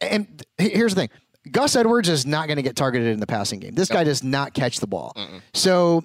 and 0.00 0.42
here's 0.58 0.94
the 0.94 1.02
thing 1.02 1.10
Gus 1.50 1.76
Edwards 1.76 2.08
is 2.08 2.26
not 2.26 2.48
going 2.48 2.56
to 2.56 2.62
get 2.62 2.74
targeted 2.74 3.08
in 3.08 3.20
the 3.20 3.26
passing 3.26 3.60
game. 3.60 3.74
This 3.74 3.88
guy 3.88 4.02
does 4.02 4.24
not 4.24 4.52
catch 4.52 4.80
the 4.80 4.88
ball. 4.88 5.12
So, 5.54 6.04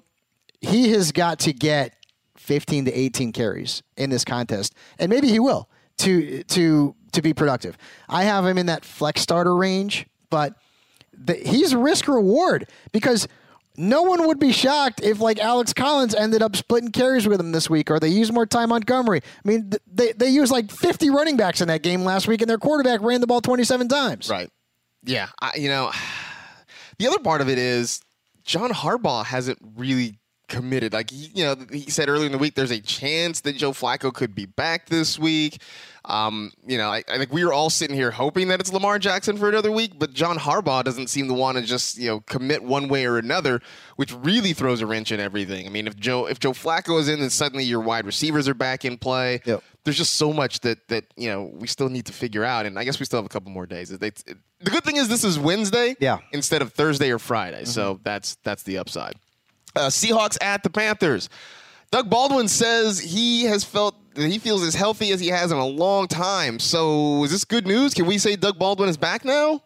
he 0.61 0.91
has 0.91 1.11
got 1.11 1.39
to 1.39 1.53
get 1.53 1.93
15 2.37 2.85
to 2.85 2.93
18 2.93 3.31
carries 3.31 3.81
in 3.97 4.09
this 4.09 4.23
contest, 4.23 4.75
and 4.99 5.09
maybe 5.09 5.29
he 5.29 5.39
will 5.39 5.67
to 5.99 6.43
to 6.43 6.95
to 7.11 7.21
be 7.21 7.33
productive. 7.33 7.77
I 8.07 8.23
have 8.23 8.45
him 8.45 8.57
in 8.57 8.67
that 8.67 8.85
flex 8.85 9.21
starter 9.21 9.55
range, 9.55 10.05
but 10.29 10.53
the, 11.13 11.33
he's 11.33 11.73
risk 11.73 12.07
reward 12.07 12.69
because 12.91 13.27
no 13.79 14.01
one 14.01 14.27
would 14.27 14.39
be 14.39 14.51
shocked 14.51 15.01
if 15.01 15.21
like 15.21 15.39
Alex 15.39 15.71
Collins 15.71 16.13
ended 16.13 16.41
up 16.41 16.55
splitting 16.57 16.91
carries 16.91 17.25
with 17.27 17.39
him 17.39 17.53
this 17.53 17.69
week, 17.69 17.89
or 17.89 17.99
they 17.99 18.09
use 18.09 18.29
more 18.31 18.45
Ty 18.45 18.65
Montgomery. 18.65 19.21
I 19.23 19.47
mean, 19.47 19.69
th- 19.69 19.81
they 19.87 20.11
they 20.11 20.29
used 20.29 20.51
like 20.51 20.69
50 20.69 21.09
running 21.09 21.37
backs 21.37 21.61
in 21.61 21.69
that 21.69 21.81
game 21.81 22.03
last 22.03 22.27
week, 22.27 22.41
and 22.41 22.49
their 22.49 22.57
quarterback 22.57 23.01
ran 23.01 23.21
the 23.21 23.27
ball 23.27 23.39
27 23.39 23.87
times. 23.87 24.29
Right. 24.29 24.49
Yeah. 25.03 25.29
I, 25.41 25.53
you 25.55 25.69
know, 25.69 25.91
the 26.99 27.07
other 27.07 27.19
part 27.19 27.39
of 27.39 27.47
it 27.47 27.57
is 27.57 28.01
John 28.43 28.71
Harbaugh 28.71 29.25
hasn't 29.25 29.59
really 29.77 30.18
committed. 30.49 30.91
Like, 30.93 31.11
he, 31.11 31.31
you 31.33 31.43
know, 31.45 31.55
he 31.71 31.89
said 31.89 32.09
earlier 32.09 32.25
in 32.25 32.31
the 32.31 32.37
week, 32.37 32.55
there's 32.55 32.71
a 32.71 32.81
chance 32.81 33.41
that 33.41 33.55
Joe 33.55 33.71
Flacco 33.71 34.13
could 34.13 34.35
be 34.35 34.45
back 34.45 34.87
this 34.87 35.17
week. 35.17 35.61
Um, 36.05 36.51
you 36.65 36.77
know, 36.77 36.89
I, 36.89 37.03
I 37.07 37.17
think 37.19 37.31
we 37.31 37.45
were 37.45 37.53
all 37.53 37.69
sitting 37.69 37.95
here 37.95 38.09
hoping 38.09 38.47
that 38.47 38.59
it's 38.59 38.73
Lamar 38.73 38.97
Jackson 38.97 39.37
for 39.37 39.47
another 39.47 39.71
week, 39.71 39.93
but 39.99 40.11
John 40.13 40.37
Harbaugh 40.39 40.83
doesn't 40.83 41.07
seem 41.07 41.27
to 41.27 41.33
want 41.35 41.57
to 41.57 41.63
just, 41.63 41.97
you 41.99 42.07
know, 42.07 42.19
commit 42.21 42.63
one 42.63 42.87
way 42.87 43.05
or 43.05 43.17
another, 43.19 43.61
which 43.97 44.11
really 44.15 44.53
throws 44.53 44.81
a 44.81 44.87
wrench 44.87 45.11
in 45.11 45.19
everything. 45.19 45.67
I 45.67 45.69
mean, 45.69 45.85
if 45.87 45.95
Joe 45.97 46.25
if 46.25 46.39
Joe 46.39 46.53
Flacco 46.53 46.99
is 46.99 47.09
in, 47.09 47.19
then 47.19 47.29
suddenly 47.29 47.63
your 47.63 47.81
wide 47.81 48.05
receivers 48.07 48.47
are 48.47 48.53
back 48.55 48.85
in 48.85 48.97
play. 48.97 49.41
Yep. 49.45 49.61
There's 49.83 49.97
just 49.97 50.15
so 50.15 50.33
much 50.33 50.61
that 50.61 50.87
that 50.87 51.03
you 51.15 51.29
know 51.29 51.51
we 51.53 51.67
still 51.67 51.89
need 51.89 52.07
to 52.07 52.13
figure 52.13 52.43
out, 52.43 52.65
and 52.65 52.79
I 52.79 52.85
guess 52.85 52.99
we 52.99 53.05
still 53.05 53.19
have 53.19 53.25
a 53.25 53.29
couple 53.29 53.51
more 53.51 53.67
days. 53.67 53.91
It- 53.91 54.01
it- 54.01 54.23
the 54.61 54.71
good 54.71 54.83
thing 54.83 54.95
is 54.97 55.07
this 55.09 55.23
is 55.23 55.37
Wednesday, 55.39 55.95
Yeah. 55.99 56.19
instead 56.33 56.61
of 56.61 56.73
Thursday 56.73 57.11
or 57.11 57.19
Friday, 57.19 57.65
so 57.65 57.99
that's 58.03 58.35
that's 58.43 58.63
the 58.63 58.77
upside. 58.79 59.13
Uh, 59.75 59.87
Seahawks 59.87 60.37
at 60.41 60.63
the 60.63 60.69
Panthers. 60.69 61.29
Doug 61.91 62.09
Baldwin 62.09 62.47
says 62.47 62.99
he 62.99 63.43
has 63.43 63.63
felt 63.63 63.95
that 64.15 64.27
he 64.27 64.37
feels 64.37 64.63
as 64.63 64.75
healthy 64.75 65.11
as 65.11 65.19
he 65.19 65.27
has 65.27 65.51
in 65.51 65.57
a 65.57 65.65
long 65.65 66.07
time. 66.07 66.59
So 66.59 67.23
is 67.23 67.31
this 67.31 67.45
good 67.45 67.65
news? 67.65 67.93
Can 67.93 68.05
we 68.05 68.17
say 68.17 68.35
Doug 68.35 68.59
Baldwin 68.59 68.89
is 68.89 68.97
back 68.97 69.25
now? 69.25 69.61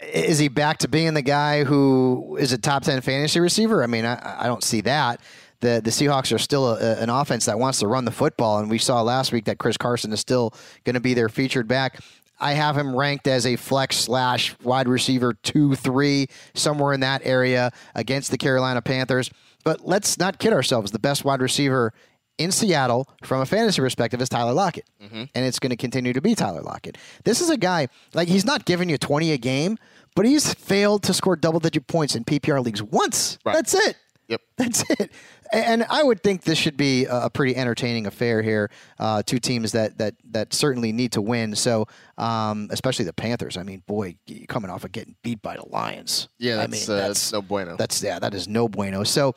is 0.00 0.38
he 0.38 0.48
back 0.48 0.78
to 0.78 0.88
being 0.88 1.14
the 1.14 1.22
guy 1.22 1.64
who 1.64 2.36
is 2.38 2.52
a 2.52 2.58
top 2.58 2.84
10 2.84 3.00
fantasy 3.00 3.40
receiver? 3.40 3.82
I 3.82 3.86
mean, 3.86 4.04
I, 4.04 4.44
I 4.44 4.46
don't 4.46 4.62
see 4.62 4.80
that. 4.82 5.20
The, 5.60 5.80
the 5.82 5.90
Seahawks 5.90 6.32
are 6.32 6.38
still 6.38 6.76
a, 6.76 7.00
an 7.00 7.10
offense 7.10 7.46
that 7.46 7.58
wants 7.58 7.80
to 7.80 7.88
run 7.88 8.04
the 8.04 8.12
football, 8.12 8.58
and 8.58 8.70
we 8.70 8.78
saw 8.78 9.02
last 9.02 9.32
week 9.32 9.46
that 9.46 9.58
Chris 9.58 9.76
Carson 9.76 10.12
is 10.12 10.20
still 10.20 10.54
going 10.84 10.94
to 10.94 11.00
be 11.00 11.14
their 11.14 11.28
featured 11.28 11.66
back. 11.66 11.98
I 12.40 12.52
have 12.52 12.76
him 12.76 12.94
ranked 12.94 13.26
as 13.26 13.46
a 13.46 13.56
flex 13.56 13.96
slash 13.96 14.54
wide 14.62 14.88
receiver 14.88 15.34
two, 15.34 15.74
three, 15.74 16.28
somewhere 16.54 16.92
in 16.92 17.00
that 17.00 17.22
area 17.24 17.72
against 17.94 18.30
the 18.30 18.38
Carolina 18.38 18.82
Panthers. 18.82 19.30
But 19.64 19.86
let's 19.86 20.18
not 20.18 20.38
kid 20.38 20.52
ourselves. 20.52 20.92
The 20.92 20.98
best 20.98 21.24
wide 21.24 21.42
receiver 21.42 21.92
in 22.38 22.52
Seattle 22.52 23.08
from 23.24 23.40
a 23.40 23.46
fantasy 23.46 23.82
perspective 23.82 24.22
is 24.22 24.28
Tyler 24.28 24.52
Lockett. 24.52 24.88
Mm-hmm. 25.02 25.24
And 25.34 25.44
it's 25.44 25.58
going 25.58 25.70
to 25.70 25.76
continue 25.76 26.12
to 26.12 26.20
be 26.20 26.34
Tyler 26.34 26.62
Lockett. 26.62 26.96
This 27.24 27.40
is 27.40 27.50
a 27.50 27.56
guy, 27.56 27.88
like, 28.14 28.28
he's 28.28 28.44
not 28.44 28.64
giving 28.64 28.88
you 28.88 28.96
20 28.96 29.32
a 29.32 29.38
game, 29.38 29.76
but 30.14 30.24
he's 30.24 30.54
failed 30.54 31.02
to 31.04 31.14
score 31.14 31.36
double 31.36 31.60
digit 31.60 31.86
points 31.86 32.14
in 32.14 32.24
PPR 32.24 32.64
leagues 32.64 32.82
once. 32.82 33.38
Right. 33.44 33.54
That's 33.54 33.74
it. 33.74 33.96
Yep. 34.28 34.40
That's 34.56 34.90
it. 34.90 35.10
And 35.52 35.84
I 35.88 36.02
would 36.02 36.22
think 36.22 36.42
this 36.42 36.58
should 36.58 36.76
be 36.76 37.06
a 37.08 37.30
pretty 37.30 37.56
entertaining 37.56 38.06
affair 38.06 38.42
here. 38.42 38.70
Uh, 38.98 39.22
two 39.24 39.38
teams 39.38 39.72
that 39.72 39.98
that 39.98 40.14
that 40.30 40.52
certainly 40.52 40.92
need 40.92 41.12
to 41.12 41.22
win. 41.22 41.54
So, 41.54 41.86
um, 42.16 42.68
especially 42.70 43.04
the 43.04 43.12
Panthers. 43.12 43.56
I 43.56 43.62
mean, 43.62 43.82
boy, 43.86 44.16
coming 44.48 44.70
off 44.70 44.84
of 44.84 44.92
getting 44.92 45.16
beat 45.22 45.42
by 45.42 45.56
the 45.56 45.68
Lions. 45.68 46.28
Yeah, 46.38 46.54
I 46.54 46.66
that's, 46.66 46.88
mean, 46.88 46.98
uh, 46.98 47.00
that's 47.08 47.32
no 47.32 47.42
bueno. 47.42 47.76
That's 47.76 48.02
yeah, 48.02 48.18
that 48.18 48.34
is 48.34 48.48
no 48.48 48.68
bueno. 48.68 49.04
So. 49.04 49.34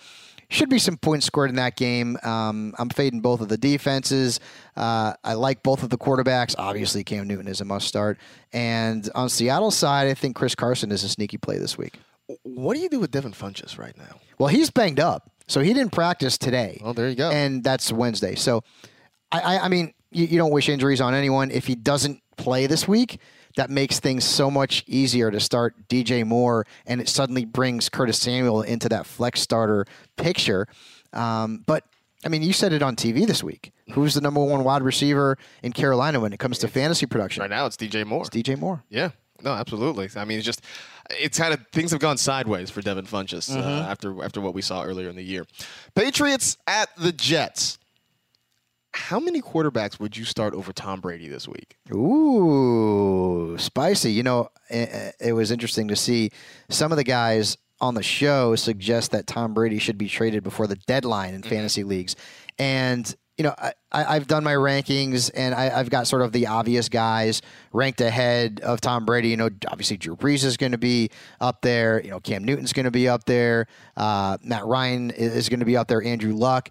Should 0.49 0.67
be 0.67 0.79
some 0.79 0.97
points 0.97 1.25
scored 1.25 1.49
in 1.49 1.55
that 1.55 1.77
game. 1.77 2.17
Um, 2.23 2.75
I'm 2.77 2.89
fading 2.89 3.21
both 3.21 3.39
of 3.39 3.47
the 3.47 3.57
defenses. 3.57 4.41
Uh, 4.75 5.13
I 5.23 5.35
like 5.35 5.63
both 5.63 5.81
of 5.81 5.89
the 5.89 5.97
quarterbacks. 5.97 6.55
Obviously, 6.57 7.05
Cam 7.05 7.25
Newton 7.25 7.47
is 7.47 7.61
a 7.61 7.63
must 7.63 7.87
start. 7.87 8.17
And 8.51 9.09
on 9.15 9.29
Seattle's 9.29 9.77
side, 9.77 10.09
I 10.09 10.13
think 10.13 10.35
Chris 10.35 10.53
Carson 10.53 10.91
is 10.91 11.05
a 11.05 11.07
sneaky 11.07 11.37
play 11.37 11.57
this 11.57 11.77
week. 11.77 12.01
What 12.43 12.73
do 12.75 12.81
you 12.81 12.89
do 12.89 12.99
with 12.99 13.11
Devin 13.11 13.31
Funchess 13.31 13.77
right 13.77 13.97
now? 13.97 14.19
Well, 14.39 14.49
he's 14.49 14.69
banged 14.69 14.99
up, 14.99 15.31
so 15.51 15.59
he 15.59 15.73
didn't 15.73 15.91
practice 15.91 16.37
today. 16.37 16.79
Well, 16.81 16.93
there 16.93 17.09
you 17.09 17.15
go. 17.15 17.29
And 17.29 17.61
that's 17.61 17.91
Wednesday. 17.91 18.35
So, 18.35 18.63
I, 19.33 19.39
I, 19.39 19.65
I 19.65 19.67
mean, 19.67 19.93
you, 20.09 20.25
you 20.25 20.37
don't 20.37 20.51
wish 20.51 20.69
injuries 20.69 21.01
on 21.01 21.13
anyone. 21.13 21.51
If 21.51 21.67
he 21.67 21.75
doesn't 21.75 22.21
play 22.37 22.67
this 22.67 22.87
week, 22.87 23.19
that 23.57 23.69
makes 23.69 23.99
things 23.99 24.23
so 24.23 24.49
much 24.49 24.85
easier 24.87 25.29
to 25.29 25.41
start 25.41 25.89
DJ 25.89 26.25
Moore, 26.25 26.65
and 26.85 27.01
it 27.01 27.09
suddenly 27.09 27.43
brings 27.43 27.89
Curtis 27.89 28.17
Samuel 28.17 28.61
into 28.61 28.87
that 28.89 29.05
flex 29.05 29.41
starter 29.41 29.85
picture. 30.15 30.67
Um, 31.11 31.63
but 31.67 31.83
I 32.23 32.29
mean, 32.29 32.43
you 32.43 32.53
said 32.53 32.71
it 32.71 32.81
on 32.81 32.95
TV 32.95 33.27
this 33.27 33.43
week. 33.43 33.73
Who's 33.91 34.13
the 34.13 34.21
number 34.21 34.41
one 34.41 34.63
wide 34.63 34.83
receiver 34.83 35.37
in 35.63 35.73
Carolina 35.73 36.21
when 36.21 36.31
it 36.31 36.39
comes 36.39 36.59
to 36.59 36.69
fantasy 36.69 37.05
production? 37.05 37.41
Right 37.41 37.49
now, 37.49 37.65
it's 37.65 37.75
DJ 37.75 38.05
Moore. 38.05 38.21
It's 38.21 38.29
DJ 38.29 38.57
Moore. 38.57 38.83
Yeah, 38.89 39.09
no, 39.43 39.51
absolutely. 39.51 40.09
I 40.15 40.23
mean, 40.23 40.37
it's 40.37 40.45
just 40.45 40.63
it's 41.19 41.37
kind 41.37 41.53
of 41.53 41.65
things 41.71 41.91
have 41.91 41.99
gone 41.99 42.17
sideways 42.17 42.69
for 42.69 42.81
Devin 42.81 43.05
Funchess 43.05 43.55
uh, 43.55 43.59
after 43.59 44.23
after 44.23 44.41
what 44.41 44.53
we 44.53 44.61
saw 44.61 44.83
earlier 44.83 45.09
in 45.09 45.15
the 45.15 45.23
year. 45.23 45.45
Patriots 45.95 46.57
at 46.67 46.89
the 46.97 47.11
Jets. 47.11 47.77
How 48.93 49.21
many 49.21 49.41
quarterbacks 49.41 49.99
would 50.01 50.17
you 50.17 50.25
start 50.25 50.53
over 50.53 50.73
Tom 50.73 50.99
Brady 50.99 51.29
this 51.29 51.47
week? 51.47 51.77
Ooh, 51.93 53.57
spicy. 53.57 54.11
You 54.11 54.23
know, 54.23 54.49
it, 54.69 55.15
it 55.21 55.33
was 55.33 55.49
interesting 55.49 55.87
to 55.87 55.95
see 55.95 56.31
some 56.69 56.91
of 56.91 56.97
the 56.97 57.05
guys 57.05 57.57
on 57.79 57.95
the 57.95 58.03
show 58.03 58.55
suggest 58.55 59.11
that 59.11 59.27
Tom 59.27 59.53
Brady 59.53 59.79
should 59.79 59.97
be 59.97 60.09
traded 60.09 60.43
before 60.43 60.67
the 60.67 60.75
deadline 60.75 61.33
in 61.33 61.41
fantasy 61.41 61.83
leagues. 61.83 62.15
And, 62.59 63.15
you 63.41 63.47
know, 63.47 63.55
I, 63.57 63.73
I've 63.91 64.27
done 64.27 64.43
my 64.43 64.53
rankings 64.53 65.31
and 65.33 65.55
I, 65.55 65.79
I've 65.79 65.89
got 65.89 66.05
sort 66.05 66.21
of 66.21 66.31
the 66.31 66.45
obvious 66.45 66.89
guys 66.89 67.41
ranked 67.73 67.99
ahead 67.99 68.59
of 68.61 68.81
Tom 68.81 69.03
Brady. 69.03 69.29
You 69.29 69.37
know, 69.37 69.49
obviously 69.67 69.97
Drew 69.97 70.15
Brees 70.15 70.43
is 70.43 70.57
going 70.57 70.73
to 70.73 70.77
be 70.77 71.09
up 71.39 71.63
there. 71.63 71.99
You 72.03 72.11
know, 72.11 72.19
Cam 72.19 72.43
Newton's 72.43 72.71
going 72.71 72.83
to 72.83 72.91
be 72.91 73.09
up 73.09 73.23
there. 73.23 73.65
Uh, 73.97 74.37
Matt 74.43 74.67
Ryan 74.67 75.09
is, 75.09 75.49
going 75.49 75.59
to 75.59 75.65
be 75.65 75.75
up 75.75 75.87
there. 75.87 76.03
Andrew 76.03 76.35
Luck. 76.35 76.69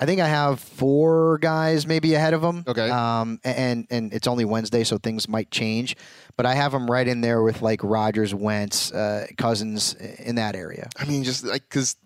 I 0.00 0.06
think 0.06 0.20
I 0.20 0.26
have 0.26 0.58
four 0.58 1.38
guys 1.38 1.86
maybe 1.86 2.14
ahead 2.14 2.34
of 2.34 2.42
him. 2.42 2.64
Okay. 2.66 2.90
Um, 2.90 3.38
and 3.44 3.86
and 3.88 4.12
it's 4.12 4.26
only 4.26 4.44
Wednesday, 4.44 4.82
so 4.82 4.98
things 4.98 5.28
might 5.28 5.52
change. 5.52 5.96
But 6.36 6.46
I 6.46 6.54
have 6.54 6.72
them 6.72 6.90
right 6.90 7.06
in 7.06 7.20
there 7.20 7.44
with 7.44 7.62
like 7.62 7.80
Rodgers, 7.84 8.34
Wentz, 8.34 8.92
uh, 8.92 9.28
Cousins 9.36 9.94
in 9.94 10.34
that 10.34 10.56
area. 10.56 10.88
I 10.98 11.04
mean, 11.04 11.22
just 11.22 11.44
like 11.44 11.62
because 11.62 11.96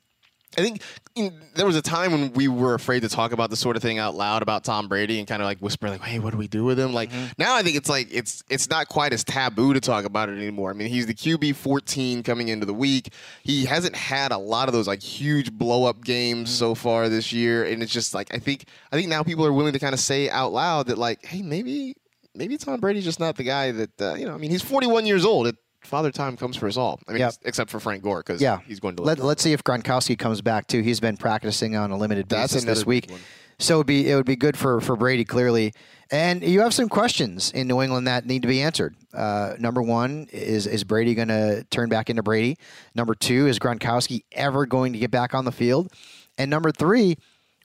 I 0.56 0.60
think 0.60 0.82
you 1.14 1.24
know, 1.24 1.36
there 1.54 1.66
was 1.66 1.76
a 1.76 1.82
time 1.82 2.12
when 2.12 2.32
we 2.32 2.48
were 2.48 2.74
afraid 2.74 3.00
to 3.00 3.08
talk 3.08 3.32
about 3.32 3.50
this 3.50 3.60
sort 3.60 3.76
of 3.76 3.82
thing 3.82 3.98
out 3.98 4.14
loud 4.14 4.42
about 4.42 4.64
Tom 4.64 4.88
Brady 4.88 5.18
and 5.18 5.28
kind 5.28 5.42
of 5.42 5.46
like 5.46 5.58
whisper 5.58 5.88
like, 5.88 6.00
"Hey, 6.00 6.18
what 6.18 6.30
do 6.32 6.38
we 6.38 6.48
do 6.48 6.64
with 6.64 6.78
him?" 6.78 6.92
Like 6.92 7.10
now, 7.38 7.54
I 7.54 7.62
think 7.62 7.76
it's 7.76 7.88
like 7.88 8.08
it's 8.10 8.42
it's 8.48 8.68
not 8.68 8.88
quite 8.88 9.12
as 9.12 9.24
taboo 9.24 9.72
to 9.74 9.80
talk 9.80 10.04
about 10.04 10.28
it 10.28 10.36
anymore. 10.36 10.70
I 10.70 10.72
mean, 10.74 10.88
he's 10.88 11.06
the 11.06 11.14
QB 11.14 11.56
14 11.56 12.22
coming 12.22 12.48
into 12.48 12.66
the 12.66 12.74
week. 12.74 13.12
He 13.42 13.64
hasn't 13.64 13.96
had 13.96 14.32
a 14.32 14.38
lot 14.38 14.68
of 14.68 14.74
those 14.74 14.86
like 14.86 15.02
huge 15.02 15.52
blow 15.52 15.84
up 15.84 16.04
games 16.04 16.50
so 16.50 16.74
far 16.74 17.08
this 17.08 17.32
year, 17.32 17.64
and 17.64 17.82
it's 17.82 17.92
just 17.92 18.14
like 18.14 18.34
I 18.34 18.38
think 18.38 18.64
I 18.90 18.96
think 18.96 19.08
now 19.08 19.22
people 19.22 19.44
are 19.46 19.52
willing 19.52 19.72
to 19.72 19.78
kind 19.78 19.94
of 19.94 20.00
say 20.00 20.30
out 20.30 20.52
loud 20.52 20.86
that 20.86 20.98
like, 20.98 21.24
"Hey, 21.24 21.42
maybe." 21.42 21.94
Maybe 22.34 22.56
Tom 22.56 22.80
Brady's 22.80 23.04
just 23.04 23.20
not 23.20 23.36
the 23.36 23.42
guy 23.42 23.72
that 23.72 24.00
uh, 24.00 24.14
you 24.14 24.24
know. 24.24 24.32
I 24.32 24.38
mean, 24.38 24.50
he's 24.50 24.62
41 24.62 25.04
years 25.04 25.22
old. 25.22 25.48
It, 25.48 25.56
Father 25.84 26.10
Time 26.10 26.36
comes 26.36 26.56
for 26.56 26.66
us 26.68 26.76
all. 26.76 27.00
I 27.08 27.12
mean, 27.12 27.20
Yep. 27.20 27.34
except 27.44 27.70
for 27.70 27.80
Frank 27.80 28.02
Gore 28.02 28.18
because 28.20 28.40
Yeah, 28.40 28.58
he's 28.66 28.80
going 28.80 28.96
to. 28.96 29.02
Let, 29.02 29.18
let's 29.18 29.42
see 29.42 29.52
if 29.52 29.62
Gronkowski 29.64 30.18
comes 30.18 30.40
back 30.40 30.66
too. 30.66 30.80
He's 30.82 31.00
been 31.00 31.16
practicing 31.16 31.76
on 31.76 31.90
a 31.90 31.96
limited 31.96 32.28
That's 32.28 32.52
basis 32.54 32.64
this 32.64 32.86
week, 32.86 33.10
one. 33.10 33.20
so 33.58 33.76
it'd 33.76 33.86
be 33.86 34.10
it 34.10 34.14
would 34.16 34.26
be 34.26 34.36
good 34.36 34.56
for 34.56 34.80
for 34.80 34.96
Brady 34.96 35.24
clearly. 35.24 35.72
And 36.10 36.42
you 36.42 36.60
have 36.60 36.74
some 36.74 36.90
questions 36.90 37.50
in 37.52 37.66
New 37.68 37.80
England 37.80 38.06
that 38.06 38.26
need 38.26 38.42
to 38.42 38.48
be 38.48 38.60
answered. 38.60 38.94
Uh, 39.14 39.54
number 39.58 39.80
one 39.82 40.28
is 40.32 40.66
is 40.66 40.84
Brady 40.84 41.14
going 41.14 41.28
to 41.28 41.64
turn 41.70 41.88
back 41.88 42.10
into 42.10 42.22
Brady? 42.22 42.58
Number 42.94 43.14
two 43.14 43.46
is 43.46 43.58
Gronkowski 43.58 44.24
ever 44.32 44.66
going 44.66 44.92
to 44.92 44.98
get 44.98 45.10
back 45.10 45.34
on 45.34 45.44
the 45.46 45.52
field? 45.52 45.90
And 46.38 46.50
number 46.50 46.70
three, 46.70 47.16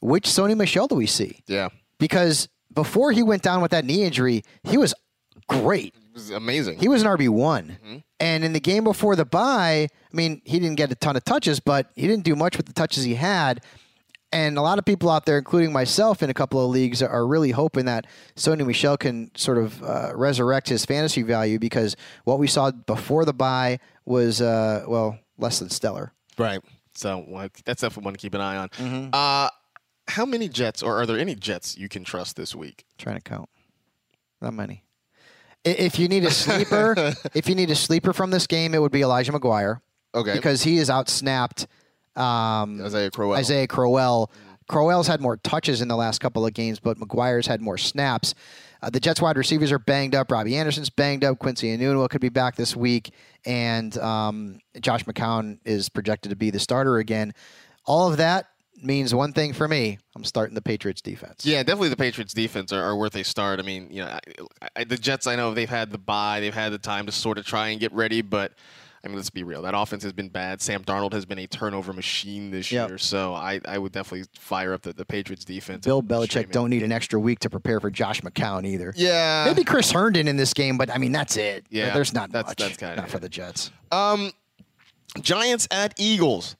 which 0.01 0.25
Sony 0.27 0.55
Michel 0.55 0.87
do 0.87 0.95
we 0.95 1.07
see? 1.07 1.41
Yeah, 1.47 1.69
Because 1.99 2.47
before 2.73 3.11
he 3.11 3.21
went 3.23 3.41
down 3.43 3.61
with 3.61 3.71
that 3.71 3.83
knee 3.85 4.03
injury, 4.03 4.43
he 4.63 4.77
was 4.77 4.93
great. 5.47 5.93
it 5.95 6.13
was 6.13 6.29
amazing. 6.29 6.79
He 6.79 6.87
was 6.87 7.01
an 7.01 7.07
RB 7.07 7.27
one, 7.29 7.77
and 8.19 8.43
in 8.43 8.53
the 8.53 8.59
game 8.59 8.83
before 8.83 9.15
the 9.15 9.25
bye, 9.25 9.87
I 9.91 10.15
mean, 10.15 10.41
he 10.45 10.59
didn't 10.59 10.77
get 10.77 10.91
a 10.91 10.95
ton 10.95 11.15
of 11.15 11.23
touches, 11.23 11.59
but 11.59 11.91
he 11.95 12.07
didn't 12.07 12.23
do 12.23 12.35
much 12.35 12.57
with 12.57 12.65
the 12.65 12.73
touches 12.73 13.03
he 13.03 13.15
had. 13.15 13.63
And 14.33 14.57
a 14.57 14.61
lot 14.61 14.77
of 14.77 14.83
people 14.83 15.09
out 15.09 15.25
there, 15.25 15.37
including 15.37 15.71
myself 15.71 16.21
in 16.21 16.29
a 16.29 16.33
couple 16.33 16.63
of 16.63 16.69
leagues, 16.69 17.01
are 17.01 17.25
really 17.25 17.51
hoping 17.51 17.85
that 17.85 18.07
Sony 18.35 18.65
Michel 18.65 18.97
can 18.97 19.31
sort 19.35 19.57
of 19.57 19.81
uh, 19.81 20.11
resurrect 20.15 20.67
his 20.67 20.83
fantasy 20.83 21.21
value 21.21 21.59
because 21.59 21.95
what 22.25 22.37
we 22.37 22.47
saw 22.47 22.71
before 22.71 23.23
the 23.23 23.33
bye 23.33 23.79
was, 24.05 24.41
uh, 24.41 24.83
well, 24.87 25.17
less 25.37 25.59
than 25.59 25.69
stellar. 25.69 26.11
Right. 26.37 26.59
So 26.93 27.49
that's 27.63 27.81
definitely 27.81 28.05
one 28.05 28.13
to 28.15 28.19
keep 28.19 28.33
an 28.33 28.41
eye 28.41 28.57
on. 28.57 28.69
Mm-hmm. 28.69 29.09
Uh, 29.13 29.49
how 30.09 30.25
many 30.25 30.49
Jets, 30.49 30.81
or 30.83 30.99
are 30.99 31.05
there 31.05 31.19
any 31.19 31.35
Jets 31.35 31.77
you 31.77 31.87
can 31.87 32.03
trust 32.03 32.35
this 32.35 32.55
week? 32.55 32.85
trying 32.97 33.15
to 33.17 33.21
count. 33.21 33.49
Not 34.41 34.53
many. 34.53 34.83
If 35.63 35.99
you 35.99 36.07
need 36.07 36.23
a 36.23 36.31
sleeper, 36.31 36.95
if 37.33 37.49
you 37.49 37.55
need 37.55 37.69
a 37.71 37.75
sleeper 37.75 38.13
from 38.13 38.31
this 38.31 38.47
game, 38.47 38.73
it 38.73 38.81
would 38.81 38.91
be 38.91 39.01
Elijah 39.01 39.31
McGuire 39.33 39.81
Okay. 40.15 40.33
because 40.33 40.63
he 40.63 40.77
is 40.77 40.89
outsnapped 40.89 41.67
um, 42.15 42.81
Isaiah 42.81 43.11
Crowell. 43.11 43.35
Isaiah 43.37 43.67
Crowell. 43.67 44.31
Crowell's 44.69 45.07
had 45.07 45.21
more 45.21 45.37
touches 45.37 45.81
in 45.81 45.87
the 45.87 45.95
last 45.95 46.19
couple 46.19 46.45
of 46.45 46.53
games, 46.53 46.79
but 46.79 46.97
McGuire's 46.97 47.47
had 47.47 47.61
more 47.61 47.77
snaps. 47.77 48.33
Uh, 48.81 48.89
the 48.89 48.99
Jets 48.99 49.21
wide 49.21 49.37
receivers 49.37 49.71
are 49.71 49.79
banged 49.79 50.13
up. 50.13 50.29
Robbie 50.31 50.57
Anderson's 50.57 50.89
banged 50.89 51.23
up. 51.23 51.39
Quincy 51.39 51.75
Enunwa 51.75 52.09
could 52.09 52.21
be 52.21 52.29
back 52.29 52.55
this 52.55 52.75
week, 52.75 53.11
and 53.45 53.97
um, 53.97 54.59
Josh 54.81 55.03
McCown 55.05 55.59
is 55.65 55.89
projected 55.89 56.29
to 56.31 56.35
be 56.35 56.49
the 56.49 56.59
starter 56.59 56.97
again. 56.97 57.33
All 57.85 58.09
of 58.09 58.17
that 58.17 58.47
means 58.81 59.13
one 59.13 59.33
thing 59.33 59.53
for 59.53 59.67
me: 59.67 59.97
I'm 60.15 60.23
starting 60.23 60.55
the 60.55 60.61
Patriots 60.61 61.01
defense. 61.01 61.45
Yeah, 61.45 61.63
definitely 61.63 61.89
the 61.89 61.95
Patriots 61.97 62.33
defense 62.33 62.71
are, 62.71 62.81
are 62.83 62.95
worth 62.95 63.15
a 63.15 63.23
start. 63.23 63.59
I 63.59 63.63
mean, 63.63 63.87
you 63.91 64.03
know, 64.03 64.17
I, 64.61 64.67
I, 64.75 64.83
the 64.83 64.97
Jets, 64.97 65.27
I 65.27 65.35
know 65.35 65.53
they've 65.53 65.69
had 65.69 65.91
the 65.91 65.97
bye, 65.97 66.39
they've 66.39 66.53
had 66.53 66.71
the 66.71 66.77
time 66.77 67.05
to 67.07 67.11
sort 67.11 67.37
of 67.37 67.45
try 67.45 67.69
and 67.69 67.79
get 67.79 67.91
ready, 67.93 68.21
but 68.21 68.53
I 69.03 69.07
mean, 69.07 69.15
let's 69.17 69.29
be 69.29 69.43
real. 69.43 69.61
That 69.61 69.75
offense 69.77 70.03
has 70.03 70.11
been 70.11 70.27
bad. 70.29 70.59
Sam 70.61 70.83
Darnold 70.83 71.13
has 71.13 71.25
been 71.25 71.37
a 71.39 71.47
turnover 71.47 71.93
machine 71.93 72.49
this 72.51 72.71
Yep. 72.71 72.89
year, 72.89 72.97
so 72.97 73.33
I, 73.33 73.61
I 73.65 73.77
would 73.77 73.91
definitely 73.91 74.27
fire 74.37 74.73
up 74.73 74.81
the, 74.81 74.91
the 74.91 75.05
Patriots 75.05 75.45
defense. 75.45 75.85
Bill 75.85 76.01
Belichick 76.03 76.51
don't 76.51 76.69
need 76.71 76.83
an 76.83 76.91
extra 76.91 77.19
week 77.19 77.39
to 77.39 77.49
prepare 77.49 77.79
for 77.79 77.89
Josh 77.91 78.21
McCown 78.21 78.65
either. 78.65 78.93
Yeah. 78.97 79.45
Maybe 79.47 79.63
Chris 79.63 79.91
Herndon 79.91 80.27
in 80.27 80.35
this 80.35 80.53
game, 80.53 80.77
but 80.77 80.89
I 80.89 80.97
mean 80.97 81.11
that's 81.11 81.37
it. 81.37 81.65
Yeah, 81.69 81.93
there's 81.93 82.13
not 82.13 82.31
that's- 82.31 82.49
much. 82.51 82.57
that's 82.57 82.77
kinda 82.77 82.95
not 82.97 83.09
for 83.09 83.19
the 83.19 83.29
Jets. 83.29 83.71
Um, 83.91 84.31
Giants 85.21 85.67
at 85.71 85.93
Eagles. 85.97 86.55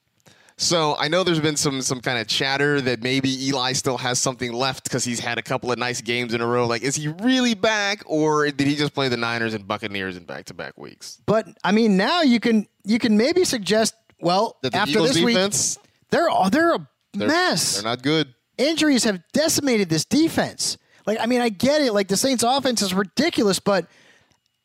So 0.60 0.96
I 0.98 1.06
know 1.06 1.22
there's 1.22 1.38
been 1.38 1.56
some 1.56 1.80
some 1.82 2.00
kind 2.00 2.18
of 2.18 2.26
chatter 2.26 2.80
that 2.80 3.00
maybe 3.00 3.46
Eli 3.46 3.72
still 3.72 3.96
has 3.96 4.18
something 4.18 4.52
left 4.52 4.82
because 4.82 5.04
he's 5.04 5.20
had 5.20 5.38
a 5.38 5.42
couple 5.42 5.70
of 5.70 5.78
nice 5.78 6.00
games 6.00 6.34
in 6.34 6.40
a 6.40 6.46
row. 6.46 6.66
Like, 6.66 6.82
is 6.82 6.96
he 6.96 7.06
really 7.06 7.54
back, 7.54 8.02
or 8.06 8.50
did 8.50 8.66
he 8.66 8.74
just 8.74 8.92
play 8.92 9.08
the 9.08 9.16
Niners 9.16 9.54
and 9.54 9.68
Buccaneers 9.68 10.16
in 10.16 10.24
back-to-back 10.24 10.76
weeks? 10.76 11.22
But 11.26 11.46
I 11.62 11.70
mean 11.70 11.96
now 11.96 12.22
you 12.22 12.40
can 12.40 12.66
you 12.84 12.98
can 12.98 13.16
maybe 13.16 13.44
suggest 13.44 13.94
well 14.20 14.58
after 14.64 14.90
Eagles 14.90 15.14
this 15.14 15.24
defense, 15.24 15.78
week 15.78 15.90
they're 16.10 16.28
all 16.28 16.50
they're 16.50 16.74
a 16.74 16.88
they're, 17.14 17.28
mess. 17.28 17.74
They're 17.74 17.84
not 17.84 18.02
good. 18.02 18.34
Injuries 18.58 19.04
have 19.04 19.22
decimated 19.32 19.88
this 19.88 20.04
defense. 20.04 20.76
Like 21.06 21.18
I 21.20 21.26
mean 21.26 21.40
I 21.40 21.50
get 21.50 21.82
it. 21.82 21.92
Like 21.92 22.08
the 22.08 22.16
Saints 22.16 22.42
offense 22.42 22.82
is 22.82 22.92
ridiculous, 22.92 23.60
but 23.60 23.86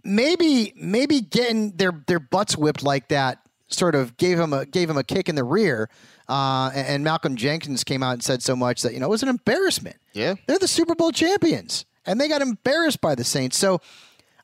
maybe 0.04 0.74
maybe 0.76 1.22
getting 1.22 1.74
their 1.78 2.04
their 2.08 2.20
butts 2.20 2.58
whipped 2.58 2.82
like 2.82 3.10
that 3.10 3.43
sort 3.74 3.96
of 3.96 4.18
gave 4.18 4.40
him 4.40 4.54
a 4.54 4.66
gave 4.66 4.90
him 4.90 4.98
a 4.98 5.04
kick 5.04 5.30
in 5.30 5.36
the 5.36 5.44
rear. 5.44 5.90
Uh, 6.30 6.72
and, 6.74 6.88
and 6.88 7.04
Malcolm 7.04 7.36
Jenkins 7.36 7.84
came 7.84 8.02
out 8.02 8.14
and 8.14 8.24
said 8.24 8.42
so 8.42 8.56
much 8.56 8.82
that 8.82 8.94
you 8.94 9.00
know 9.00 9.08
it 9.08 9.10
was 9.10 9.24
an 9.24 9.30
embarrassment. 9.30 9.98
Yeah. 10.14 10.36
They're 10.48 10.60
the 10.60 10.68
Super 10.68 10.96
Bowl 10.96 11.12
champions, 11.12 11.86
and 12.06 12.20
they 12.20 12.28
got 12.28 12.42
embarrassed 12.42 13.02
by 13.02 13.16
the 13.16 13.24
Saints. 13.24 13.58
So 13.58 13.82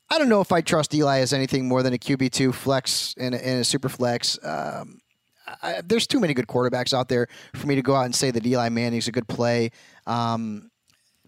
I 0.09 0.17
don't 0.17 0.30
know 0.30 0.41
if 0.41 0.51
I 0.51 0.61
trust 0.61 0.93
Eli 0.93 1.19
as 1.19 1.34
anything 1.34 1.67
more 1.67 1.84
than 1.84 1.93
a 1.93 1.97
QB 1.97 2.32
two 2.32 2.51
flex 2.51 3.15
and 3.17 3.36
a, 3.36 3.47
and 3.47 3.61
a 3.61 3.63
super 3.63 3.89
flex. 3.89 4.39
Um, 4.43 4.99
I, 5.61 5.82
there's 5.84 6.07
too 6.07 6.19
many 6.19 6.34
good 6.34 6.47
quarterbacks 6.47 6.93
out 6.93 7.09
there 7.09 7.27
for 7.55 7.67
me 7.67 7.75
to 7.75 7.82
go 7.82 7.95
out 7.95 8.05
and 8.05 8.15
say 8.15 8.32
that 8.32 8.45
Eli 8.45 8.69
Manning's 8.69 9.07
a 9.07 9.11
good 9.11 9.27
play. 9.27 9.71
Um, 10.05 10.69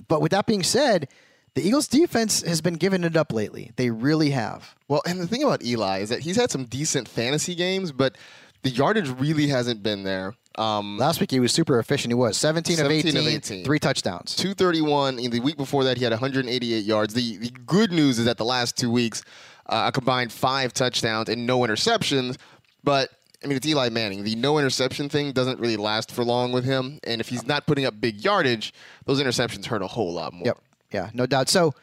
but 0.08 0.22
with 0.22 0.32
that 0.32 0.46
being 0.46 0.64
said, 0.64 1.10
the 1.56 1.68
Eagles' 1.68 1.88
defense 1.88 2.42
has 2.44 2.62
been 2.62 2.76
giving 2.76 3.04
it 3.04 3.18
up 3.18 3.34
lately. 3.34 3.72
They 3.76 3.90
really 3.90 4.32
have. 4.32 4.76
Well, 4.88 5.02
and 5.06 5.20
the 5.20 5.28
thing 5.28 5.44
about 5.44 5.64
Eli 5.64 6.00
is 6.00 6.10
that 6.10 6.22
he's 6.22 6.36
had 6.38 6.50
some 6.50 6.66
decent 6.66 7.08
fantasy 7.08 7.56
games, 7.56 7.92
but 7.92 8.18
the 8.64 8.70
yardage 8.70 9.10
really 9.10 9.48
hasn't 9.48 9.84
been 9.84 10.04
there. 10.04 10.36
Um, 10.58 10.98
Last 10.98 11.20
week 11.20 11.32
he 11.32 11.40
was 11.40 11.52
super 11.52 11.80
efficient. 11.80 12.12
He 12.12 12.16
was 12.16 12.38
17, 12.38 12.78
17 12.78 13.16
of, 13.16 13.22
of 13.22 13.28
18, 13.28 13.38
18. 13.38 13.66
three 13.66 13.80
touchdowns. 13.80 14.36
231. 14.36 15.20
In 15.20 15.32
the 15.32 15.40
week 15.40 15.58
before 15.58 15.84
that, 15.86 15.98
he 15.98 16.04
had 16.04 16.12
188 16.12 16.84
yards. 16.84 17.14
The, 17.14 17.38
the 17.38 17.50
good 17.66 17.92
news 17.92 18.20
is 18.20 18.26
that 18.26 18.38
the 18.38 18.46
last 18.46 18.78
two 18.78 18.92
weeks, 18.92 19.24
uh, 19.68 19.86
a 19.88 19.92
combined 19.92 20.32
five 20.32 20.74
touchdowns 20.74 21.30
and 21.30 21.46
no 21.46 21.60
interceptions. 21.62 22.38
But 22.84 23.10
I 23.44 23.48
mean, 23.48 23.58
it's 23.58 23.66
Eli 23.66 23.90
Manning. 23.90 24.24
The 24.24 24.36
no 24.36 24.58
interception 24.58 25.10
thing 25.10 25.32
doesn't 25.32 25.60
really 25.60 25.78
last 25.78 26.12
for 26.12 26.24
long 26.24 26.52
with 26.52 26.64
him. 26.64 27.00
And 27.06 27.20
if 27.20 27.30
he's 27.30 27.46
not 27.46 27.66
putting 27.66 27.86
up 27.86 28.00
big 28.00 28.24
yardage, 28.24 28.74
those 29.06 29.22
interceptions 29.22 29.66
hurt 29.66 29.82
a 29.82 29.88
whole 29.88 30.14
lot 30.14 30.34
more. 30.34 30.46
Yep. 30.46 30.58
Yeah, 30.92 31.10
no 31.14 31.26
doubt. 31.26 31.50
So 31.50 31.74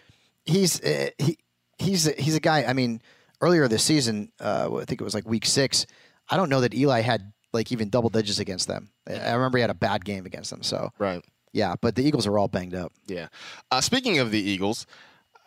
he's 0.45 0.81
uh, 0.83 1.11
he 1.19 1.39
he's 1.79 2.07
a, 2.09 2.13
he's 2.13 2.35
a 2.35 2.41
guy. 2.41 2.65
I 2.65 2.73
mean, 2.73 3.01
earlier 3.41 3.69
this 3.69 3.83
season, 3.83 4.31
uh, 4.41 4.69
I 4.81 4.85
think 4.85 5.01
it 5.01 5.05
was 5.05 5.15
like 5.15 5.27
week 5.27 5.47
six. 5.47 5.87
I 6.29 6.37
don't 6.37 6.49
know 6.51 6.61
that 6.61 6.75
Eli 6.75 7.01
had 7.01 7.33
like 7.53 7.73
even 7.73 7.89
double 7.89 8.11
digits 8.11 8.39
against 8.39 8.69
them. 8.69 8.91
I 9.09 9.15
I 9.15 9.33
remember 9.35 9.59
he 9.59 9.63
had 9.63 9.71
a 9.71 9.75
bad 9.75 10.05
game 10.05 10.27
against 10.27 10.51
them. 10.51 10.63
So 10.63 10.91
Right. 10.99 11.25
yeah, 11.53 11.75
but 11.81 11.95
the 11.95 12.05
Eagles 12.05 12.27
are 12.27 12.39
all 12.39 12.49
banged 12.49 12.75
up. 12.75 12.93
Yeah. 13.07 13.29
Uh, 13.71 13.81
speaking 13.81 14.19
of 14.19 14.31
the 14.31 14.41
Eagles, 14.41 14.87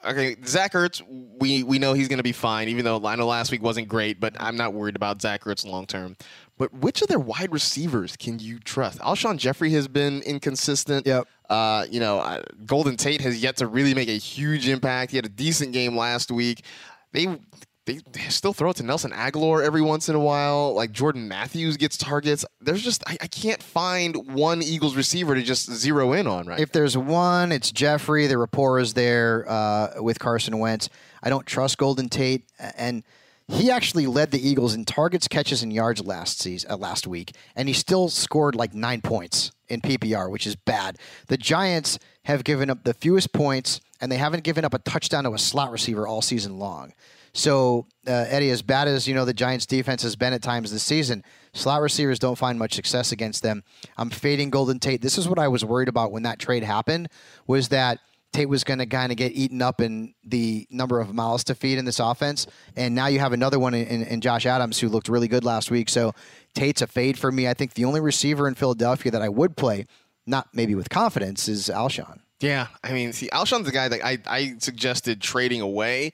okay, 0.06 0.36
Zach 0.46 0.74
Ertz, 0.74 1.02
we, 1.40 1.64
we 1.64 1.80
know 1.80 1.94
he's 1.94 2.08
going 2.08 2.18
to 2.18 2.24
be 2.24 2.32
fine, 2.32 2.68
even 2.68 2.86
though 2.86 3.06
I 3.06 3.16
know 3.16 3.28
last 3.28 3.52
week 3.52 3.62
wasn't 3.62 3.88
great, 3.88 4.20
but 4.20 4.36
I'm 4.40 4.56
not 4.56 4.74
worried 4.74 4.96
about 4.96 5.22
Zach 5.22 5.44
Ertz 5.44 5.66
long 5.66 5.86
term. 5.86 6.16
But 6.58 6.74
which 6.74 7.02
of 7.02 7.08
their 7.08 7.20
wide 7.20 7.52
receivers 7.52 8.16
can 8.16 8.40
you 8.40 8.60
trust? 8.60 9.00
Alshon 9.00 9.38
Jeffery 9.38 9.72
has 9.72 9.88
been 9.88 10.22
inconsistent. 10.22 11.08
Yep. 11.08 11.28
Uh, 11.50 11.86
you 11.90 12.00
know, 12.00 12.20
uh, 12.20 12.44
Golden 12.66 12.98
Tate 12.98 13.22
has 13.22 13.42
yet 13.42 13.58
to 13.58 13.68
really 13.68 13.94
make 13.94 14.10
a 14.10 14.18
huge 14.18 14.68
impact. 14.68 15.12
He 15.12 15.18
had 15.18 15.26
a 15.26 15.30
decent 15.30 15.74
game 15.74 15.98
last 15.98 16.32
week. 16.32 16.64
They 17.14 17.40
they 17.86 18.00
still 18.30 18.54
throw 18.54 18.70
it 18.70 18.76
to 18.78 18.84
Nelson 18.84 19.12
Agholor 19.12 19.66
every 19.66 19.82
once 19.82 20.08
in 20.08 20.16
a 20.16 20.20
while. 20.20 20.74
Like 20.74 20.92
Jordan 20.92 21.28
Matthews 21.28 21.78
gets 21.78 21.98
targets. 21.98 22.46
There's 22.60 22.84
just 22.84 23.04
I, 23.08 23.18
I 23.22 23.28
can't 23.28 23.62
find 23.62 24.34
one 24.34 24.62
Eagles 24.62 24.96
receiver 24.96 25.34
to 25.34 25.42
just 25.42 25.72
zero 25.72 26.14
in 26.14 26.28
on 26.28 26.46
right. 26.46 26.60
If 26.60 26.72
there's 26.72 26.96
one, 26.96 27.52
it's 27.52 27.72
Jeffery. 27.72 28.28
The 28.28 28.38
rapport 28.38 28.80
is 28.80 28.94
there 28.94 29.46
uh, 29.50 30.02
with 30.02 30.20
Carson 30.20 30.60
Wentz. 30.60 30.90
I 31.24 31.30
don't 31.30 31.46
trust 31.46 31.78
Golden 31.78 32.08
Tate, 32.10 32.46
and 32.60 33.04
he 33.48 33.72
actually 33.72 34.08
led 34.08 34.32
the 34.32 34.48
Eagles 34.48 34.76
in 34.76 34.86
targets, 34.86 35.28
catches, 35.28 35.64
and 35.64 35.74
yards 35.74 36.04
last 36.06 36.40
season, 36.40 36.72
uh, 36.72 36.78
last 36.78 37.08
week, 37.08 37.36
and 37.56 37.68
he 37.68 37.74
still 37.74 38.10
scored 38.10 38.56
like 38.56 38.74
nine 38.74 39.02
points 39.02 39.52
in 39.68 39.82
PPR, 39.82 40.30
which 40.30 40.46
is 40.46 40.56
bad. 40.56 40.98
The 41.28 41.38
Giants 41.38 41.98
have 42.26 42.44
given 42.44 42.70
up 42.70 42.84
the 42.84 42.94
fewest 42.94 43.34
points, 43.34 43.82
and 44.00 44.12
they 44.12 44.18
haven't 44.18 44.44
given 44.44 44.64
up 44.64 44.74
a 44.74 44.80
touchdown 44.80 45.24
to 45.24 45.34
a 45.34 45.40
slot 45.40 45.72
receiver 45.72 46.08
all 46.08 46.22
season 46.22 46.60
long. 46.60 46.94
So, 47.34 47.88
uh, 48.08 48.26
Eddie, 48.28 48.50
as 48.50 48.62
bad 48.62 48.88
as 48.88 49.08
you 49.08 49.16
know 49.16 49.26
the 49.26 49.34
Giants' 49.34 49.66
defense 49.66 50.04
has 50.04 50.16
been 50.16 50.34
at 50.34 50.42
times 50.42 50.72
this 50.72 50.84
season, 50.84 51.24
slot 51.54 51.82
receivers 51.82 52.20
don't 52.20 52.38
find 52.38 52.60
much 52.60 52.74
success 52.74 53.12
against 53.12 53.42
them. 53.44 53.64
I'm 53.98 54.10
fading 54.10 54.50
Golden 54.50 54.80
Tate. 54.80 55.02
This 55.02 55.18
is 55.18 55.28
what 55.28 55.40
I 55.40 55.48
was 55.48 55.64
worried 55.64 55.88
about 55.88 56.12
when 56.12 56.24
that 56.24 56.40
trade 56.40 56.64
happened. 56.64 57.10
Was 57.48 57.70
that 57.70 58.00
Tate 58.34 58.50
was 58.50 58.64
going 58.64 58.80
to 58.80 58.86
kind 58.86 59.12
of 59.12 59.18
get 59.18 59.34
eaten 59.34 59.62
up 59.62 59.82
in 59.82 60.14
the 60.24 60.68
number 60.70 61.00
of 61.00 61.14
mouths 61.14 61.44
to 61.46 61.56
feed 61.56 61.78
in 61.78 61.86
this 61.86 62.00
offense, 62.00 62.48
and 62.76 62.96
now 62.96 63.08
you 63.08 63.20
have 63.20 63.34
another 63.34 63.60
one 63.60 63.74
in, 63.74 63.88
in, 63.88 64.04
in 64.04 64.22
Josh 64.22 64.46
Adams 64.46 64.80
who 64.80 64.88
looked 64.90 65.10
really 65.10 65.28
good 65.28 65.44
last 65.44 65.72
week. 65.72 65.90
So 65.90 66.14
Tate's 66.54 66.82
a 66.82 66.88
fade 66.88 67.18
for 67.18 67.32
me. 67.32 67.48
I 67.48 67.54
think 67.54 67.74
the 67.74 67.86
only 67.86 68.00
receiver 68.00 68.48
in 68.48 68.56
Philadelphia 68.56 69.12
that 69.12 69.22
I 69.22 69.30
would 69.30 69.58
play, 69.58 69.86
not 70.26 70.48
maybe 70.54 70.76
with 70.76 70.90
confidence, 70.90 71.48
is 71.48 71.70
Alshon. 71.70 72.20
Yeah, 72.42 72.68
I 72.84 72.94
mean, 72.94 73.14
see, 73.14 73.30
Alshon's 73.30 73.66
the 73.66 73.72
guy 73.72 73.88
that 73.88 74.04
I, 74.04 74.18
I 74.26 74.56
suggested 74.58 75.22
trading 75.22 75.62
away 75.62 76.12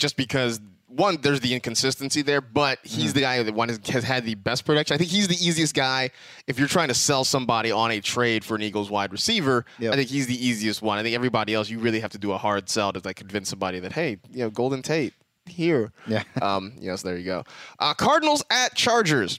just 0.00 0.16
because 0.16 0.60
one, 0.90 1.18
there's 1.20 1.40
the 1.40 1.54
inconsistency 1.54 2.22
there, 2.22 2.40
but 2.40 2.80
he's 2.82 3.12
the 3.12 3.20
guy 3.20 3.42
that 3.42 3.54
one 3.54 3.68
has, 3.68 3.78
has 3.88 4.02
had 4.02 4.24
the 4.24 4.34
best 4.34 4.64
production. 4.64 4.94
I 4.94 4.98
think 4.98 5.10
he's 5.10 5.28
the 5.28 5.36
easiest 5.36 5.74
guy 5.74 6.10
if 6.48 6.58
you're 6.58 6.68
trying 6.68 6.88
to 6.88 6.94
sell 6.94 7.22
somebody 7.22 7.70
on 7.70 7.92
a 7.92 8.00
trade 8.00 8.44
for 8.44 8.56
an 8.56 8.62
Eagles 8.62 8.90
wide 8.90 9.12
receiver. 9.12 9.64
Yep. 9.78 9.92
I 9.92 9.96
think 9.96 10.10
he's 10.10 10.26
the 10.26 10.46
easiest 10.46 10.82
one. 10.82 10.98
I 10.98 11.02
think 11.02 11.14
everybody 11.14 11.54
else, 11.54 11.70
you 11.70 11.78
really 11.78 12.00
have 12.00 12.10
to 12.12 12.18
do 12.18 12.32
a 12.32 12.38
hard 12.38 12.68
sell 12.68 12.92
to 12.92 13.00
like 13.04 13.16
convince 13.16 13.48
somebody 13.48 13.78
that 13.80 13.92
hey, 13.92 14.18
you 14.30 14.40
know, 14.40 14.50
Golden 14.50 14.82
Tate 14.82 15.14
here. 15.46 15.92
Yeah. 16.06 16.24
Um. 16.42 16.72
Yes. 16.80 17.02
There 17.02 17.16
you 17.16 17.24
go. 17.24 17.44
Uh, 17.78 17.94
Cardinals 17.94 18.42
at 18.50 18.74
Chargers. 18.74 19.38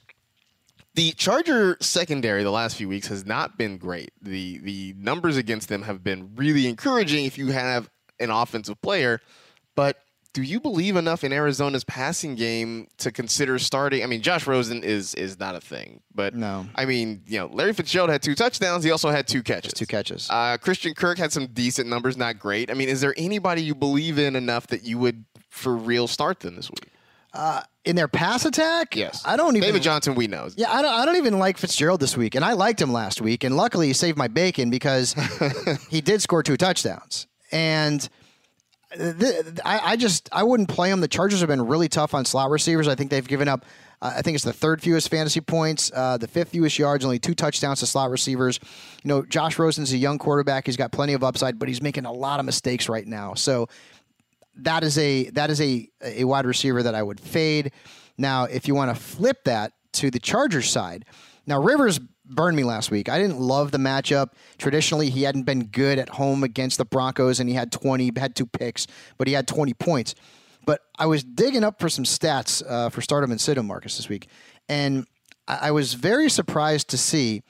The 0.93 1.11
Charger 1.13 1.77
secondary 1.79 2.43
the 2.43 2.51
last 2.51 2.75
few 2.75 2.89
weeks 2.89 3.07
has 3.07 3.25
not 3.25 3.57
been 3.57 3.77
great. 3.77 4.11
The 4.21 4.59
the 4.59 4.93
numbers 4.97 5.37
against 5.37 5.69
them 5.69 5.83
have 5.83 6.03
been 6.03 6.31
really 6.35 6.67
encouraging 6.67 7.25
if 7.25 7.37
you 7.37 7.47
have 7.47 7.89
an 8.19 8.29
offensive 8.29 8.81
player, 8.81 9.19
but 9.75 9.97
do 10.33 10.41
you 10.41 10.59
believe 10.61 10.95
enough 10.95 11.23
in 11.23 11.33
Arizona's 11.33 11.83
passing 11.83 12.35
game 12.35 12.87
to 12.99 13.11
consider 13.11 13.59
starting? 13.59 14.01
I 14.03 14.05
mean, 14.05 14.21
Josh 14.21 14.47
Rosen 14.47 14.83
is 14.83 15.13
is 15.15 15.39
not 15.39 15.55
a 15.55 15.61
thing, 15.61 16.01
but 16.15 16.33
No. 16.35 16.65
I 16.75 16.85
mean, 16.85 17.21
you 17.27 17.39
know, 17.39 17.47
Larry 17.47 17.73
Fitzgerald 17.73 18.09
had 18.09 18.21
two 18.21 18.35
touchdowns. 18.35 18.83
He 18.83 18.91
also 18.91 19.09
had 19.09 19.27
two 19.27 19.43
catches. 19.43 19.73
Two 19.73 19.85
catches. 19.85 20.29
Uh, 20.29 20.57
Christian 20.61 20.93
Kirk 20.93 21.17
had 21.17 21.33
some 21.33 21.47
decent 21.47 21.89
numbers, 21.89 22.15
not 22.15 22.39
great. 22.39 22.71
I 22.71 22.75
mean, 22.75 22.87
is 22.87 23.01
there 23.01 23.13
anybody 23.17 23.61
you 23.61 23.75
believe 23.75 24.17
in 24.17 24.35
enough 24.35 24.67
that 24.67 24.83
you 24.83 24.97
would 24.99 25.25
for 25.49 25.75
real 25.75 26.07
start 26.07 26.39
them 26.39 26.55
this 26.55 26.69
week? 26.69 26.87
in 27.85 27.95
their 27.95 28.07
pass 28.09 28.45
attack, 28.45 28.95
Yes, 28.95 29.23
I 29.25 29.37
don't 29.37 29.55
even. 29.55 29.67
David 29.67 29.81
Johnson, 29.81 30.15
we 30.15 30.27
know. 30.27 30.49
Yeah, 30.55 30.71
I 30.71 30.81
don't, 30.81 30.93
I 30.93 31.05
don't 31.05 31.15
even 31.15 31.39
like 31.39 31.57
Fitzgerald 31.57 31.99
this 31.99 32.15
week, 32.15 32.35
and 32.35 32.43
I 32.45 32.53
liked 32.53 32.81
him 32.81 32.91
last 32.91 33.21
week, 33.21 33.43
and 33.43 33.55
luckily 33.55 33.87
he 33.87 33.93
saved 33.93 34.17
my 34.17 34.27
bacon 34.27 34.69
because 34.69 35.15
he 35.89 36.01
did 36.01 36.21
score 36.21 36.43
two 36.43 36.57
touchdowns. 36.57 37.27
And 37.51 38.07
I, 39.63 39.95
just 39.95 40.29
I 40.31 40.43
wouldn't 40.43 40.69
play 40.69 40.89
them. 40.89 41.01
The 41.01 41.07
Chargers 41.07 41.39
have 41.39 41.47
been 41.47 41.65
really 41.65 41.87
tough 41.87 42.13
on 42.13 42.25
slot 42.25 42.49
receivers. 42.49 42.87
I 42.87 42.95
think 42.95 43.09
they've 43.09 43.27
given 43.27 43.47
up. 43.47 43.65
Uh, 44.01 44.13
I 44.17 44.21
think 44.21 44.35
it's 44.35 44.43
the 44.43 44.53
third 44.53 44.81
fewest 44.81 45.09
fantasy 45.09 45.41
points, 45.41 45.91
uh, 45.95 46.17
the 46.17 46.27
fifth 46.27 46.49
fewest 46.49 46.77
yards, 46.77 47.05
only 47.05 47.19
two 47.19 47.35
touchdowns 47.35 47.79
to 47.79 47.85
slot 47.85 48.09
receivers. 48.09 48.59
You 49.03 49.07
know, 49.07 49.21
Josh 49.21 49.59
Rosen's 49.59 49.93
a 49.93 49.97
young 49.97 50.17
quarterback. 50.17 50.65
He's 50.65 50.77
got 50.77 50.91
plenty 50.91 51.13
of 51.13 51.23
upside, 51.23 51.59
but 51.59 51.67
he's 51.67 51.81
making 51.81 52.05
a 52.05 52.11
lot 52.11 52.39
of 52.39 52.45
mistakes 52.45 52.89
right 52.89 53.05
now. 53.05 53.33
So 53.35 53.69
that 54.57 54.83
is 54.83 54.97
a 54.97 55.29
that 55.31 55.49
is 55.49 55.61
a 55.61 55.89
a 56.01 56.23
wide 56.25 56.45
receiver 56.45 56.83
that 56.83 56.95
I 56.95 57.03
would 57.03 57.19
fade. 57.19 57.71
Now, 58.17 58.43
if 58.45 58.67
you 58.67 58.75
want 58.75 58.95
to 58.95 59.01
flip 59.01 59.45
that 59.45 59.73
to 59.93 60.11
the 60.11 60.19
Chargers 60.19 60.69
side, 60.69 61.05
now 61.47 61.61
Rivers 61.61 61.99
burned 62.35 62.55
me 62.57 62.63
last 62.63 62.91
week. 62.91 63.09
I 63.09 63.19
didn't 63.19 63.39
love 63.39 63.71
the 63.71 63.77
matchup. 63.77 64.29
Traditionally, 64.57 65.09
he 65.09 65.23
hadn't 65.23 65.43
been 65.43 65.65
good 65.65 65.99
at 65.99 66.09
home 66.09 66.43
against 66.43 66.77
the 66.77 66.85
Broncos, 66.85 67.39
and 67.39 67.49
he 67.49 67.55
had 67.55 67.71
20, 67.71 68.11
had 68.17 68.35
two 68.35 68.45
picks, 68.45 68.87
but 69.17 69.27
he 69.27 69.33
had 69.33 69.47
20 69.47 69.73
points. 69.75 70.15
But 70.65 70.81
I 70.99 71.05
was 71.07 71.23
digging 71.23 71.63
up 71.63 71.79
for 71.79 71.89
some 71.89 72.03
stats 72.05 72.63
uh, 72.67 72.89
for 72.89 73.01
Start 73.01 73.23
'Em 73.23 73.31
and 73.31 73.41
Sit 73.41 73.57
'Em 73.57 73.65
Marcus 73.67 73.97
this 73.97 74.09
week, 74.09 74.27
and 74.69 75.05
I, 75.47 75.67
I 75.67 75.71
was 75.71 75.93
very 75.95 76.29
surprised 76.29 76.87
to 76.89 76.97
see 76.97 77.41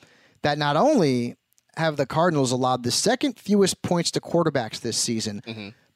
that 0.44 0.58
not 0.58 0.76
only 0.78 1.36
have 1.78 1.98
the 1.98 2.06
Cardinals 2.06 2.52
allowed 2.52 2.84
the 2.84 2.92
second 2.92 3.38
fewest 3.40 3.82
points 3.82 4.12
to 4.12 4.20
quarterbacks 4.22 4.80
this 4.82 4.98
season, 4.98 5.42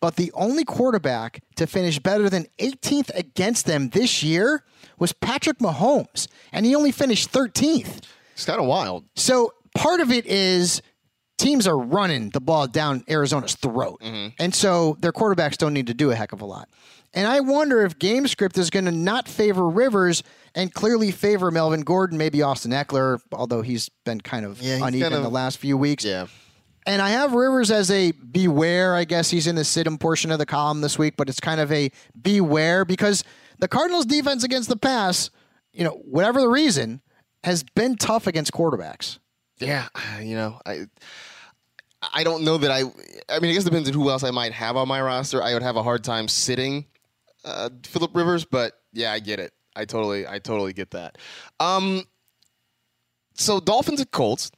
but 0.02 0.16
the 0.18 0.32
only 0.34 0.64
quarterback 0.64 1.42
to 1.56 1.66
finish 1.68 2.00
better 2.00 2.30
than 2.30 2.46
18th 2.60 3.10
against 3.16 3.66
them 3.66 3.90
this 3.90 4.22
year 4.24 4.64
was 5.00 5.14
Patrick 5.14 5.60
Mahomes, 5.60 6.28
and 6.52 6.66
he 6.66 6.76
only 6.76 6.92
finished 6.92 7.32
13th. 7.32 8.02
It's 8.36 8.46
kind 8.46 8.60
of 8.60 8.68
wild. 8.68 9.06
So 9.16 9.52
part 9.76 10.00
of 10.02 10.12
it 10.12 10.26
is 10.28 10.82
teams 11.38 11.68
are 11.68 11.78
running 11.78 12.30
the 12.30 12.40
ball 12.40 12.68
down 12.68 13.04
Arizona's 13.10 13.56
throat. 13.56 14.00
Mm-hmm. 14.02 14.36
And 14.40 14.54
so 14.54 14.96
their 15.00 15.12
quarterbacks 15.12 15.58
don't 15.58 15.74
need 15.74 15.88
to 15.88 15.94
do 15.94 16.12
a 16.12 16.16
heck 16.16 16.32
of 16.32 16.42
a 16.42 16.46
lot. 16.46 16.70
And 17.14 17.28
I 17.28 17.40
wonder 17.40 17.82
if 17.86 17.98
game 17.98 18.28
script 18.28 18.58
is 18.58 18.70
going 18.70 18.86
to 18.86 18.92
not 18.92 19.28
favor 19.30 19.70
Rivers 19.70 20.22
and 20.54 20.74
clearly 20.74 21.12
favor 21.12 21.50
Melvin 21.50 21.82
Gordon, 21.82 22.18
maybe 22.18 22.42
Austin 22.42 22.72
Ekeler, 22.72 23.20
although 23.32 23.62
he's 23.62 23.90
been 24.04 24.20
kind 24.20 24.46
of 24.46 24.62
Yeah, 24.62 24.76
uneven 24.86 25.02
kind 25.02 25.14
of- 25.16 25.24
the 25.24 25.30
last 25.30 25.58
few 25.58 25.78
weeks. 25.78 26.04
Yeah. 26.04 26.28
And 26.88 27.02
I 27.02 27.10
have 27.10 27.34
Rivers 27.34 27.72
as 27.72 27.90
a 27.90 28.12
beware. 28.12 28.96
I 28.96 29.06
guess 29.06 29.30
he's 29.32 29.48
in 29.48 29.56
the 29.56 29.64
Sit 29.66 29.88
'Em 29.88 29.98
portion 29.98 30.30
of 30.30 30.38
the 30.40 30.46
column 30.46 30.82
this 30.82 31.00
week, 31.00 31.16
but 31.18 31.30
it's 31.30 31.40
kind 31.40 31.60
of 31.60 31.72
a 31.72 31.90
beware 32.22 32.86
because 32.86 33.24
the 33.60 33.68
Cardinals' 33.68 34.06
defense 34.06 34.44
against 34.44 34.70
the 34.70 34.76
pass, 34.78 35.30
you 35.74 35.84
know, 35.84 36.00
whatever 36.06 36.40
the 36.42 36.48
reason, 36.50 37.02
has 37.46 37.64
been 37.64 37.96
tough 37.96 38.28
against 38.28 38.52
quarterbacks. 38.52 39.20
Yeah, 39.60 39.88
you 40.20 40.36
know, 40.36 40.60
I 40.66 40.88
I 42.14 42.24
don't 42.24 42.44
know 42.44 42.58
that 42.58 42.72
I. 42.72 42.80
I 43.30 43.40
mean, 43.40 43.52
I 43.52 43.54
guess 43.54 43.64
it 43.64 43.70
depends 43.70 43.88
on 43.88 43.96
who 43.96 44.10
else 44.10 44.24
I 44.24 44.32
might 44.32 44.52
have 44.52 44.76
on 44.76 44.88
my 44.88 45.02
roster. 45.02 45.42
I 45.42 45.54
would 45.54 45.64
have 45.64 45.76
a 45.76 45.84
hard 45.84 46.04
time 46.04 46.28
sitting 46.28 46.86
uh, 47.46 47.70
Philip 47.84 48.16
Rivers, 48.16 48.46
but 48.46 48.74
yeah, 48.92 49.12
I 49.12 49.20
get 49.20 49.40
it. 49.40 49.54
I 49.76 49.86
totally, 49.86 50.28
I 50.28 50.40
totally 50.40 50.74
get 50.74 50.92
that. 50.92 51.18
Um, 51.60 52.04
so 53.36 53.60
Dolphins 53.60 54.00
and 54.02 54.12
Colts. 54.12 54.52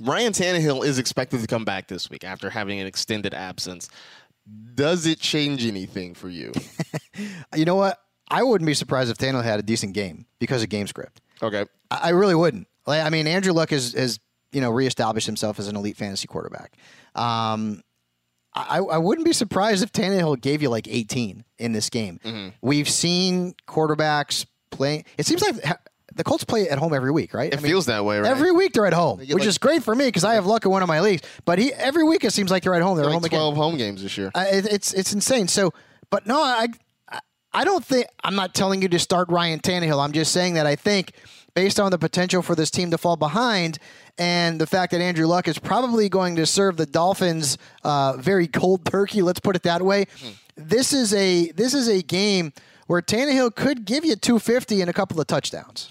Ryan 0.00 0.32
Tannehill 0.32 0.84
is 0.84 1.00
expected 1.00 1.40
to 1.40 1.48
come 1.48 1.64
back 1.64 1.88
this 1.88 2.08
week 2.08 2.22
after 2.22 2.50
having 2.50 2.78
an 2.78 2.86
extended 2.86 3.34
absence. 3.34 3.88
Does 4.74 5.06
it 5.06 5.18
change 5.18 5.66
anything 5.66 6.14
for 6.14 6.28
you? 6.28 6.52
You 7.56 7.64
know 7.64 7.74
what? 7.74 7.98
I 8.30 8.44
wouldn't 8.44 8.66
be 8.66 8.74
surprised 8.74 9.10
if 9.10 9.18
Tannehill 9.18 9.42
had 9.42 9.58
a 9.58 9.62
decent 9.64 9.92
game 9.92 10.26
because 10.38 10.62
of 10.62 10.68
game 10.68 10.86
script. 10.86 11.20
Okay. 11.42 11.64
I 11.90 11.98
I 12.04 12.08
really 12.10 12.34
wouldn't. 12.34 12.66
Like, 12.86 13.02
I 13.04 13.10
mean, 13.10 13.26
Andrew 13.26 13.52
Luck 13.52 13.70
has, 13.70 13.92
has 13.92 14.18
you 14.52 14.60
know 14.60 14.70
reestablished 14.70 15.26
himself 15.26 15.58
as 15.58 15.68
an 15.68 15.76
elite 15.76 15.96
fantasy 15.96 16.26
quarterback. 16.26 16.72
Um, 17.14 17.82
I, 18.54 18.78
I 18.78 18.98
wouldn't 18.98 19.24
be 19.26 19.32
surprised 19.32 19.82
if 19.82 19.92
Tannehill 19.92 20.40
gave 20.40 20.62
you 20.62 20.68
like 20.70 20.88
18 20.88 21.44
in 21.58 21.72
this 21.72 21.90
game. 21.90 22.18
Mm-hmm. 22.24 22.48
We've 22.62 22.88
seen 22.88 23.54
quarterbacks 23.68 24.46
playing. 24.70 25.04
It 25.16 25.26
seems 25.26 25.42
like 25.42 25.56
the 26.14 26.24
Colts 26.24 26.44
play 26.44 26.68
at 26.68 26.78
home 26.78 26.92
every 26.92 27.12
week, 27.12 27.34
right? 27.34 27.52
It 27.52 27.60
feels 27.60 27.86
that 27.86 28.04
way, 28.04 28.18
right? 28.18 28.28
Every 28.28 28.50
week 28.50 28.72
they're 28.72 28.86
at 28.86 28.94
home, 28.94 29.18
which 29.18 29.32
like- 29.32 29.44
is 29.46 29.58
great 29.58 29.84
for 29.84 29.94
me 29.94 30.06
because 30.06 30.24
I 30.24 30.34
have 30.34 30.46
luck 30.46 30.64
in 30.64 30.70
one 30.70 30.82
of 30.82 30.88
my 30.88 31.00
leagues. 31.00 31.22
But 31.44 31.58
he 31.58 31.72
every 31.74 32.02
week 32.04 32.24
it 32.24 32.32
seems 32.32 32.50
like 32.50 32.62
they're 32.64 32.74
at 32.74 32.82
home. 32.82 32.96
They're 32.96 33.04
like 33.06 33.14
home 33.14 33.24
again. 33.24 33.38
twelve 33.38 33.56
home 33.56 33.76
games 33.76 34.02
this 34.02 34.16
year. 34.18 34.30
Uh, 34.34 34.46
it, 34.50 34.66
it's 34.66 34.92
it's 34.94 35.12
insane. 35.12 35.46
So, 35.46 35.72
but 36.10 36.26
no, 36.26 36.42
I 36.42 36.68
I- 37.52 37.64
don't 37.64 37.84
think 37.84 38.06
I'm 38.24 38.34
not 38.34 38.54
telling 38.54 38.82
you 38.82 38.88
to 38.88 38.98
start 38.98 39.28
Ryan 39.28 39.60
Tannehill. 39.60 40.02
I'm 40.02 40.12
just 40.12 40.32
saying 40.32 40.54
that 40.54 40.66
I 40.66 40.76
think 40.76 41.12
based 41.54 41.80
on 41.80 41.90
the 41.90 41.98
potential 41.98 42.42
for 42.42 42.54
this 42.54 42.70
team 42.70 42.90
to 42.90 42.98
fall 42.98 43.16
behind 43.16 43.78
and 44.16 44.60
the 44.60 44.66
fact 44.66 44.92
that 44.92 45.00
Andrew 45.00 45.26
Luck 45.26 45.48
is 45.48 45.58
probably 45.58 46.08
going 46.08 46.36
to 46.36 46.46
serve 46.46 46.76
the 46.76 46.86
Dolphins 46.86 47.58
uh, 47.84 48.16
very 48.18 48.46
cold 48.46 48.84
turkey. 48.84 49.22
Let's 49.22 49.40
put 49.40 49.56
it 49.56 49.62
that 49.64 49.82
way. 49.82 50.06
This 50.56 50.92
is 50.92 51.14
a 51.14 51.50
this 51.52 51.74
is 51.74 51.88
a 51.88 52.02
game 52.02 52.52
where 52.86 53.00
Tannehill 53.02 53.54
could 53.54 53.84
give 53.84 54.04
you 54.04 54.16
250 54.16 54.80
and 54.80 54.90
a 54.90 54.92
couple 54.92 55.20
of 55.20 55.26
touchdowns. 55.26 55.90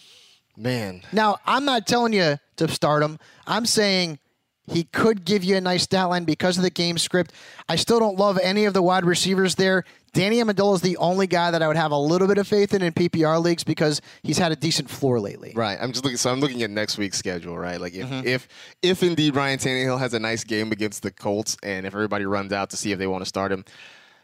Man, 0.59 1.03
Now, 1.11 1.37
I'm 1.45 1.65
not 1.65 1.85
telling 1.85 2.13
you 2.13 2.37
to 2.55 2.67
start 2.67 3.03
him. 3.03 3.19
I'm 3.45 3.67
saying 3.67 4.17
he 4.65 4.83
could 4.85 5.23
give 5.23 5.43
you 5.43 5.55
a 5.55 5.61
nice 5.61 5.83
stat 5.83 6.09
line 6.09 6.25
because 6.25 6.57
of 6.57 6.63
the 6.63 6.71
game 6.71 6.97
script. 6.97 7.31
I 7.69 7.75
still 7.75 7.99
don't 7.99 8.17
love 8.17 8.39
any 8.41 8.65
of 8.65 8.73
the 8.73 8.81
wide 8.81 9.05
receivers 9.05 9.53
there. 9.55 9.83
Danny 10.13 10.37
Amendola 10.37 10.75
is 10.75 10.81
the 10.81 10.97
only 10.97 11.27
guy 11.27 11.51
that 11.51 11.61
I 11.61 11.67
would 11.67 11.77
have 11.77 11.91
a 11.91 11.97
little 11.97 12.27
bit 12.27 12.37
of 12.37 12.47
faith 12.47 12.73
in 12.73 12.81
in 12.81 12.93
PPR 12.93 13.41
leagues 13.43 13.63
because 13.63 14.01
he's 14.23 14.37
had 14.37 14.51
a 14.51 14.55
decent 14.55 14.89
floor 14.89 15.19
lately. 15.19 15.53
Right. 15.55 15.77
I'm 15.79 15.91
just 15.91 16.03
looking. 16.03 16.17
So 16.17 16.31
I'm 16.31 16.39
looking 16.39 16.63
at 16.63 16.69
next 16.69 16.97
week's 16.97 17.17
schedule. 17.17 17.57
Right. 17.57 17.79
Like 17.79 17.93
if 17.93 18.07
Mm-hmm. 18.07 18.27
if 18.27 18.47
if 18.81 19.03
indeed 19.03 19.35
Ryan 19.35 19.59
Tannehill 19.59 19.99
has 19.99 20.13
a 20.13 20.19
nice 20.19 20.43
game 20.43 20.71
against 20.71 21.03
the 21.03 21.11
Colts, 21.11 21.57
and 21.61 21.85
if 21.85 21.93
everybody 21.93 22.25
runs 22.25 22.51
out 22.53 22.69
to 22.71 22.77
see 22.77 22.91
if 22.91 22.99
they 22.99 23.07
want 23.07 23.21
to 23.21 23.27
start 23.27 23.51
him, 23.51 23.63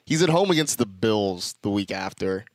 he's 0.05 0.21
at 0.23 0.29
home 0.29 0.51
against 0.51 0.77
the 0.77 0.85
Bills 0.85 1.55
the 1.61 1.69
week 1.69 1.91
after. 1.91 2.45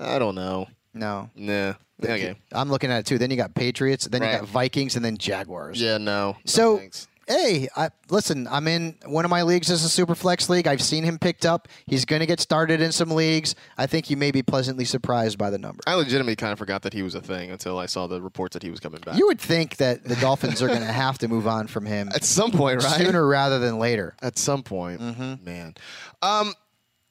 I 0.00 0.18
don't 0.18 0.34
know. 0.34 0.66
No. 0.94 1.30
Nah. 1.36 1.74
Okay. 2.02 2.36
I'm 2.52 2.70
looking 2.70 2.90
at 2.90 3.00
it 3.00 3.06
too. 3.06 3.18
Then 3.18 3.30
you 3.30 3.36
got 3.36 3.54
Patriots, 3.54 4.06
then 4.06 4.22
you 4.22 4.28
got 4.28 4.44
Vikings, 4.46 4.96
and 4.96 5.04
then 5.04 5.16
Jaguars. 5.18 5.80
Yeah. 5.80 5.98
No. 5.98 6.32
No 6.32 6.36
So, 6.46 6.78
thanks. 6.78 7.08
Hey, 7.28 7.68
I, 7.76 7.90
listen, 8.10 8.48
I'm 8.50 8.66
in 8.66 8.96
one 9.06 9.24
of 9.24 9.30
my 9.30 9.42
leagues 9.42 9.68
is 9.70 9.84
a 9.84 9.88
super 9.88 10.14
flex 10.14 10.48
league. 10.48 10.66
I've 10.66 10.82
seen 10.82 11.04
him 11.04 11.18
picked 11.18 11.44
up. 11.46 11.68
He's 11.86 12.04
going 12.04 12.20
to 12.20 12.26
get 12.26 12.40
started 12.40 12.80
in 12.80 12.90
some 12.90 13.10
leagues. 13.10 13.54
I 13.76 13.86
think 13.86 14.10
you 14.10 14.16
may 14.16 14.30
be 14.30 14.42
pleasantly 14.42 14.84
surprised 14.84 15.36
by 15.38 15.50
the 15.50 15.58
number. 15.58 15.80
I 15.86 15.94
legitimately 15.94 16.36
kind 16.36 16.52
of 16.52 16.58
forgot 16.58 16.82
that 16.82 16.92
he 16.94 17.02
was 17.02 17.14
a 17.14 17.20
thing 17.20 17.50
until 17.50 17.78
I 17.78 17.86
saw 17.86 18.06
the 18.06 18.20
reports 18.22 18.54
that 18.54 18.62
he 18.62 18.70
was 18.70 18.80
coming 18.80 19.00
back. 19.02 19.16
You 19.18 19.26
would 19.26 19.40
think 19.40 19.76
that 19.76 20.04
the 20.04 20.16
Dolphins 20.16 20.62
are 20.62 20.68
going 20.68 20.80
to 20.80 20.86
have 20.86 21.18
to 21.18 21.28
move 21.28 21.46
on 21.46 21.66
from 21.66 21.84
him 21.86 22.08
at 22.14 22.24
some 22.24 22.50
point, 22.50 22.82
right? 22.82 23.00
sooner 23.00 23.26
rather 23.26 23.58
than 23.58 23.78
later. 23.78 24.16
At 24.22 24.38
some 24.38 24.62
point, 24.62 25.00
Mm-hmm. 25.00 25.44
man. 25.44 25.74
Um, 26.22 26.54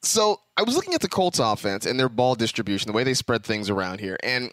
so 0.02 0.40
I 0.58 0.64
was 0.64 0.76
looking 0.76 0.94
at 0.94 1.02
the 1.02 1.08
Colts 1.10 1.40
offense 1.40 1.86
and 1.86 2.00
their 2.00 2.10
ball 2.10 2.36
distribution, 2.36 2.88
the 2.92 2.96
way 2.96 3.04
they 3.04 3.14
spread 3.14 3.44
things 3.46 3.70
around 3.70 4.00
here, 4.00 4.18
and 4.24 4.52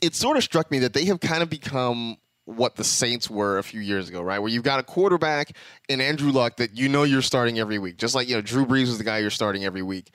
it 0.00 0.14
sort 0.14 0.36
of 0.36 0.42
struck 0.42 0.70
me 0.70 0.78
that 0.80 0.92
they 0.94 1.04
have 1.04 1.20
kind 1.20 1.42
of 1.42 1.50
become 1.50 2.16
what 2.44 2.76
the 2.76 2.84
Saints 2.84 3.30
were 3.30 3.58
a 3.58 3.62
few 3.62 3.80
years 3.80 4.08
ago, 4.08 4.22
right? 4.22 4.38
Where 4.38 4.50
you've 4.50 4.64
got 4.64 4.80
a 4.80 4.82
quarterback 4.82 5.56
in 5.88 6.00
Andrew 6.00 6.30
Luck 6.30 6.56
that 6.56 6.76
you 6.76 6.88
know 6.88 7.04
you're 7.04 7.22
starting 7.22 7.58
every 7.58 7.78
week, 7.78 7.96
just 7.98 8.14
like 8.14 8.28
you 8.28 8.34
know 8.34 8.42
Drew 8.42 8.66
Brees 8.66 8.86
was 8.86 8.98
the 8.98 9.04
guy 9.04 9.18
you're 9.18 9.30
starting 9.30 9.64
every 9.64 9.82
week. 9.82 10.10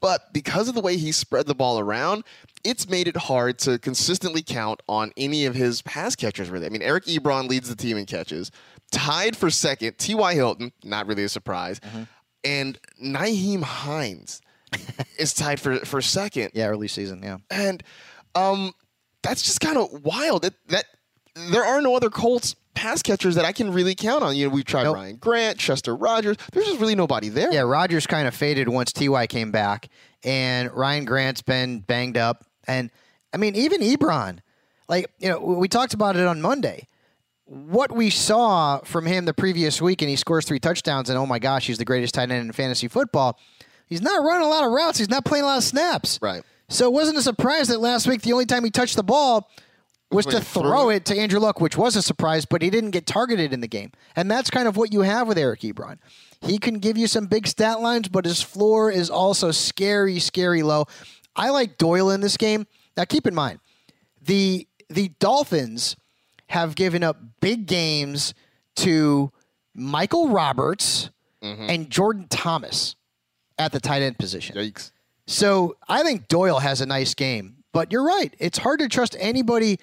But 0.00 0.32
because 0.32 0.68
of 0.68 0.74
the 0.74 0.80
way 0.80 0.96
he 0.96 1.10
spread 1.10 1.46
the 1.46 1.54
ball 1.54 1.80
around, 1.80 2.22
it's 2.64 2.88
made 2.88 3.08
it 3.08 3.16
hard 3.16 3.58
to 3.60 3.78
consistently 3.78 4.42
count 4.42 4.80
on 4.88 5.12
any 5.16 5.44
of 5.44 5.54
his 5.54 5.82
pass 5.82 6.14
catchers, 6.14 6.50
really. 6.50 6.66
I 6.66 6.68
mean, 6.68 6.82
Eric 6.82 7.06
Ebron 7.06 7.48
leads 7.48 7.68
the 7.68 7.74
team 7.74 7.96
in 7.96 8.06
catches, 8.06 8.52
tied 8.92 9.36
for 9.36 9.50
second, 9.50 9.98
T.Y. 9.98 10.34
Hilton, 10.34 10.72
not 10.84 11.06
really 11.06 11.24
a 11.24 11.28
surprise, 11.28 11.80
and 12.44 12.78
Nyheim 13.02 13.62
Hines 13.62 14.40
is 15.18 15.34
tied 15.34 15.60
for, 15.60 15.78
for 15.80 16.00
second. 16.00 16.52
Yeah, 16.54 16.68
early 16.68 16.88
season. 16.88 17.22
Yeah. 17.22 17.38
And 17.50 17.82
um, 18.34 18.72
that's 19.22 19.42
just 19.42 19.60
kind 19.60 19.76
of 19.76 20.04
wild. 20.04 20.42
That, 20.42 20.54
that 20.68 20.84
there 21.50 21.64
are 21.64 21.80
no 21.80 21.94
other 21.94 22.10
Colts 22.10 22.54
pass 22.74 23.02
catchers 23.02 23.34
that 23.34 23.44
I 23.44 23.52
can 23.52 23.72
really 23.72 23.94
count 23.94 24.22
on. 24.22 24.36
You 24.36 24.46
know, 24.48 24.54
we've 24.54 24.64
tried 24.64 24.84
Nope. 24.84 24.96
Ryan 24.96 25.16
Grant, 25.16 25.58
Chester 25.58 25.94
Rogers. 25.96 26.36
There's 26.52 26.66
just 26.66 26.80
really 26.80 26.94
nobody 26.94 27.28
there. 27.28 27.52
Yeah, 27.52 27.60
Rogers 27.60 28.06
kind 28.06 28.28
of 28.28 28.34
faded 28.34 28.68
once 28.68 28.92
Ty 28.92 29.26
came 29.26 29.50
back, 29.50 29.88
and 30.22 30.72
Ryan 30.72 31.04
Grant's 31.04 31.42
been 31.42 31.80
banged 31.80 32.16
up, 32.16 32.44
and 32.66 32.90
I 33.32 33.36
mean 33.36 33.56
even 33.56 33.80
Ebron, 33.80 34.38
like 34.88 35.10
you 35.18 35.28
know 35.28 35.40
we 35.40 35.68
talked 35.68 35.94
about 35.94 36.16
it 36.16 36.26
on 36.26 36.40
Monday. 36.40 36.86
What 37.44 37.90
we 37.90 38.10
saw 38.10 38.80
from 38.80 39.06
him 39.06 39.24
the 39.24 39.32
previous 39.32 39.80
week, 39.80 40.02
and 40.02 40.10
he 40.10 40.16
scores 40.16 40.44
three 40.44 40.58
touchdowns, 40.60 41.08
and 41.08 41.18
oh 41.18 41.26
my 41.26 41.38
gosh, 41.38 41.66
he's 41.66 41.78
the 41.78 41.84
greatest 41.84 42.14
tight 42.14 42.30
end 42.30 42.46
in 42.46 42.52
fantasy 42.52 42.88
football. 42.88 43.38
He's 43.86 44.02
not 44.02 44.22
running 44.22 44.46
a 44.46 44.50
lot 44.50 44.64
of 44.64 44.70
routes. 44.70 44.98
He's 44.98 45.08
not 45.08 45.24
playing 45.24 45.44
a 45.44 45.46
lot 45.46 45.58
of 45.58 45.64
snaps. 45.64 46.18
Right. 46.20 46.42
So 46.68 46.86
it 46.86 46.92
wasn't 46.92 47.16
a 47.16 47.22
surprise 47.22 47.68
that 47.68 47.80
last 47.80 48.06
week 48.06 48.20
the 48.20 48.34
only 48.34 48.44
time 48.44 48.62
he 48.62 48.70
touched 48.70 48.96
the 48.96 49.02
ball 49.02 49.50
was 50.10 50.26
to 50.26 50.40
throw 50.40 50.88
it. 50.90 51.04
to 51.06 51.16
Andrew 51.18 51.38
Luck, 51.38 51.60
which 51.60 51.76
was 51.76 51.96
a 51.96 52.02
surprise, 52.02 52.44
but 52.44 52.62
he 52.62 52.70
didn't 52.70 52.90
get 52.92 53.06
targeted 53.06 53.52
in 53.52 53.60
the 53.60 53.68
game. 53.68 53.92
And 54.16 54.30
that's 54.30 54.50
kind 54.50 54.66
of 54.68 54.76
what 54.76 54.92
you 54.92 55.02
have 55.02 55.28
with 55.28 55.36
Eric 55.38 55.60
Ebron. 55.60 55.98
He 56.40 56.58
can 56.58 56.78
give 56.78 56.96
you 56.96 57.06
some 57.06 57.26
big 57.26 57.46
stat 57.46 57.80
lines, 57.80 58.08
but 58.08 58.24
his 58.24 58.40
floor 58.42 58.90
is 58.90 59.10
also 59.10 59.50
scary, 59.50 60.18
scary 60.18 60.62
low. 60.62 60.86
I 61.36 61.50
like 61.50 61.78
Doyle 61.78 62.10
in 62.10 62.20
this 62.20 62.36
game. 62.36 62.66
Now 62.96 63.04
keep 63.04 63.26
in 63.26 63.34
mind, 63.34 63.60
the 64.22 64.66
the 64.88 65.08
Dolphins 65.20 65.96
have 66.48 66.74
given 66.74 67.02
up 67.02 67.18
big 67.40 67.66
games 67.66 68.32
to 68.76 69.30
Michael 69.74 70.28
Roberts 70.30 71.10
and 71.42 71.88
Jordan 71.90 72.26
Thomas. 72.28 72.96
at 73.58 73.72
the 73.72 73.80
tight 73.80 74.02
end 74.02 74.18
position. 74.18 74.56
Yikes. 74.56 74.90
So 75.26 75.76
I 75.88 76.02
think 76.02 76.26
Doyle 76.28 76.58
has 76.60 76.80
a 76.80 76.86
nice 76.86 77.14
game, 77.14 77.56
but 77.72 77.92
you're 77.92 78.04
right. 78.04 78.34
It's 78.38 78.58
hard 78.58 78.80
to 78.80 78.88
trust 78.88 79.14
anybody 79.18 79.78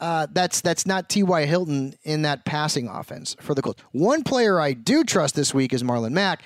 uh, 0.00 0.26
that's 0.32 0.60
that's 0.60 0.86
not 0.86 1.08
T.Y. 1.08 1.46
Hilton 1.46 1.94
in 2.04 2.22
that 2.22 2.44
passing 2.44 2.88
offense 2.88 3.36
for 3.40 3.54
the 3.54 3.62
Colts. 3.62 3.82
One 3.92 4.22
player 4.22 4.60
I 4.60 4.72
do 4.72 5.04
trust 5.04 5.34
this 5.34 5.52
week 5.52 5.72
is 5.72 5.82
Marlon 5.82 6.12
Mack. 6.12 6.42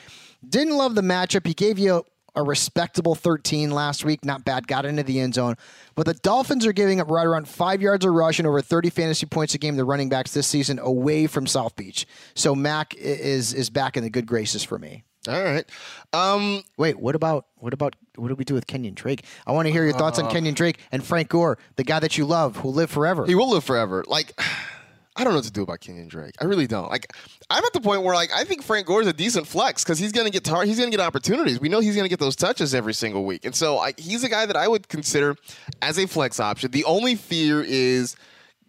Didn't 0.49 0.77
love 0.77 0.95
the 0.95 1.03
matchup. 1.03 1.47
He 1.47 1.55
gave 1.55 1.79
you 1.79 2.05
a 2.35 2.43
respectable 2.43 3.15
13 3.15 3.71
last 3.71 4.05
week. 4.05 4.25
Not 4.25 4.45
bad. 4.45 4.67
Got 4.67 4.87
into 4.87 5.03
the 5.03 5.21
end 5.21 5.35
zone. 5.35 5.57
But 5.95 6.07
the 6.07 6.15
Dolphins 6.15 6.67
are 6.67 6.73
giving 6.73 7.01
up 7.01 7.11
right 7.11 7.27
around 7.27 7.47
five 7.47 7.83
yards 7.83 8.05
a 8.05 8.11
rush 8.11 8.39
and 8.39 8.49
over 8.49 8.63
30 8.63 8.91
fantasy 8.91 9.27
points 9.27 9.55
a 9.55 9.59
game. 9.59 9.77
The 9.77 9.85
running 9.85 10.09
backs 10.09 10.33
this 10.33 10.47
season 10.47 10.79
away 10.79 11.27
from 11.27 11.47
South 11.47 11.77
Beach. 11.77 12.07
So 12.35 12.55
Mack 12.55 12.95
is 12.95 13.53
is 13.53 13.71
back 13.71 13.97
in 13.97 14.03
the 14.03 14.11
good 14.11 14.27
graces 14.27 14.65
for 14.65 14.79
me. 14.79 15.05
All 15.29 15.43
right. 15.43 15.65
Um, 16.13 16.65
Wait, 16.77 16.99
what 16.99 17.15
about 17.15 17.47
what 17.59 17.73
about 17.73 17.95
what 18.17 18.29
do 18.29 18.35
we 18.35 18.45
do 18.45 18.55
with 18.55 18.67
Kenyon 18.67 18.95
Drake? 18.95 19.25
I 19.47 19.53
want 19.53 19.67
to 19.67 19.73
hear 19.73 19.85
your 19.85 19.93
thoughts 19.93 20.19
on 20.19 20.31
Kenyon 20.31 20.55
Drake 20.55 20.79
and 20.91 21.05
Frank 21.05 21.29
Gore, 21.29 21.59
the 21.77 21.85
guy 21.85 22.01
that 22.01 22.19
you 22.19 22.25
love, 22.27 22.57
who'll 22.57 22.73
live 22.75 22.91
forever. 22.91 23.25
he 23.25 23.35
will 23.35 23.51
live 23.51 23.63
forever. 23.65 24.05
Like, 24.09 24.33
I 25.17 25.25
don't 25.25 25.35
know 25.35 25.39
what 25.39 25.45
to 25.45 25.53
do 25.53 25.63
about 25.63 25.81
Kenyon 25.81 26.09
Drake. 26.09 26.35
I 26.41 26.45
really 26.47 26.67
don't. 26.67 26.91
Like, 26.91 27.13
I'm 27.51 27.63
at 27.63 27.73
the 27.75 27.81
point 27.83 28.03
where 28.03 28.15
like 28.15 28.31
I 28.35 28.45
think 28.45 28.63
Frank 28.63 28.87
Gore 28.87 29.03
is 29.03 29.07
a 29.07 29.13
decent 29.13 29.47
flex 29.47 29.85
because 29.85 29.99
he's 29.99 30.11
gonna 30.11 30.31
get 30.31 30.43
tar- 30.43 30.65
he's 30.65 30.79
gonna 30.79 30.91
get 30.91 31.01
opportunities. 31.01 31.61
We 31.61 31.69
know 31.69 31.81
he's 31.81 31.95
gonna 31.95 32.09
get 32.09 32.19
those 32.19 32.35
touches 32.35 32.75
every 32.75 32.95
single 32.95 33.25
week, 33.25 33.45
and 33.45 33.55
so 33.55 33.79
I, 33.79 33.93
he's 33.99 34.25
a 34.25 34.29
guy 34.29 34.47
that 34.47 34.57
I 34.57 34.67
would 34.67 34.89
consider 34.89 35.37
as 35.83 35.99
a 35.99 36.07
flex 36.09 36.41
option. 36.41 36.71
The 36.71 36.85
only 36.85 37.15
fear 37.15 37.63
is 37.63 38.17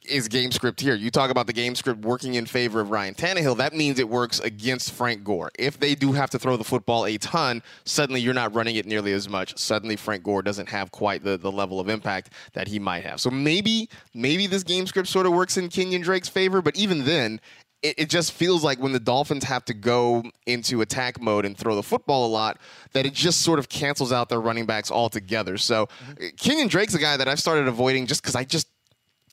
is 0.05 0.27
game 0.27 0.51
script 0.51 0.79
here. 0.79 0.95
You 0.95 1.09
talk 1.11 1.29
about 1.29 1.47
the 1.47 1.53
game 1.53 1.75
script 1.75 2.01
working 2.01 2.35
in 2.35 2.45
favor 2.45 2.79
of 2.79 2.91
Ryan 2.91 3.13
Tannehill. 3.13 3.57
That 3.57 3.73
means 3.73 3.99
it 3.99 4.09
works 4.09 4.39
against 4.39 4.91
Frank 4.91 5.23
Gore. 5.23 5.51
If 5.57 5.79
they 5.79 5.95
do 5.95 6.11
have 6.13 6.29
to 6.31 6.39
throw 6.39 6.57
the 6.57 6.63
football 6.63 7.05
a 7.05 7.17
ton, 7.17 7.63
suddenly 7.85 8.21
you're 8.21 8.33
not 8.33 8.53
running 8.53 8.75
it 8.75 8.85
nearly 8.85 9.13
as 9.13 9.29
much. 9.29 9.57
Suddenly 9.57 9.95
Frank 9.95 10.23
Gore 10.23 10.41
doesn't 10.41 10.69
have 10.69 10.91
quite 10.91 11.23
the, 11.23 11.37
the 11.37 11.51
level 11.51 11.79
of 11.79 11.89
impact 11.89 12.31
that 12.53 12.67
he 12.67 12.79
might 12.79 13.03
have. 13.03 13.19
So 13.19 13.29
maybe 13.29 13.89
maybe 14.13 14.47
this 14.47 14.63
game 14.63 14.87
script 14.87 15.09
sort 15.09 15.25
of 15.25 15.33
works 15.33 15.57
in 15.57 15.69
Kenyon 15.69 16.01
Drake's 16.01 16.29
favor, 16.29 16.61
but 16.61 16.75
even 16.75 17.05
then, 17.05 17.39
it, 17.83 17.95
it 17.99 18.09
just 18.09 18.31
feels 18.31 18.63
like 18.63 18.79
when 18.79 18.93
the 18.93 18.99
Dolphins 18.99 19.43
have 19.43 19.65
to 19.65 19.73
go 19.73 20.23
into 20.47 20.81
attack 20.81 21.21
mode 21.21 21.45
and 21.45 21.55
throw 21.55 21.75
the 21.75 21.83
football 21.83 22.25
a 22.25 22.31
lot, 22.31 22.57
that 22.93 23.05
it 23.05 23.13
just 23.13 23.41
sort 23.41 23.59
of 23.59 23.69
cancels 23.69 24.11
out 24.11 24.29
their 24.29 24.41
running 24.41 24.65
backs 24.65 24.89
altogether. 24.89 25.57
So 25.57 25.87
mm-hmm. 25.87 26.27
Kenyon 26.37 26.69
Drake's 26.69 26.95
a 26.95 26.99
guy 26.99 27.17
that 27.17 27.27
I've 27.27 27.39
started 27.39 27.67
avoiding 27.67 28.07
just 28.07 28.21
because 28.21 28.35
I 28.35 28.45
just 28.45 28.67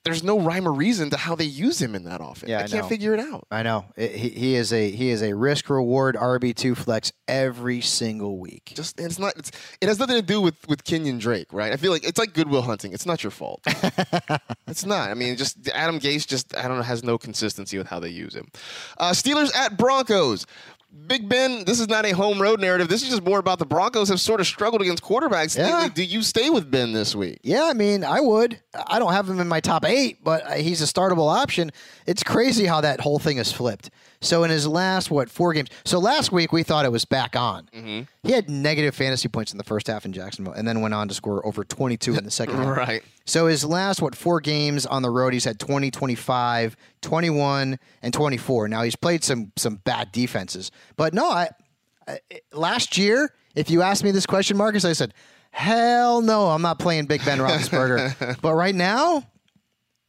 there's 0.05 0.23
no 0.25 0.41
rhyme 0.41 0.67
or 0.67 0.73
reason 0.73 1.11
to 1.11 1.17
how 1.17 1.35
they 1.35 1.45
use 1.45 1.81
him 1.81 1.95
in 1.95 2.05
that 2.05 2.21
offense. 2.23 2.49
Yeah, 2.49 2.61
I 2.61 2.63
I 2.65 2.67
can't 2.69 2.83
know. 2.85 2.89
figure 2.89 3.13
it 3.13 3.21
out. 3.21 3.47
I 3.51 3.63
know 3.63 3.85
It- 3.97 4.13
he, 4.13 4.29
he 4.31 4.55
is 4.55 4.73
a 4.73 4.91
he 4.91 5.11
is 5.11 5.23
a 5.23 5.35
risk 5.35 5.69
reward 5.69 6.17
RB 6.17 6.55
two 6.55 6.75
flex 6.75 7.13
every 7.29 7.81
single 7.83 8.39
week. 8.39 8.73
Just 8.75 8.99
it's 8.99 9.19
not. 9.19 9.37
It's, 9.37 9.51
it 9.81 9.89
has 9.89 9.99
nothing 9.99 10.17
to 10.17 10.23
do 10.23 10.41
with 10.41 10.57
with 10.69 10.85
Kenyon 10.85 11.19
Drake, 11.19 11.53
right? 11.53 11.73
I 11.73 11.77
feel 11.77 11.93
like 11.93 12.05
it's 12.07 12.19
like 12.19 12.33
Goodwill 12.33 12.63
Hunting. 12.63 12.93
It's 12.93 13.05
not 13.07 13.23
your 13.23 13.31
fault. 13.31 13.61
it's 14.67 14.85
not. 14.87 15.11
I 15.11 15.15
mean, 15.15 15.37
just 15.37 15.69
Adam 15.69 16.01
Gase 16.01 16.27
just 16.27 16.57
I 16.57 16.67
don't 16.69 16.77
know 16.79 16.83
has 16.83 17.05
no 17.05 17.19
consistency 17.19 17.77
with 17.79 17.87
how 17.89 18.01
they 18.01 18.09
use 18.09 18.35
him. 18.35 18.49
Uh, 18.99 19.11
Steelers 19.13 19.55
at 19.55 19.77
Broncos. 19.77 20.47
Big 21.07 21.29
Ben, 21.29 21.65
this 21.65 21.79
is 21.79 21.89
not 21.89 22.05
a 22.05 22.11
home 22.11 22.41
road 22.41 22.61
narrative. 22.61 22.89
This 22.89 23.03
is 23.03 23.09
just 23.11 23.23
more 23.25 23.39
about 23.39 23.59
the 23.59 23.67
Broncos 23.67 24.09
have 24.09 24.21
sort 24.21 24.41
of 24.41 24.47
struggled 24.47 24.83
against 24.83 25.03
quarterbacks. 25.03 25.57
Yeah. 25.57 25.83
lately. 25.83 25.91
Do 25.91 26.05
you 26.05 26.23
stay 26.23 26.51
with 26.51 26.71
Ben 26.71 26.93
this 26.93 27.15
week? 27.15 27.39
Yeah, 27.43 27.65
I 27.65 27.75
mean, 27.75 28.05
I 28.05 28.21
would. 28.21 28.61
I 28.87 28.99
don't 28.99 29.13
have 29.13 29.29
him 29.29 29.39
in 29.41 29.49
my 29.49 29.61
top 29.61 29.85
eight, 29.85 30.23
but 30.25 30.59
he's 30.59 30.83
a 30.83 30.87
startable 30.87 31.33
option. 31.33 31.71
It's 32.07 32.23
crazy 32.23 32.67
how 32.67 32.81
that 32.81 33.01
whole 33.01 33.19
thing 33.19 33.39
is 33.39 33.53
flipped. 33.53 33.91
So 34.23 34.45
in 34.45 34.51
his 34.51 34.67
last 34.67 35.11
what 35.11 35.31
four 35.31 35.53
games? 35.55 35.69
So 35.85 35.99
last 35.99 36.31
week 36.31 36.53
we 36.53 36.63
thought 36.63 36.85
it 36.85 36.93
was 36.93 37.05
back 37.07 37.35
on. 37.37 37.69
Mm-hmm. 37.75 38.03
He 38.23 38.33
had 38.33 38.51
negative 38.51 38.95
fantasy 38.95 39.29
points 39.29 39.53
in 39.53 39.59
the 39.59 39.65
first 39.65 39.87
half 39.87 40.05
in 40.05 40.13
Jacksonville, 40.13 40.53
and 40.53 40.69
then 40.69 40.83
went 40.83 40.93
on 40.93 41.09
to 41.09 41.15
score 41.15 41.45
over 41.47 41.65
22 41.65 42.17
in 42.17 42.25
the 42.25 42.31
second 42.31 42.57
half. 42.57 42.77
Right. 42.77 43.03
So 43.25 43.47
his 43.47 43.65
last 43.65 44.03
what 44.03 44.15
four 44.15 44.41
games 44.41 44.85
on 44.85 45.03
the 45.03 45.11
road, 45.11 45.33
he's 45.33 45.45
had 45.45 45.59
20, 45.59 45.91
25, 45.91 46.77
21, 47.01 47.79
and 48.03 48.13
24. 48.13 48.69
Now 48.69 48.83
he's 48.83 48.97
played 48.97 49.25
some 49.25 49.53
some 49.57 49.77
bad 49.77 50.13
defenses, 50.13 50.71
but 50.97 51.15
no, 51.15 51.31
I, 51.31 51.49
I 52.07 52.19
last 52.53 52.99
year, 52.99 53.33
if 53.55 53.71
you 53.71 53.81
asked 53.83 54.05
me 54.05 54.11
this 54.11 54.27
question, 54.27 54.57
Marcus, 54.57 54.85
I 54.85 54.93
said, 54.93 55.15
hell 55.51 56.21
no, 56.21 56.49
I'm 56.49 56.63
not 56.63 56.79
playing 56.79 57.07
Big 57.07 57.25
Ben 57.25 57.39
Roethlisberger. 57.41 58.41
but 58.43 58.55
right 58.55 58.75
now. 58.75 59.25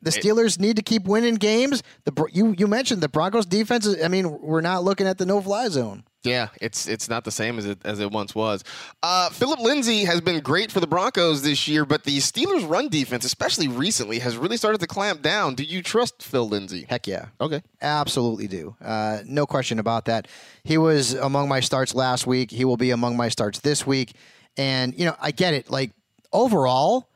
The 0.01 0.09
Steelers 0.11 0.59
need 0.59 0.75
to 0.77 0.81
keep 0.81 1.05
winning 1.05 1.35
games. 1.35 1.83
The 2.05 2.25
you 2.31 2.55
you 2.57 2.67
mentioned 2.67 3.01
the 3.01 3.09
Broncos 3.09 3.45
defense. 3.45 3.85
Is, 3.85 4.03
I 4.03 4.07
mean, 4.07 4.39
we're 4.41 4.61
not 4.61 4.83
looking 4.83 5.07
at 5.07 5.17
the 5.17 5.25
no 5.25 5.41
fly 5.41 5.67
zone. 5.69 6.03
Yeah, 6.23 6.49
it's 6.61 6.87
it's 6.87 7.09
not 7.09 7.23
the 7.23 7.31
same 7.31 7.57
as 7.57 7.65
it 7.65 7.79
as 7.83 7.99
it 7.99 8.11
once 8.11 8.35
was. 8.35 8.63
Uh, 9.01 9.29
Philip 9.29 9.59
Lindsay 9.59 10.03
has 10.03 10.21
been 10.21 10.39
great 10.39 10.71
for 10.71 10.79
the 10.79 10.87
Broncos 10.87 11.41
this 11.41 11.67
year, 11.67 11.83
but 11.83 12.03
the 12.03 12.17
Steelers' 12.17 12.67
run 12.67 12.89
defense, 12.89 13.25
especially 13.25 13.67
recently, 13.67 14.19
has 14.19 14.37
really 14.37 14.57
started 14.57 14.79
to 14.81 14.87
clamp 14.87 15.21
down. 15.23 15.55
Do 15.55 15.63
you 15.63 15.81
trust 15.81 16.21
Phil 16.21 16.47
Lindsay? 16.47 16.85
Heck 16.87 17.07
yeah. 17.07 17.27
Okay. 17.39 17.63
Absolutely 17.81 18.47
do. 18.47 18.75
Uh, 18.83 19.19
no 19.25 19.47
question 19.47 19.79
about 19.79 20.05
that. 20.05 20.27
He 20.63 20.77
was 20.77 21.13
among 21.13 21.49
my 21.49 21.59
starts 21.59 21.95
last 21.95 22.27
week. 22.27 22.51
He 22.51 22.65
will 22.65 22.77
be 22.77 22.91
among 22.91 23.17
my 23.17 23.29
starts 23.29 23.59
this 23.59 23.87
week. 23.87 24.13
And 24.57 24.97
you 24.97 25.05
know, 25.05 25.15
I 25.19 25.31
get 25.31 25.55
it. 25.55 25.71
Like 25.71 25.91
overall, 26.31 27.09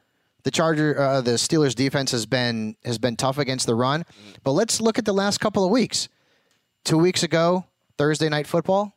the 0.46 0.52
Charger, 0.52 0.98
uh, 0.98 1.22
the 1.22 1.32
Steelers 1.32 1.76
defense 1.76 2.12
has 2.12 2.26
been 2.26 2.78
has 2.86 2.98
been 2.98 3.18
tough 3.18 3.38
against 3.38 3.66
the 3.66 3.76
run. 3.76 4.06
But 4.44 4.52
let's 4.52 4.80
look 4.80 4.98
at 4.98 5.04
the 5.04 5.14
last 5.14 5.40
couple 5.40 5.66
of 5.66 5.72
weeks. 5.72 6.08
Two 6.86 7.00
weeks 7.00 7.24
ago, 7.24 7.66
Thursday 7.98 8.30
night 8.30 8.46
football, 8.48 8.96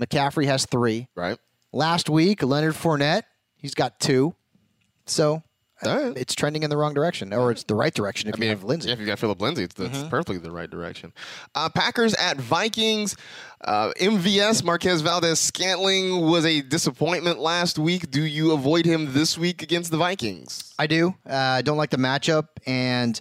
McCaffrey 0.00 0.44
has 0.44 0.66
three. 0.66 1.08
Right. 1.16 1.38
Last 1.72 2.10
week, 2.10 2.42
Leonard 2.42 2.74
Fournette, 2.74 3.22
he's 3.56 3.74
got 3.74 3.98
two. 3.98 4.34
So. 5.06 5.42
Right. 5.84 6.12
It's 6.16 6.34
trending 6.34 6.62
in 6.62 6.70
the 6.70 6.76
wrong 6.76 6.94
direction, 6.94 7.32
or 7.32 7.50
it's 7.50 7.64
the 7.64 7.74
right 7.74 7.92
direction 7.94 8.28
if 8.28 8.34
I 8.34 8.38
mean, 8.38 8.48
you 8.50 8.56
have 8.56 8.64
Lindsay. 8.64 8.88
Yeah, 8.88 8.94
if 8.94 9.00
you 9.00 9.06
got 9.06 9.18
Philip 9.18 9.40
Lindsay, 9.40 9.64
it's, 9.64 9.74
that's 9.74 10.02
perfectly 10.04 10.38
the 10.38 10.50
right 10.50 10.68
direction. 10.70 11.12
Uh, 11.54 11.68
Packers 11.68 12.14
at 12.14 12.36
Vikings. 12.36 13.16
Uh, 13.62 13.92
MVS 14.00 14.64
Marquez 14.64 15.00
Valdes-Scantling 15.02 16.20
was 16.26 16.44
a 16.46 16.62
disappointment 16.62 17.38
last 17.38 17.78
week. 17.78 18.10
Do 18.10 18.22
you 18.22 18.52
avoid 18.52 18.86
him 18.86 19.12
this 19.12 19.36
week 19.36 19.62
against 19.62 19.90
the 19.90 19.96
Vikings? 19.96 20.74
I 20.78 20.86
do. 20.86 21.14
Uh, 21.28 21.34
I 21.34 21.62
don't 21.62 21.76
like 21.76 21.90
the 21.90 21.98
matchup, 21.98 22.48
and 22.66 23.20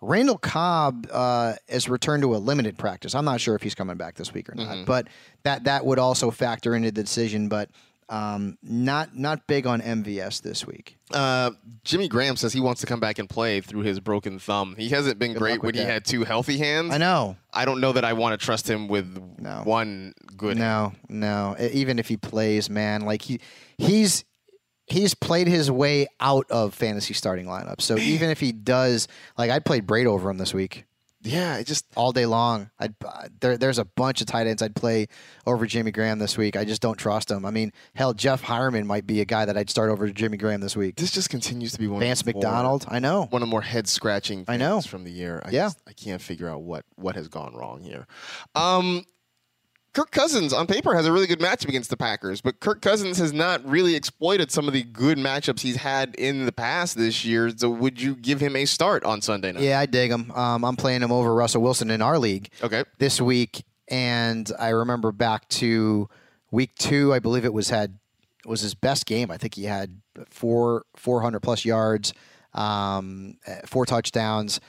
Randall 0.00 0.38
Cobb 0.38 1.08
uh, 1.12 1.54
has 1.68 1.88
returned 1.88 2.22
to 2.22 2.34
a 2.34 2.38
limited 2.38 2.78
practice. 2.78 3.14
I'm 3.14 3.24
not 3.24 3.40
sure 3.40 3.54
if 3.54 3.62
he's 3.62 3.74
coming 3.74 3.96
back 3.96 4.14
this 4.14 4.32
week 4.32 4.48
or 4.48 4.54
not, 4.54 4.86
but 4.86 5.08
that 5.42 5.64
that 5.64 5.84
would 5.84 5.98
also 5.98 6.30
factor 6.30 6.74
into 6.74 6.90
the 6.90 7.02
decision. 7.02 7.48
But 7.48 7.70
um, 8.10 8.58
not 8.62 9.16
not 9.16 9.46
big 9.46 9.66
on 9.66 9.80
MVS 9.80 10.42
this 10.42 10.66
week. 10.66 10.98
Uh, 11.14 11.52
Jimmy 11.84 12.08
Graham 12.08 12.36
says 12.36 12.52
he 12.52 12.60
wants 12.60 12.80
to 12.82 12.86
come 12.86 13.00
back 13.00 13.18
and 13.18 13.28
play 13.28 13.60
through 13.60 13.80
his 13.82 14.00
broken 14.00 14.38
thumb. 14.38 14.74
He 14.76 14.88
hasn't 14.90 15.18
been 15.18 15.32
great 15.34 15.52
luck 15.52 15.62
with 15.62 15.74
when 15.74 15.74
he 15.76 15.86
that. 15.86 15.92
had 15.92 16.04
two 16.04 16.24
healthy 16.24 16.58
hands. 16.58 16.92
I 16.92 16.98
know. 16.98 17.36
I 17.52 17.64
don't 17.64 17.80
know 17.80 17.92
that 17.92 18.04
I 18.04 18.12
want 18.12 18.38
to 18.38 18.44
trust 18.44 18.68
him 18.68 18.88
with 18.88 19.16
No. 19.38 19.62
one 19.64 20.12
good. 20.36 20.58
hand. 20.58 20.94
No, 21.08 21.54
no. 21.54 21.56
E- 21.64 21.68
Even 21.72 21.98
if 21.98 22.08
he 22.08 22.16
plays, 22.16 22.68
man, 22.68 23.02
like 23.02 23.22
he 23.22 23.40
he's 23.78 24.24
he's 24.86 25.14
played 25.14 25.46
his 25.46 25.70
way 25.70 26.08
out 26.18 26.46
of 26.50 26.74
fantasy 26.74 27.14
starting 27.14 27.46
lineups. 27.46 27.82
So 27.82 27.96
even 27.98 28.28
if 28.30 28.40
he 28.40 28.50
does, 28.52 29.06
like 29.38 29.50
I 29.50 29.60
played 29.60 29.86
Brate 29.86 30.06
over 30.06 30.28
him 30.28 30.38
this 30.38 30.52
week. 30.52 30.84
Yeah, 31.22 31.56
it 31.58 31.66
just 31.66 31.84
all 31.96 32.12
day 32.12 32.24
long. 32.24 32.70
I'd, 32.78 32.94
uh, 33.04 33.28
there, 33.40 33.58
there's 33.58 33.78
a 33.78 33.84
bunch 33.84 34.22
of 34.22 34.26
tight 34.26 34.46
ends 34.46 34.62
I'd 34.62 34.74
play 34.74 35.06
over 35.46 35.66
Jimmy 35.66 35.90
Graham 35.90 36.18
this 36.18 36.38
week. 36.38 36.56
I 36.56 36.64
just 36.64 36.80
don't 36.80 36.96
trust 36.96 37.30
him. 37.30 37.44
I 37.44 37.50
mean, 37.50 37.72
hell, 37.94 38.14
Jeff 38.14 38.42
Heuerman 38.42 38.84
might 38.86 39.06
be 39.06 39.20
a 39.20 39.26
guy 39.26 39.44
that 39.44 39.56
I'd 39.56 39.68
start 39.68 39.90
over 39.90 40.08
Jimmy 40.08 40.38
Graham 40.38 40.60
this 40.62 40.74
week. 40.76 40.96
this 40.96 41.10
just 41.10 41.28
continues 41.28 41.72
to 41.72 41.78
be 41.78 41.86
one. 41.88 42.00
Vance 42.00 42.20
of 42.20 42.26
the 42.26 42.32
more- 42.32 42.42
McDonald, 42.42 42.86
I 42.88 43.00
know. 43.00 43.26
one 43.26 43.42
of 43.42 43.48
the 43.48 43.50
more 43.50 43.60
head 43.62 43.86
scratching. 43.86 44.46
I 44.48 44.56
know. 44.56 44.80
from 44.80 45.04
the 45.04 45.10
year. 45.10 45.42
I 45.44 45.50
Yeah. 45.50 45.66
just- 45.66 45.82
I 45.86 45.92
can't 45.92 46.22
figure 46.22 46.48
out 46.48 46.62
what 46.62 46.84
what 46.96 47.16
has 47.16 47.28
gone 47.28 47.54
wrong 47.54 47.82
here. 47.82 48.06
Um, 48.54 49.04
Kirk 49.92 50.12
Cousins 50.12 50.52
on 50.52 50.68
paper 50.68 50.94
has 50.94 51.04
a 51.06 51.12
really 51.12 51.26
good 51.26 51.40
matchup 51.40 51.68
against 51.68 51.90
the 51.90 51.96
Packers, 51.96 52.40
but 52.40 52.60
Kirk 52.60 52.80
Cousins 52.80 53.18
has 53.18 53.32
not 53.32 53.64
really 53.68 53.96
exploited 53.96 54.52
some 54.52 54.68
of 54.68 54.72
the 54.74 54.82
good 54.84 55.18
matchups 55.18 55.60
he's 55.60 55.76
had 55.76 56.14
in 56.14 56.46
the 56.46 56.52
past 56.52 56.96
this 56.96 57.24
year. 57.24 57.50
So 57.56 57.68
would 57.70 58.00
you 58.00 58.14
give 58.14 58.40
him 58.40 58.54
a 58.54 58.66
start 58.66 59.02
on 59.04 59.20
Sunday 59.20 59.50
night? 59.50 59.62
Yeah, 59.64 59.80
I 59.80 59.86
dig 59.86 60.12
him. 60.12 60.30
Um, 60.30 60.64
I'm 60.64 60.76
playing 60.76 61.02
him 61.02 61.10
over 61.10 61.34
Russell 61.34 61.62
Wilson 61.62 61.90
in 61.90 62.02
our 62.02 62.18
league 62.20 62.50
Okay. 62.62 62.84
this 62.98 63.20
week, 63.20 63.64
and 63.88 64.50
I 64.60 64.68
remember 64.68 65.10
back 65.10 65.48
to 65.48 66.08
week 66.52 66.76
two. 66.76 67.12
I 67.12 67.18
believe 67.18 67.44
it 67.44 67.52
was 67.52 67.70
had 67.70 67.98
was 68.46 68.60
his 68.60 68.74
best 68.74 69.06
game. 69.06 69.30
I 69.30 69.38
think 69.38 69.54
he 69.56 69.64
had 69.64 70.00
four 70.30 70.84
400 70.96 71.40
plus 71.40 71.64
yards, 71.64 72.12
um, 72.54 73.38
four 73.66 73.86
touchdowns. 73.86 74.60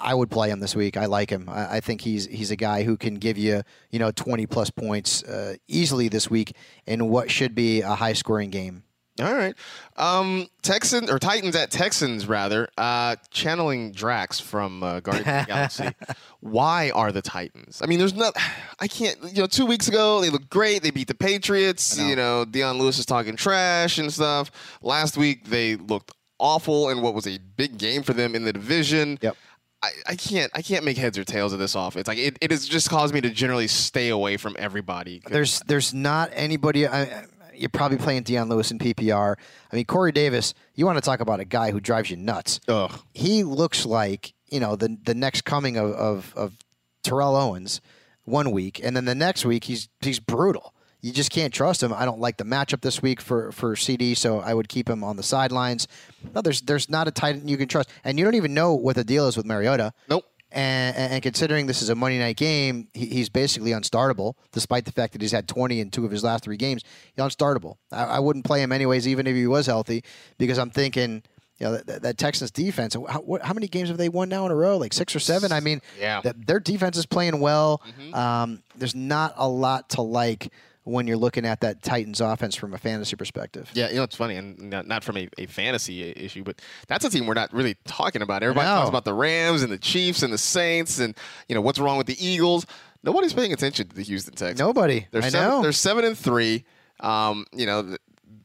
I 0.00 0.14
would 0.14 0.30
play 0.30 0.50
him 0.50 0.60
this 0.60 0.74
week. 0.76 0.96
I 0.96 1.06
like 1.06 1.30
him. 1.30 1.48
I, 1.48 1.76
I 1.76 1.80
think 1.80 2.00
he's 2.00 2.26
he's 2.26 2.50
a 2.50 2.56
guy 2.56 2.82
who 2.82 2.96
can 2.96 3.16
give 3.16 3.38
you 3.38 3.62
you 3.90 3.98
know 3.98 4.10
20 4.10 4.46
plus 4.46 4.70
points 4.70 5.22
uh, 5.24 5.56
easily 5.68 6.08
this 6.08 6.30
week 6.30 6.54
in 6.86 7.08
what 7.08 7.30
should 7.30 7.54
be 7.54 7.82
a 7.82 7.94
high 7.94 8.12
scoring 8.12 8.50
game. 8.50 8.82
All 9.18 9.34
right. 9.34 9.54
Um, 9.96 10.46
Texans 10.60 11.10
or 11.10 11.18
Titans 11.18 11.56
at 11.56 11.70
Texans 11.70 12.26
rather. 12.26 12.68
Uh, 12.76 13.16
channeling 13.30 13.92
Drax 13.92 14.40
from 14.40 14.82
uh, 14.82 15.00
Guardians 15.00 15.26
of 15.26 15.46
the 15.46 15.46
Galaxy. 15.46 15.88
Why 16.40 16.90
are 16.90 17.12
the 17.12 17.22
Titans? 17.22 17.80
I 17.82 17.86
mean, 17.86 17.98
there's 17.98 18.12
not. 18.14 18.36
I 18.78 18.86
can't. 18.86 19.16
You 19.22 19.42
know, 19.42 19.46
two 19.46 19.64
weeks 19.64 19.88
ago 19.88 20.20
they 20.20 20.28
looked 20.28 20.50
great. 20.50 20.82
They 20.82 20.90
beat 20.90 21.08
the 21.08 21.14
Patriots. 21.14 21.98
You 21.98 22.14
know, 22.14 22.44
Dion 22.44 22.78
Lewis 22.78 22.98
is 22.98 23.06
talking 23.06 23.36
trash 23.36 23.98
and 23.98 24.12
stuff. 24.12 24.50
Last 24.82 25.16
week 25.16 25.46
they 25.46 25.76
looked 25.76 26.12
awful 26.38 26.90
in 26.90 27.00
what 27.00 27.14
was 27.14 27.26
a 27.26 27.38
big 27.56 27.78
game 27.78 28.02
for 28.02 28.12
them 28.12 28.34
in 28.34 28.44
the 28.44 28.52
division. 28.52 29.18
Yep. 29.22 29.36
I, 29.82 29.90
I 30.08 30.16
can't 30.16 30.50
I 30.54 30.62
can't 30.62 30.84
make 30.84 30.96
heads 30.96 31.18
or 31.18 31.24
tails 31.24 31.52
of 31.52 31.58
this 31.58 31.74
offense. 31.74 32.08
Like 32.08 32.18
it, 32.18 32.38
it 32.40 32.50
has 32.50 32.66
just 32.66 32.88
caused 32.88 33.14
me 33.14 33.20
to 33.20 33.30
generally 33.30 33.68
stay 33.68 34.08
away 34.08 34.36
from 34.36 34.56
everybody. 34.58 35.22
There's 35.26 35.60
there's 35.66 35.92
not 35.92 36.30
anybody. 36.32 36.86
I, 36.86 37.26
you're 37.54 37.68
probably 37.70 37.98
playing 37.98 38.22
Dion 38.24 38.48
Lewis 38.48 38.70
in 38.70 38.78
PPR. 38.78 39.36
I 39.72 39.76
mean, 39.76 39.84
Corey 39.84 40.12
Davis. 40.12 40.54
You 40.74 40.86
want 40.86 40.98
to 40.98 41.02
talk 41.02 41.20
about 41.20 41.40
a 41.40 41.44
guy 41.44 41.70
who 41.70 41.80
drives 41.80 42.10
you 42.10 42.16
nuts? 42.16 42.60
Ugh. 42.68 43.00
He 43.14 43.44
looks 43.44 43.86
like 43.86 44.34
you 44.48 44.60
know 44.60 44.76
the 44.76 44.96
the 45.04 45.14
next 45.14 45.42
coming 45.42 45.76
of 45.76 45.92
of, 45.92 46.34
of 46.36 46.56
Terrell 47.02 47.36
Owens 47.36 47.80
one 48.24 48.50
week, 48.50 48.80
and 48.82 48.96
then 48.96 49.04
the 49.04 49.14
next 49.14 49.44
week 49.44 49.64
he's 49.64 49.88
he's 50.00 50.20
brutal. 50.20 50.74
You 51.06 51.12
just 51.12 51.30
can't 51.30 51.54
trust 51.54 51.82
him. 51.82 51.92
I 51.92 52.04
don't 52.04 52.18
like 52.20 52.36
the 52.36 52.44
matchup 52.44 52.80
this 52.80 53.00
week 53.00 53.20
for, 53.20 53.52
for 53.52 53.76
CD, 53.76 54.14
so 54.14 54.40
I 54.40 54.52
would 54.54 54.68
keep 54.68 54.88
him 54.90 55.04
on 55.04 55.16
the 55.16 55.22
sidelines. 55.22 55.86
No, 56.34 56.42
there's 56.42 56.60
there's 56.62 56.90
not 56.90 57.06
a 57.06 57.10
tight 57.12 57.36
end 57.36 57.48
you 57.48 57.56
can 57.56 57.68
trust, 57.68 57.88
and 58.04 58.18
you 58.18 58.24
don't 58.24 58.34
even 58.34 58.54
know 58.54 58.74
what 58.74 58.96
the 58.96 59.04
deal 59.04 59.28
is 59.28 59.36
with 59.36 59.46
Mariota. 59.46 59.92
Nope. 60.08 60.24
And, 60.52 60.96
and 60.96 61.22
considering 61.22 61.66
this 61.66 61.82
is 61.82 61.90
a 61.90 61.94
Monday 61.94 62.18
night 62.18 62.36
game, 62.36 62.88
he, 62.94 63.06
he's 63.06 63.28
basically 63.28 63.72
unstartable, 63.72 64.34
despite 64.52 64.84
the 64.84 64.92
fact 64.92 65.12
that 65.12 65.20
he's 65.20 65.32
had 65.32 65.46
20 65.48 65.80
in 65.80 65.90
two 65.90 66.04
of 66.04 66.10
his 66.10 66.24
last 66.24 66.44
three 66.44 66.56
games. 66.56 66.82
He's 67.14 67.24
unstartable. 67.24 67.76
I, 67.92 68.04
I 68.04 68.18
wouldn't 68.20 68.44
play 68.44 68.62
him 68.62 68.72
anyways, 68.72 69.06
even 69.06 69.26
if 69.26 69.34
he 69.36 69.46
was 69.46 69.66
healthy, 69.66 70.02
because 70.38 70.58
I'm 70.58 70.70
thinking, 70.70 71.22
you 71.58 71.66
know, 71.66 71.76
that, 71.78 72.02
that 72.02 72.16
Texans 72.18 72.50
defense. 72.50 72.94
How, 72.94 73.20
what, 73.20 73.42
how 73.42 73.54
many 73.54 73.66
games 73.68 73.90
have 73.90 73.98
they 73.98 74.08
won 74.08 74.28
now 74.28 74.46
in 74.46 74.52
a 74.52 74.56
row? 74.56 74.76
Like 74.76 74.92
six 74.92 75.14
or 75.14 75.20
seven. 75.20 75.52
I 75.52 75.60
mean, 75.60 75.82
Yeah. 76.00 76.20
that 76.22 76.46
their 76.46 76.60
defense 76.60 76.96
is 76.96 77.06
playing 77.06 77.38
well. 77.40 77.82
Um, 78.14 78.62
there's 78.76 78.94
not 78.94 79.34
a 79.36 79.48
lot 79.48 79.90
to 79.90 80.02
like 80.02 80.52
when 80.86 81.08
you're 81.08 81.16
looking 81.16 81.44
at 81.44 81.60
that 81.62 81.82
Titans 81.82 82.20
offense 82.20 82.54
from 82.54 82.72
a 82.72 82.78
fantasy 82.78 83.16
perspective. 83.16 83.68
Yeah, 83.74 83.88
you 83.90 83.96
know 83.96 84.04
it's 84.04 84.14
funny, 84.14 84.36
and 84.36 84.70
not, 84.70 84.86
not 84.86 85.02
from 85.02 85.16
a, 85.16 85.28
a 85.36 85.46
fantasy 85.46 86.10
issue, 86.10 86.44
but 86.44 86.62
that's 86.86 87.04
a 87.04 87.10
team 87.10 87.26
we're 87.26 87.34
not 87.34 87.52
really 87.52 87.76
talking 87.86 88.22
about. 88.22 88.44
Everybody 88.44 88.66
talks 88.66 88.88
about 88.88 89.04
the 89.04 89.12
Rams 89.12 89.62
and 89.62 89.72
the 89.72 89.78
Chiefs 89.78 90.22
and 90.22 90.32
the 90.32 90.38
Saints, 90.38 91.00
and 91.00 91.16
you 91.48 91.56
know 91.56 91.60
what's 91.60 91.80
wrong 91.80 91.98
with 91.98 92.06
the 92.06 92.16
Eagles. 92.24 92.66
Nobody's 93.02 93.32
paying 93.32 93.52
attention 93.52 93.88
to 93.88 93.96
the 93.96 94.02
Houston 94.02 94.34
Texans. 94.34 94.60
Nobody. 94.60 95.08
They're 95.10 95.22
I 95.22 95.28
seven, 95.28 95.48
know. 95.48 95.62
They're 95.62 95.72
seven 95.72 96.04
and 96.04 96.16
three. 96.16 96.64
Um, 97.00 97.46
you 97.52 97.66
know, 97.66 97.96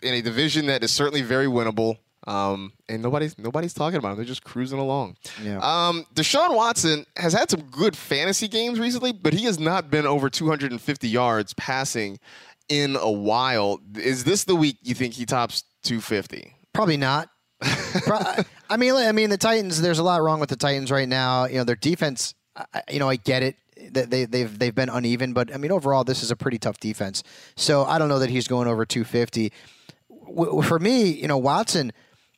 in 0.02 0.14
a 0.14 0.22
division 0.22 0.66
that 0.66 0.84
is 0.84 0.92
certainly 0.92 1.22
very 1.22 1.46
winnable. 1.48 2.00
Um, 2.28 2.74
and 2.88 3.02
nobody's 3.02 3.38
nobody's 3.40 3.74
talking 3.74 3.98
about 3.98 4.10
them. 4.10 4.18
They're 4.18 4.26
just 4.26 4.44
cruising 4.44 4.78
along. 4.80 5.18
Yeah. 5.44 5.58
Um, 5.58 6.06
Deshaun 6.14 6.56
Watson 6.56 7.06
has 7.18 7.34
had 7.34 7.50
some 7.50 7.62
good 7.72 7.96
fantasy 7.98 8.48
games 8.48 8.80
recently, 8.80 9.12
but 9.12 9.34
he 9.34 9.46
has 9.46 9.60
not 9.60 9.90
been 9.90 10.06
over 10.06 10.30
250 10.30 11.08
yards 11.08 11.54
passing 11.56 12.20
in 12.70 12.96
a 12.96 13.10
while. 13.10 13.80
Is 13.96 14.24
this 14.24 14.44
the 14.44 14.56
week 14.56 14.78
you 14.84 14.94
think 14.94 15.16
he 15.16 15.26
tops 15.26 15.64
250? 15.84 16.54
Probably 16.74 16.98
not. 16.98 17.30
I 18.70 18.78
mean, 18.78 18.94
I 18.96 19.12
mean, 19.12 19.30
the 19.30 19.38
Titans. 19.38 19.82
There's 19.82 20.00
a 20.00 20.04
lot 20.04 20.22
wrong 20.22 20.40
with 20.40 20.50
the 20.50 20.56
Titans 20.56 20.92
right 20.92 21.08
now. 21.08 21.46
You 21.46 21.56
know, 21.58 21.64
their 21.64 21.76
defense. 21.76 22.34
You 22.92 23.00
know, 23.00 23.10
I 23.10 23.16
get 23.16 23.44
it. 23.44 23.56
That 23.94 24.12
they 24.12 24.26
they've 24.26 24.60
they've 24.60 24.76
been 24.76 24.90
uneven, 24.90 25.34
but 25.34 25.54
I 25.54 25.58
mean, 25.58 25.72
overall, 25.72 26.04
this 26.04 26.22
is 26.22 26.30
a 26.30 26.36
pretty 26.36 26.60
tough 26.60 26.80
defense. 26.80 27.24
So 27.56 27.84
I 27.84 27.98
don't 27.98 28.10
know 28.10 28.20
that 28.20 28.30
he's 28.30 28.48
going 28.48 28.68
over 28.68 28.86
250. 28.86 29.52
For 30.64 30.80
me, 30.80 31.10
you 31.10 31.28
know, 31.28 31.38
Watson, 31.38 31.92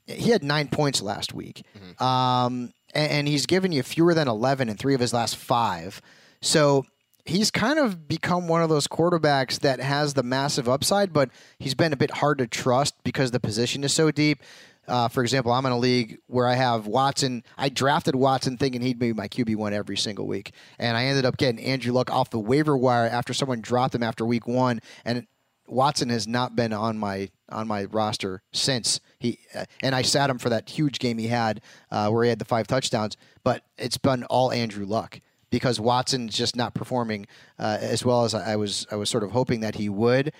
he 0.07 0.29
had 0.31 0.43
nine 0.43 0.67
points 0.67 1.01
last 1.01 1.33
week, 1.33 1.63
um, 1.99 2.73
and, 2.93 3.11
and 3.11 3.27
he's 3.27 3.45
given 3.45 3.71
you 3.71 3.83
fewer 3.83 4.13
than 4.13 4.27
11 4.27 4.69
in 4.69 4.77
three 4.77 4.93
of 4.93 4.99
his 4.99 5.13
last 5.13 5.35
five. 5.35 6.01
So 6.41 6.85
he's 7.25 7.51
kind 7.51 7.79
of 7.79 8.07
become 8.07 8.47
one 8.47 8.61
of 8.61 8.69
those 8.69 8.87
quarterbacks 8.87 9.59
that 9.61 9.79
has 9.79 10.13
the 10.13 10.23
massive 10.23 10.67
upside, 10.67 11.13
but 11.13 11.29
he's 11.59 11.73
been 11.73 11.93
a 11.93 11.97
bit 11.97 12.11
hard 12.11 12.37
to 12.39 12.47
trust 12.47 12.95
because 13.03 13.31
the 13.31 13.39
position 13.39 13.83
is 13.83 13.93
so 13.93 14.11
deep. 14.11 14.41
Uh, 14.85 15.07
for 15.07 15.23
example, 15.23 15.53
I'm 15.53 15.65
in 15.65 15.71
a 15.71 15.77
league 15.77 16.17
where 16.27 16.45
I 16.45 16.55
have 16.55 16.87
Watson. 16.87 17.43
I 17.57 17.69
drafted 17.69 18.15
Watson 18.15 18.57
thinking 18.57 18.81
he'd 18.81 18.99
be 18.99 19.13
my 19.13 19.29
QB 19.29 19.55
one 19.55 19.71
every 19.73 19.95
single 19.95 20.27
week, 20.27 20.51
and 20.77 20.97
I 20.97 21.05
ended 21.05 21.23
up 21.25 21.37
getting 21.37 21.63
Andrew 21.63 21.93
Luck 21.93 22.11
off 22.11 22.29
the 22.29 22.39
waiver 22.39 22.75
wire 22.75 23.07
after 23.07 23.33
someone 23.33 23.61
dropped 23.61 23.95
him 23.95 24.03
after 24.03 24.25
week 24.25 24.45
one, 24.45 24.81
and 25.05 25.25
Watson 25.67 26.09
has 26.09 26.27
not 26.27 26.57
been 26.57 26.73
on 26.73 26.97
my 26.97 27.29
on 27.49 27.65
my 27.67 27.85
roster 27.85 28.41
since 28.51 28.99
he 29.23 29.39
uh, 29.55 29.65
and 29.81 29.95
I 29.95 30.01
sat 30.03 30.29
him 30.29 30.37
for 30.37 30.49
that 30.49 30.69
huge 30.69 30.99
game 30.99 31.17
he 31.17 31.27
had 31.27 31.61
uh, 31.89 32.09
where 32.09 32.23
he 32.23 32.29
had 32.29 32.39
the 32.39 32.45
five 32.45 32.67
touchdowns. 32.67 33.17
But 33.43 33.63
it's 33.77 33.97
been 33.97 34.23
all 34.25 34.51
Andrew 34.51 34.85
Luck 34.85 35.19
because 35.49 35.79
Watson's 35.79 36.35
just 36.35 36.55
not 36.55 36.73
performing 36.73 37.25
uh, 37.57 37.77
as 37.79 38.05
well 38.05 38.25
as 38.25 38.33
I 38.35 38.55
was 38.55 38.85
I 38.91 38.95
was 38.95 39.09
sort 39.09 39.23
of 39.23 39.31
hoping 39.31 39.61
that 39.61 39.75
he 39.75 39.89
would. 39.89 40.33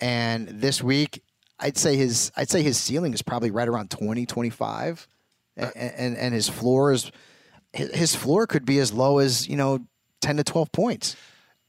And 0.00 0.48
this 0.48 0.82
week, 0.82 1.22
I'd 1.58 1.76
say 1.76 1.96
his 1.96 2.32
I'd 2.36 2.48
say 2.48 2.62
his 2.62 2.78
ceiling 2.78 3.12
is 3.12 3.22
probably 3.22 3.50
right 3.50 3.68
around 3.68 3.90
20, 3.90 4.24
25. 4.24 5.08
and, 5.56 5.72
and 5.76 6.16
and 6.16 6.34
his 6.34 6.48
floor 6.48 6.92
is 6.92 7.10
his 7.72 8.14
floor 8.14 8.46
could 8.46 8.64
be 8.64 8.78
as 8.78 8.92
low 8.92 9.18
as 9.18 9.48
you 9.48 9.56
know 9.56 9.80
ten 10.20 10.36
to 10.36 10.44
twelve 10.44 10.70
points. 10.72 11.16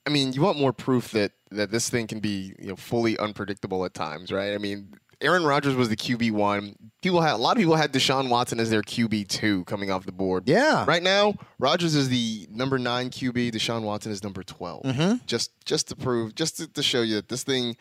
I 0.05 0.11
mean, 0.11 0.33
you 0.33 0.41
want 0.41 0.57
more 0.59 0.73
proof 0.73 1.11
that 1.11 1.31
that 1.51 1.71
this 1.71 1.89
thing 1.89 2.07
can 2.07 2.19
be 2.19 2.53
you 2.59 2.69
know 2.69 2.75
fully 2.75 3.17
unpredictable 3.17 3.85
at 3.85 3.93
times, 3.93 4.31
right? 4.31 4.53
I 4.53 4.57
mean, 4.57 4.93
Aaron 5.21 5.43
Rodgers 5.43 5.75
was 5.75 5.89
the 5.89 5.97
QB 5.97 6.31
one. 6.31 6.75
People 7.01 7.21
had 7.21 7.33
a 7.33 7.37
lot 7.37 7.51
of 7.57 7.57
people 7.59 7.75
had 7.75 7.91
Deshaun 7.91 8.29
Watson 8.29 8.59
as 8.59 8.69
their 8.69 8.81
QB 8.81 9.27
two 9.27 9.63
coming 9.65 9.91
off 9.91 10.05
the 10.05 10.11
board. 10.11 10.43
Yeah. 10.47 10.85
Right 10.87 11.03
now, 11.03 11.33
Rodgers 11.59 11.93
is 11.95 12.07
the 12.09 12.47
number 12.51 12.79
nine 12.79 13.09
QB. 13.09 13.51
Deshaun 13.51 13.81
Watson 13.83 14.11
is 14.11 14.23
number 14.23 14.43
12 14.43 14.83
Mm-hmm. 14.83 15.15
Just 15.25 15.51
just 15.65 15.87
to 15.89 15.95
prove, 15.95 16.35
just 16.35 16.57
to, 16.57 16.67
to 16.67 16.81
show 16.83 17.01
you 17.01 17.15
that 17.15 17.27
this 17.29 17.43
thing, 17.43 17.75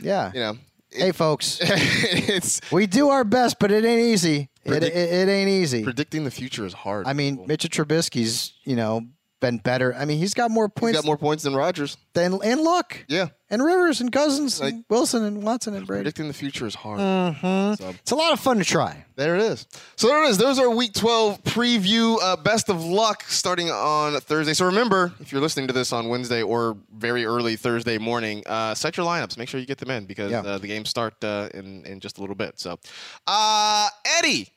Yeah. 0.00 0.32
you 0.34 0.40
know, 0.40 0.58
Hey, 0.92 1.12
folks, 1.12 1.58
it's 1.62 2.60
we 2.72 2.86
do 2.88 3.10
our 3.10 3.22
best, 3.22 3.60
but 3.60 3.70
it 3.70 3.84
ain't 3.84 4.00
easy. 4.12 4.48
It, 4.64 4.68
Predict- 4.70 4.96
it, 4.96 5.12
it 5.12 5.28
ain't 5.28 5.48
easy. 5.48 5.84
predicting 5.84 6.24
the 6.24 6.32
future 6.32 6.66
is 6.66 6.72
hard. 6.72 7.06
I 7.06 7.12
mean. 7.12 7.46
Mitchell 7.46 7.70
Trubisky's, 7.70 8.52
you 8.64 8.74
know, 8.74 9.02
been 9.40 9.58
better. 9.58 9.94
I 9.94 10.04
mean, 10.04 10.18
he's 10.18 10.34
got 10.34 10.50
more 10.50 10.66
he's 10.74 10.80
points 10.80 10.98
got 10.98 11.04
more 11.06 11.16
points 11.16 11.42
than 11.44 11.54
Rodgers. 11.56 11.96
than 12.12 12.38
and 12.44 12.60
Luck 12.60 13.04
Yeah, 13.08 13.28
and 13.48 13.64
Rivers 13.64 14.00
and 14.00 14.12
Cousins 14.12 14.60
Like- 14.60 14.74
and 14.74 14.84
Wilson 14.90 15.24
and 15.24 15.42
Watson 15.42 15.74
and 15.74 15.86
Brady. 15.86 16.00
predicting 16.02 16.28
the 16.28 16.34
future 16.34 16.66
is 16.66 16.74
hard. 16.74 17.00
Mm-hmm. 17.00 17.82
So- 17.82 17.88
It's 17.90 18.10
a 18.12 18.16
lot 18.16 18.32
of 18.32 18.40
fun 18.40 18.58
to 18.58 18.64
try. 18.64 19.04
There 19.16 19.36
it 19.36 19.42
is. 19.42 19.66
So 19.96 20.08
there 20.08 20.22
it 20.24 20.28
is. 20.30 20.38
There's 20.38 20.58
our 20.58 20.70
Week 20.70 20.92
12 20.94 21.42
preview. 21.44 22.18
Uh, 22.22 22.36
best 22.36 22.68
of 22.68 22.82
luck 22.84 23.22
starting 23.28 23.70
on 23.70 24.18
Thursday. 24.20 24.54
So 24.54 24.66
remember, 24.66 25.12
if 25.20 25.32
you're 25.32 25.40
listening 25.42 25.66
to 25.68 25.72
this 25.72 25.92
on 25.92 26.08
Wednesday 26.08 26.42
or 26.42 26.76
very 26.94 27.24
early 27.24 27.56
Thursday 27.56 27.98
morning, 27.98 28.42
uh, 28.46 28.74
set 28.74 28.96
your 28.96 29.06
lineups. 29.06 29.36
Make 29.38 29.48
sure 29.48 29.60
you 29.60 29.66
get 29.66 29.78
them 29.78 29.90
in 29.90 30.06
because 30.06 30.30
Yeah. 30.30 30.40
uh, 30.40 30.58
the 30.58 30.66
games 30.68 30.88
start 30.90 31.22
uh, 31.24 31.48
in 31.54 31.84
in 31.86 32.00
just 32.00 32.18
a 32.18 32.20
little 32.20 32.36
bit. 32.36 32.58
So, 32.60 32.78
uh, 33.26 33.88
Eddie, 34.18 34.48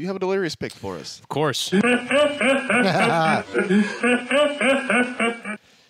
do 0.00 0.04
you 0.04 0.08
have 0.08 0.16
a 0.16 0.20
delirious 0.20 0.56
pick 0.56 0.72
for 0.72 0.96
us? 0.96 1.20
Of 1.20 1.28
course. 1.28 1.58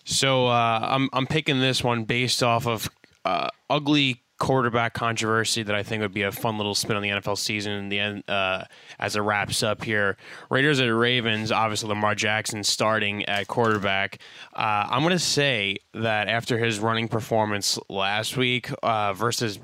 so 0.05 0.49
uh, 0.49 0.81
I'm 0.83 1.09
I'm 1.13 1.29
picking 1.29 1.61
this 1.61 1.85
one 1.85 2.03
based 2.03 2.43
off 2.43 2.67
of 2.67 2.89
uh, 3.25 3.51
ugly 3.69 4.21
quarterback 4.41 4.95
controversy 4.95 5.63
that 5.63 5.77
I 5.77 5.85
think 5.85 6.01
would 6.01 6.13
be 6.13 6.23
a 6.23 6.33
fun 6.33 6.57
little 6.57 6.75
spin 6.75 6.97
on 6.97 7.03
the 7.03 7.11
NFL 7.11 7.39
season 7.39 7.73
in 7.73 7.89
the 7.89 8.01
end 8.01 8.29
uh, 8.29 8.65
as 8.99 9.15
it 9.15 9.21
wraps 9.21 9.63
up 9.63 9.85
here. 9.85 10.17
Raiders 10.51 10.81
at 10.81 10.87
Ravens, 10.87 11.53
obviously 11.53 11.91
Lamar 11.91 12.17
Jackson 12.17 12.65
starting 12.65 13.25
at 13.27 13.47
quarterback. 13.47 14.19
Uh, 14.53 14.89
I'm 14.91 15.03
going 15.03 15.13
to 15.13 15.21
say 15.21 15.77
that 15.95 16.27
after 16.27 16.59
his 16.59 16.81
running 16.81 17.07
performance 17.07 17.79
last 17.89 18.37
week 18.37 18.71
uh, 18.83 19.13
versus 19.13 19.61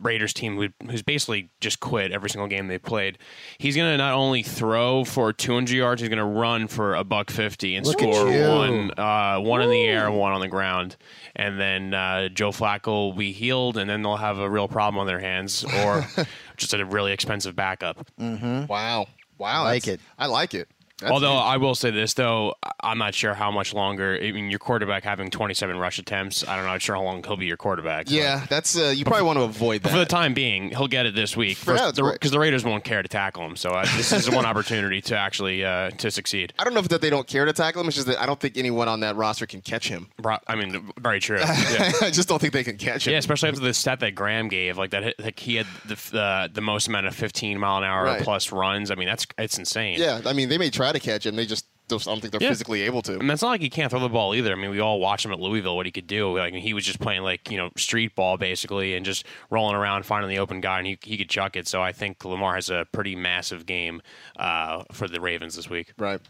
Raiders 0.00 0.32
team 0.32 0.56
who, 0.56 0.68
who's 0.90 1.02
basically 1.02 1.50
just 1.60 1.80
quit 1.80 2.12
every 2.12 2.30
single 2.30 2.48
game 2.48 2.68
they 2.68 2.78
played. 2.78 3.18
He's 3.58 3.76
going 3.76 3.90
to 3.90 3.96
not 3.96 4.14
only 4.14 4.42
throw 4.42 5.04
for 5.04 5.32
200 5.32 5.74
yards, 5.74 6.00
he's 6.00 6.08
going 6.08 6.18
to 6.18 6.24
run 6.24 6.68
for 6.68 6.94
a 6.94 7.04
buck 7.04 7.30
50 7.30 7.76
and 7.76 7.86
Look 7.86 7.98
score 7.98 8.26
one 8.26 8.90
uh, 8.98 9.38
one 9.38 9.62
in 9.62 9.70
the 9.70 9.82
air, 9.82 10.10
one 10.10 10.32
on 10.32 10.40
the 10.40 10.48
ground. 10.48 10.96
And 11.34 11.60
then 11.60 11.94
uh, 11.94 12.28
Joe 12.28 12.50
Flacco 12.50 12.86
will 12.86 13.12
be 13.12 13.32
healed, 13.32 13.76
and 13.76 13.88
then 13.88 14.02
they'll 14.02 14.16
have 14.16 14.38
a 14.38 14.48
real 14.48 14.68
problem 14.68 14.98
on 14.98 15.06
their 15.06 15.20
hands 15.20 15.64
or 15.64 16.06
just 16.56 16.72
a 16.74 16.84
really 16.84 17.12
expensive 17.12 17.54
backup. 17.54 18.06
Wow. 18.18 19.06
Wow. 19.38 19.64
I 19.64 19.72
like 19.72 19.86
it. 19.86 20.00
I 20.18 20.26
like 20.26 20.54
it. 20.54 20.68
That's 20.98 21.12
Although 21.12 21.32
huge. 21.34 21.42
I 21.42 21.56
will 21.58 21.74
say 21.74 21.90
this 21.90 22.14
though, 22.14 22.54
I- 22.62 22.70
I'm 22.80 22.98
not 22.98 23.14
sure 23.14 23.34
how 23.34 23.50
much 23.50 23.74
longer. 23.74 24.18
I 24.22 24.32
mean, 24.32 24.48
your 24.48 24.58
quarterback 24.58 25.02
having 25.04 25.28
27 25.30 25.76
rush 25.76 25.98
attempts. 25.98 26.46
I'm 26.46 26.64
not 26.64 26.80
sure 26.80 26.94
how 26.96 27.02
long 27.02 27.22
he'll 27.22 27.36
be 27.36 27.46
your 27.46 27.56
quarterback. 27.56 28.06
but 28.06 28.12
yeah, 28.14 28.46
that's 28.48 28.78
uh, 28.78 28.94
you 28.96 29.04
probably 29.04 29.24
want 29.24 29.38
to 29.38 29.42
avoid 29.42 29.82
For 29.82 29.98
the 29.98 30.06
time 30.06 30.32
being, 30.34 30.70
he'll 30.70 30.86
get 30.88 31.04
it 31.04 31.14
this 31.14 31.36
week 31.36 31.56
For 31.58 31.74
now, 31.74 31.88
it's 31.88 32.00
because 32.00 32.30
the, 32.30 32.38
Raiders 32.38 32.64
won't 32.64 32.84
care 32.84 33.02
to 33.02 33.08
tackle 33.08 33.44
him. 33.44 33.56
So 33.56 33.70
uh, 33.70 33.84
this 33.96 34.12
is 34.12 34.30
one 34.30 34.46
opportunity 34.46 35.00
to 35.02 35.16
actually 35.18 35.64
uh, 35.64 35.90
to 35.90 36.10
succeed. 36.10 36.52
I 36.58 36.64
don't 36.64 36.72
know 36.74 36.80
if 36.80 36.88
that 36.88 37.00
they 37.02 37.10
don't 37.10 37.26
care 37.26 37.44
to 37.44 37.52
tackle 37.52 37.80
him. 37.82 37.88
It's 37.88 37.96
just 37.96 38.06
that 38.06 38.20
I 38.20 38.24
don't 38.26 38.38
think 38.40 38.56
anyone 38.56 38.88
on 38.88 39.00
that 39.00 39.16
roster 39.16 39.46
can 39.46 39.60
catch 39.62 39.88
him. 39.88 40.06
I 40.46 40.54
mean, 40.54 40.92
very 40.98 41.20
true. 41.20 41.38
Yeah. 41.66 41.90
I 42.02 42.10
just 42.10 42.28
don't 42.28 42.38
think 42.38 42.52
they 42.52 42.62
can 42.64 42.76
catch 42.78 43.06
him. 43.06 43.12
Yeah, 43.12 43.18
especially 43.18 43.48
after 43.48 43.60
the 43.60 43.74
stat 43.74 44.00
that 44.00 44.14
Graham 44.14 44.48
gave, 44.48 44.78
like 44.78 44.90
that, 44.90 45.18
like 45.18 45.38
he 45.38 45.56
had 45.56 45.66
the 45.86 46.18
uh, 46.18 46.48
the 46.52 46.60
most 46.60 46.86
amount 46.88 47.06
of 47.06 47.14
15 47.14 47.58
mile 47.58 47.78
an 47.78 47.84
hour 47.84 48.04
Right. 48.04 48.22
plus 48.22 48.52
runs. 48.52 48.90
I 48.90 48.94
mean, 48.94 49.08
that's 49.08 49.26
it's 49.36 49.58
insane. 49.58 49.98
Yeah, 49.98 50.20
I 50.24 50.32
mean, 50.32 50.48
they 50.48 50.58
may 50.58 50.70
try 50.70 50.85
to 50.92 51.00
catch 51.00 51.26
him. 51.26 51.36
They 51.36 51.46
just 51.46 51.66
don't, 51.88 52.04
I 52.06 52.10
don't 52.10 52.20
think 52.20 52.32
they're 52.32 52.42
Yeah. 52.42 52.48
physically 52.48 52.82
able 52.82 53.00
to. 53.02 53.18
And 53.18 53.30
it's 53.30 53.42
not 53.42 53.48
like 53.50 53.60
he 53.60 53.70
can't 53.70 53.90
throw 53.90 54.00
the 54.00 54.08
ball 54.08 54.34
either. 54.34 54.50
I 54.52 54.56
mean, 54.56 54.70
we 54.70 54.80
all 54.80 54.98
watched 54.98 55.24
him 55.24 55.32
at 55.32 55.38
Louisville, 55.38 55.76
what 55.76 55.86
he 55.86 55.92
could 55.92 56.06
do. 56.08 56.36
Like 56.36 56.52
he 56.54 56.74
was 56.74 56.84
just 56.84 56.98
playing 57.00 57.22
like 57.22 57.50
you 57.50 57.56
know 57.56 57.70
street 57.76 58.14
ball 58.16 58.36
basically, 58.38 58.94
and 58.96 59.06
just 59.06 59.24
rolling 59.50 59.76
around, 59.76 60.04
finding 60.04 60.28
the 60.28 60.38
open 60.38 60.60
guy, 60.60 60.78
and 60.78 60.86
he, 60.86 60.98
he 61.02 61.16
could 61.16 61.30
chuck 61.30 61.54
it. 61.56 61.68
So 61.68 61.80
I 61.82 61.92
think 61.92 62.24
Lamar 62.24 62.56
has 62.56 62.70
a 62.70 62.86
pretty 62.92 63.14
massive 63.14 63.66
game 63.66 64.02
uh, 64.36 64.82
for 64.92 65.06
the 65.06 65.20
Ravens 65.20 65.54
this 65.54 65.70
week. 65.70 65.92
Right. 65.98 66.20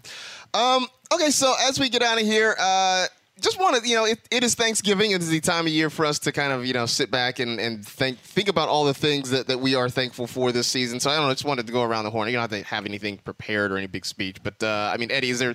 Um, 0.53 0.87
okay, 1.13 1.31
so 1.31 1.55
as 1.67 1.81
we 1.81 1.89
get 1.89 2.03
out 2.03 2.21
of 2.21 2.27
here, 2.27 2.55
uh, 2.59 3.07
just 3.41 3.61
want 3.61 3.83
to, 3.83 3.89
you 3.89 3.97
know, 3.97 4.05
it, 4.05 4.19
it 4.31 4.43
is 4.43 4.55
Thanksgiving. 4.55 5.11
It 5.11 5.21
is 5.21 5.29
the 5.29 5.41
time 5.41 5.67
of 5.67 5.73
year 5.73 5.91
for 5.91 6.07
us 6.07 6.19
to 6.21 6.33
kind 6.33 6.53
of, 6.53 6.65
you 6.65 6.73
know, 6.73 6.87
sit 6.87 7.11
back 7.11 7.39
and, 7.39 7.61
and 7.61 7.85
think 7.87 8.19
think 8.19 8.49
about 8.49 8.69
all 8.69 8.85
the 8.85 8.95
things 8.95 9.31
that, 9.31 9.47
that 9.49 9.61
we 9.61 9.75
are 9.75 9.89
thankful 9.91 10.27
for 10.27 10.53
this 10.53 10.67
season. 10.67 11.01
So 11.01 11.11
I 11.11 11.17
don't 11.17 11.27
know, 11.27 11.33
just 11.33 11.45
wanted 11.45 11.67
to 11.67 11.73
go 11.73 11.83
around 11.83 12.05
the 12.05 12.11
horn. 12.11 12.29
You 12.29 12.35
don't 12.35 12.51
have 12.51 12.59
to 12.59 12.63
have 12.63 12.87
anything 12.87 13.19
prepared 13.19 13.73
or 13.73 13.77
any 13.77 13.87
big 13.87 14.07
speech. 14.07 14.43
But, 14.43 14.63
uh, 14.63 14.91
I 14.93 14.97
mean, 14.97 15.11
Eddie, 15.11 15.31
is 15.31 15.39
there, 15.39 15.55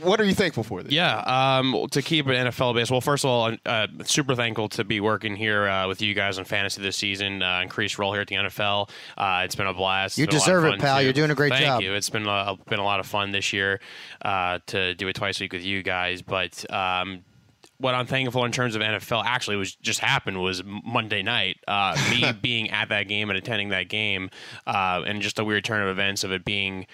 what 0.00 0.20
are 0.20 0.24
you 0.24 0.34
thankful 0.34 0.62
for 0.62 0.82
this 0.82 0.92
Yeah, 0.92 1.18
um, 1.20 1.86
to 1.90 2.02
keep 2.02 2.26
an 2.26 2.48
NFL 2.48 2.74
base. 2.74 2.90
Well, 2.90 3.00
first 3.00 3.24
of 3.24 3.30
all, 3.30 3.46
I'm 3.46 3.58
uh, 3.66 3.86
super 4.04 4.34
thankful 4.34 4.68
to 4.70 4.84
be 4.84 5.00
working 5.00 5.36
here 5.36 5.68
uh, 5.68 5.86
with 5.88 6.00
you 6.00 6.14
guys 6.14 6.38
on 6.38 6.44
fantasy 6.44 6.80
this 6.82 6.96
season. 6.96 7.42
Uh, 7.42 7.60
increased 7.62 7.98
role 7.98 8.12
here 8.12 8.22
at 8.22 8.28
the 8.28 8.36
NFL. 8.36 8.88
Uh, 9.16 9.42
it's 9.44 9.54
been 9.54 9.66
a 9.66 9.74
blast. 9.74 10.18
You 10.18 10.24
It's 10.24 10.30
been 10.30 10.36
a 10.36 10.40
lot 10.40 10.46
deserve 10.46 10.64
it, 10.74 10.80
pal. 10.80 10.98
too. 10.98 11.04
You're 11.04 11.12
doing 11.12 11.30
a 11.30 11.34
great 11.34 11.50
Thank 11.50 11.64
job. 11.64 11.80
Thank 11.80 11.84
you. 11.84 11.94
It's 11.94 12.10
been 12.10 12.26
a, 12.26 12.56
been 12.68 12.78
a 12.78 12.84
lot 12.84 13.00
of 13.00 13.06
fun 13.06 13.32
this 13.32 13.52
year 13.52 13.80
uh, 14.22 14.60
to 14.66 14.94
do 14.94 15.08
it 15.08 15.14
twice 15.14 15.40
a 15.40 15.44
week 15.44 15.52
with 15.52 15.64
you 15.64 15.82
guys. 15.82 16.22
But 16.22 16.64
um, 16.72 17.24
what 17.78 17.94
I'm 17.94 18.06
thankful 18.06 18.44
in 18.44 18.52
terms 18.52 18.76
of 18.76 18.82
NFL 18.82 19.24
actually 19.26 19.56
was 19.56 19.74
just 19.74 19.98
happened 20.00 20.40
was 20.40 20.62
Monday 20.64 21.22
night. 21.22 21.58
Uh, 21.66 21.96
me 22.10 22.32
being 22.42 22.70
at 22.70 22.88
that 22.90 23.08
game 23.08 23.28
and 23.28 23.36
attending 23.36 23.70
that 23.70 23.88
game, 23.88 24.30
uh, 24.66 25.02
and 25.06 25.20
just 25.20 25.38
a 25.38 25.44
weird 25.44 25.64
turn 25.64 25.82
of 25.82 25.88
events 25.88 26.24
of 26.24 26.32
it 26.32 26.44
being. 26.44 26.86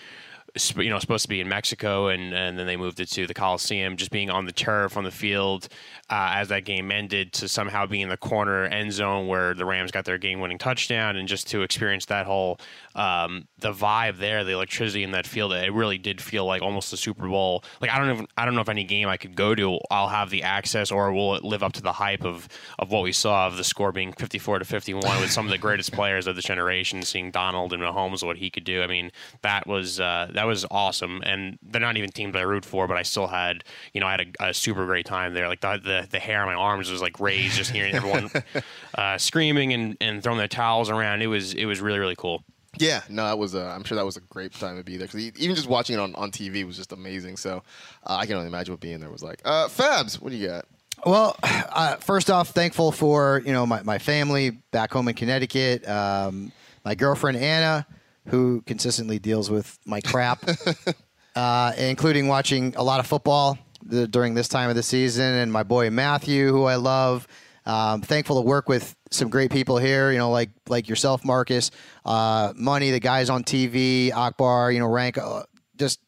You 0.76 0.90
know, 0.90 0.98
supposed 0.98 1.22
to 1.22 1.28
be 1.28 1.40
in 1.40 1.48
Mexico, 1.48 2.08
and, 2.08 2.32
and 2.34 2.58
then 2.58 2.66
they 2.66 2.76
moved 2.76 3.00
it 3.00 3.08
to 3.10 3.26
the 3.26 3.34
Coliseum. 3.34 3.96
Just 3.96 4.10
being 4.10 4.30
on 4.30 4.46
the 4.46 4.52
turf 4.52 4.96
on 4.96 5.04
the 5.04 5.10
field 5.10 5.68
uh, 6.10 6.32
as 6.34 6.48
that 6.48 6.64
game 6.64 6.90
ended, 6.90 7.32
to 7.34 7.48
somehow 7.48 7.86
be 7.86 8.00
in 8.00 8.08
the 8.08 8.16
corner 8.16 8.64
end 8.64 8.92
zone 8.92 9.26
where 9.26 9.54
the 9.54 9.64
Rams 9.64 9.90
got 9.90 10.04
their 10.04 10.18
game-winning 10.18 10.58
touchdown, 10.58 11.16
and 11.16 11.28
just 11.28 11.48
to 11.48 11.62
experience 11.62 12.06
that 12.06 12.26
whole 12.26 12.58
um, 12.94 13.46
the 13.58 13.72
vibe 13.72 14.18
there, 14.18 14.44
the 14.44 14.52
electricity 14.52 15.04
in 15.04 15.12
that 15.12 15.26
field. 15.26 15.52
It 15.52 15.72
really 15.72 15.98
did 15.98 16.20
feel 16.20 16.44
like 16.44 16.62
almost 16.62 16.92
a 16.92 16.96
Super 16.96 17.28
Bowl. 17.28 17.62
Like 17.80 17.90
I 17.90 17.98
don't 17.98 18.10
even 18.10 18.28
I 18.36 18.44
don't 18.44 18.54
know 18.54 18.60
if 18.60 18.68
any 18.68 18.84
game 18.84 19.08
I 19.08 19.16
could 19.16 19.36
go 19.36 19.54
to, 19.54 19.78
I'll 19.90 20.08
have 20.08 20.30
the 20.30 20.42
access, 20.42 20.90
or 20.90 21.12
will 21.12 21.36
it 21.36 21.44
live 21.44 21.62
up 21.62 21.72
to 21.74 21.82
the 21.82 21.92
hype 21.92 22.24
of 22.24 22.48
of 22.78 22.90
what 22.90 23.02
we 23.02 23.12
saw 23.12 23.46
of 23.46 23.56
the 23.56 23.64
score 23.64 23.92
being 23.92 24.12
54 24.12 24.60
to 24.60 24.64
51 24.64 25.20
with 25.20 25.30
some 25.30 25.46
of 25.46 25.50
the 25.50 25.58
greatest 25.58 25.92
players 25.92 26.26
of 26.26 26.36
this 26.36 26.44
generation, 26.44 27.02
seeing 27.02 27.30
Donald 27.30 27.72
and 27.72 27.82
Mahomes 27.82 28.24
what 28.24 28.36
he 28.38 28.50
could 28.50 28.64
do. 28.64 28.82
I 28.82 28.86
mean, 28.86 29.10
that 29.42 29.66
was 29.66 30.00
uh, 30.00 30.28
that 30.32 30.46
was 30.46 30.66
awesome, 30.70 31.22
and 31.24 31.58
they're 31.62 31.80
not 31.80 31.96
even 31.96 32.10
teams 32.10 32.34
I 32.34 32.42
root 32.42 32.64
for, 32.64 32.86
but 32.86 32.96
I 32.96 33.02
still 33.02 33.28
had 33.28 33.64
you 33.92 34.00
know 34.00 34.06
I 34.06 34.12
had 34.12 34.36
a, 34.40 34.48
a 34.48 34.54
super 34.54 34.86
great 34.86 35.06
time 35.06 35.34
there. 35.34 35.48
Like 35.48 35.60
the, 35.60 35.80
the 35.82 35.97
the 36.02 36.18
hair 36.18 36.40
on 36.40 36.46
my 36.46 36.54
arms 36.54 36.90
was 36.90 37.00
like 37.00 37.20
raised 37.20 37.56
just 37.56 37.70
hearing 37.70 37.94
everyone 37.94 38.30
uh, 38.94 39.18
screaming 39.18 39.72
and, 39.72 39.96
and 40.00 40.22
throwing 40.22 40.38
their 40.38 40.48
towels 40.48 40.90
around. 40.90 41.22
It 41.22 41.26
was 41.28 41.54
it 41.54 41.66
was 41.66 41.80
really 41.80 41.98
really 41.98 42.16
cool. 42.16 42.44
Yeah, 42.76 43.02
no, 43.08 43.24
that 43.24 43.38
was. 43.38 43.54
Uh, 43.54 43.72
I'm 43.74 43.84
sure 43.84 43.96
that 43.96 44.04
was 44.04 44.16
a 44.16 44.20
great 44.20 44.52
time 44.52 44.76
to 44.76 44.84
be 44.84 44.96
there 44.96 45.06
because 45.06 45.20
even 45.20 45.56
just 45.56 45.68
watching 45.68 45.94
it 45.94 46.00
on, 46.00 46.14
on 46.14 46.30
TV 46.30 46.66
was 46.66 46.76
just 46.76 46.92
amazing. 46.92 47.36
So 47.36 47.62
uh, 48.06 48.16
I 48.16 48.26
can 48.26 48.36
only 48.36 48.48
imagine 48.48 48.72
what 48.72 48.80
being 48.80 49.00
there 49.00 49.10
was 49.10 49.22
like. 49.22 49.40
Uh, 49.44 49.68
Fabs, 49.68 50.20
what 50.20 50.30
do 50.30 50.36
you 50.36 50.48
got? 50.48 50.66
Well, 51.06 51.36
uh, 51.42 51.96
first 51.96 52.30
off, 52.30 52.50
thankful 52.50 52.92
for 52.92 53.42
you 53.44 53.52
know 53.52 53.66
my, 53.66 53.82
my 53.82 53.98
family 53.98 54.50
back 54.70 54.92
home 54.92 55.08
in 55.08 55.14
Connecticut, 55.14 55.88
um, 55.88 56.52
my 56.84 56.94
girlfriend 56.94 57.38
Anna, 57.38 57.86
who 58.26 58.62
consistently 58.62 59.18
deals 59.18 59.50
with 59.50 59.78
my 59.84 60.00
crap, 60.00 60.44
uh, 61.36 61.72
including 61.78 62.28
watching 62.28 62.74
a 62.76 62.82
lot 62.82 63.00
of 63.00 63.06
football 63.06 63.58
the, 63.88 64.06
during 64.06 64.34
this 64.34 64.48
time 64.48 64.70
of 64.70 64.76
the 64.76 64.82
season, 64.82 65.34
and 65.34 65.52
my 65.52 65.62
boy 65.62 65.90
Matthew, 65.90 66.50
who 66.50 66.64
I 66.64 66.76
love. 66.76 67.26
Um, 67.66 68.00
thankful 68.00 68.36
to 68.36 68.48
work 68.48 68.66
with 68.66 68.96
some 69.10 69.28
great 69.28 69.50
people 69.50 69.76
here, 69.76 70.10
you 70.10 70.16
know, 70.16 70.30
like 70.30 70.50
like 70.68 70.88
yourself, 70.88 71.22
Marcus, 71.24 71.70
uh, 72.04 72.54
Money, 72.56 72.90
the 72.90 73.00
guys 73.00 73.28
on 73.28 73.44
TV, 73.44 74.10
Akbar, 74.10 74.72
you 74.72 74.78
know, 74.78 74.86
Rank, 74.86 75.18
uh, 75.18 75.42
just 75.76 76.00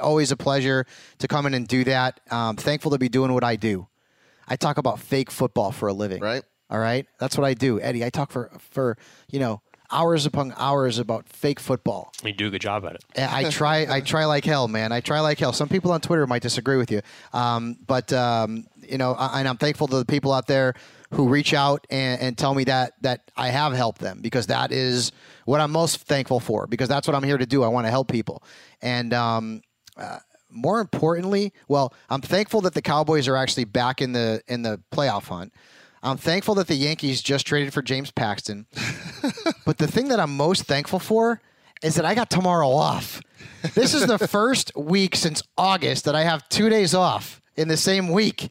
always 0.00 0.30
a 0.30 0.36
pleasure 0.36 0.86
to 1.18 1.26
come 1.26 1.46
in 1.46 1.54
and 1.54 1.66
do 1.66 1.82
that. 1.84 2.20
Um, 2.30 2.56
thankful 2.56 2.92
to 2.92 2.98
be 2.98 3.08
doing 3.08 3.32
what 3.32 3.42
I 3.42 3.56
do. 3.56 3.88
I 4.46 4.56
talk 4.56 4.78
about 4.78 5.00
fake 5.00 5.30
football 5.30 5.72
for 5.72 5.88
a 5.88 5.92
living. 5.92 6.20
Right. 6.20 6.44
All 6.68 6.78
right. 6.78 7.06
That's 7.18 7.36
what 7.36 7.44
I 7.44 7.54
do, 7.54 7.80
Eddie. 7.80 8.04
I 8.04 8.10
talk 8.10 8.30
for 8.30 8.50
for 8.70 8.96
you 9.30 9.40
know 9.40 9.62
hours 9.92 10.26
upon 10.26 10.54
hours 10.56 10.98
about 10.98 11.28
fake 11.28 11.60
football. 11.60 12.12
You 12.24 12.32
do 12.32 12.48
a 12.48 12.50
good 12.50 12.60
job 12.60 12.84
at 12.84 12.94
it. 12.94 13.04
I 13.16 13.50
try. 13.50 13.86
I 13.88 14.00
try 14.12 14.24
like 14.24 14.44
hell, 14.44 14.68
man. 14.68 14.92
I 14.92 15.00
try 15.00 15.20
like 15.20 15.38
hell. 15.38 15.52
Some 15.52 15.68
people 15.68 15.92
on 15.92 16.00
Twitter 16.00 16.26
might 16.26 16.42
disagree 16.42 16.76
with 16.76 16.90
you, 16.90 17.02
um, 17.32 17.76
but 17.86 18.12
um, 18.12 18.66
you 18.82 18.98
know, 18.98 19.12
I, 19.12 19.40
and 19.40 19.48
I'm 19.48 19.56
thankful 19.56 19.88
to 19.88 19.96
the 19.98 20.04
people 20.04 20.32
out 20.32 20.46
there 20.46 20.74
who 21.12 21.28
reach 21.28 21.54
out 21.54 21.86
and, 21.90 22.20
and 22.20 22.38
tell 22.38 22.54
me 22.54 22.64
that 22.64 22.94
that 23.02 23.30
I 23.36 23.48
have 23.48 23.72
helped 23.72 24.00
them 24.00 24.20
because 24.20 24.46
that 24.46 24.72
is 24.72 25.12
what 25.44 25.60
I'm 25.60 25.72
most 25.72 25.98
thankful 25.98 26.40
for 26.40 26.66
because 26.66 26.88
that's 26.88 27.06
what 27.06 27.14
I'm 27.14 27.24
here 27.24 27.38
to 27.38 27.46
do. 27.46 27.62
I 27.62 27.68
want 27.68 27.86
to 27.86 27.90
help 27.90 28.08
people, 28.08 28.42
and 28.80 29.12
um, 29.12 29.62
uh, 29.96 30.18
more 30.50 30.80
importantly, 30.80 31.52
well, 31.68 31.94
I'm 32.08 32.20
thankful 32.20 32.60
that 32.62 32.74
the 32.74 32.82
Cowboys 32.82 33.28
are 33.28 33.36
actually 33.36 33.64
back 33.64 34.00
in 34.00 34.12
the 34.12 34.42
in 34.48 34.62
the 34.62 34.80
playoff 34.92 35.24
hunt. 35.24 35.52
I'm 36.02 36.16
thankful 36.16 36.54
that 36.56 36.66
the 36.66 36.74
Yankees 36.74 37.20
just 37.20 37.46
traded 37.46 37.74
for 37.74 37.82
James 37.82 38.10
Paxton. 38.10 38.66
but 39.66 39.78
the 39.78 39.86
thing 39.86 40.08
that 40.08 40.18
I'm 40.18 40.36
most 40.36 40.64
thankful 40.64 40.98
for 40.98 41.40
is 41.82 41.94
that 41.96 42.04
I 42.04 42.14
got 42.14 42.30
tomorrow 42.30 42.70
off. 42.70 43.20
This 43.74 43.94
is 43.94 44.06
the 44.06 44.18
first 44.28 44.74
week 44.74 45.14
since 45.14 45.42
August 45.58 46.06
that 46.06 46.14
I 46.14 46.22
have 46.22 46.48
two 46.48 46.68
days 46.68 46.94
off 46.94 47.42
in 47.56 47.68
the 47.68 47.76
same 47.76 48.08
week. 48.08 48.50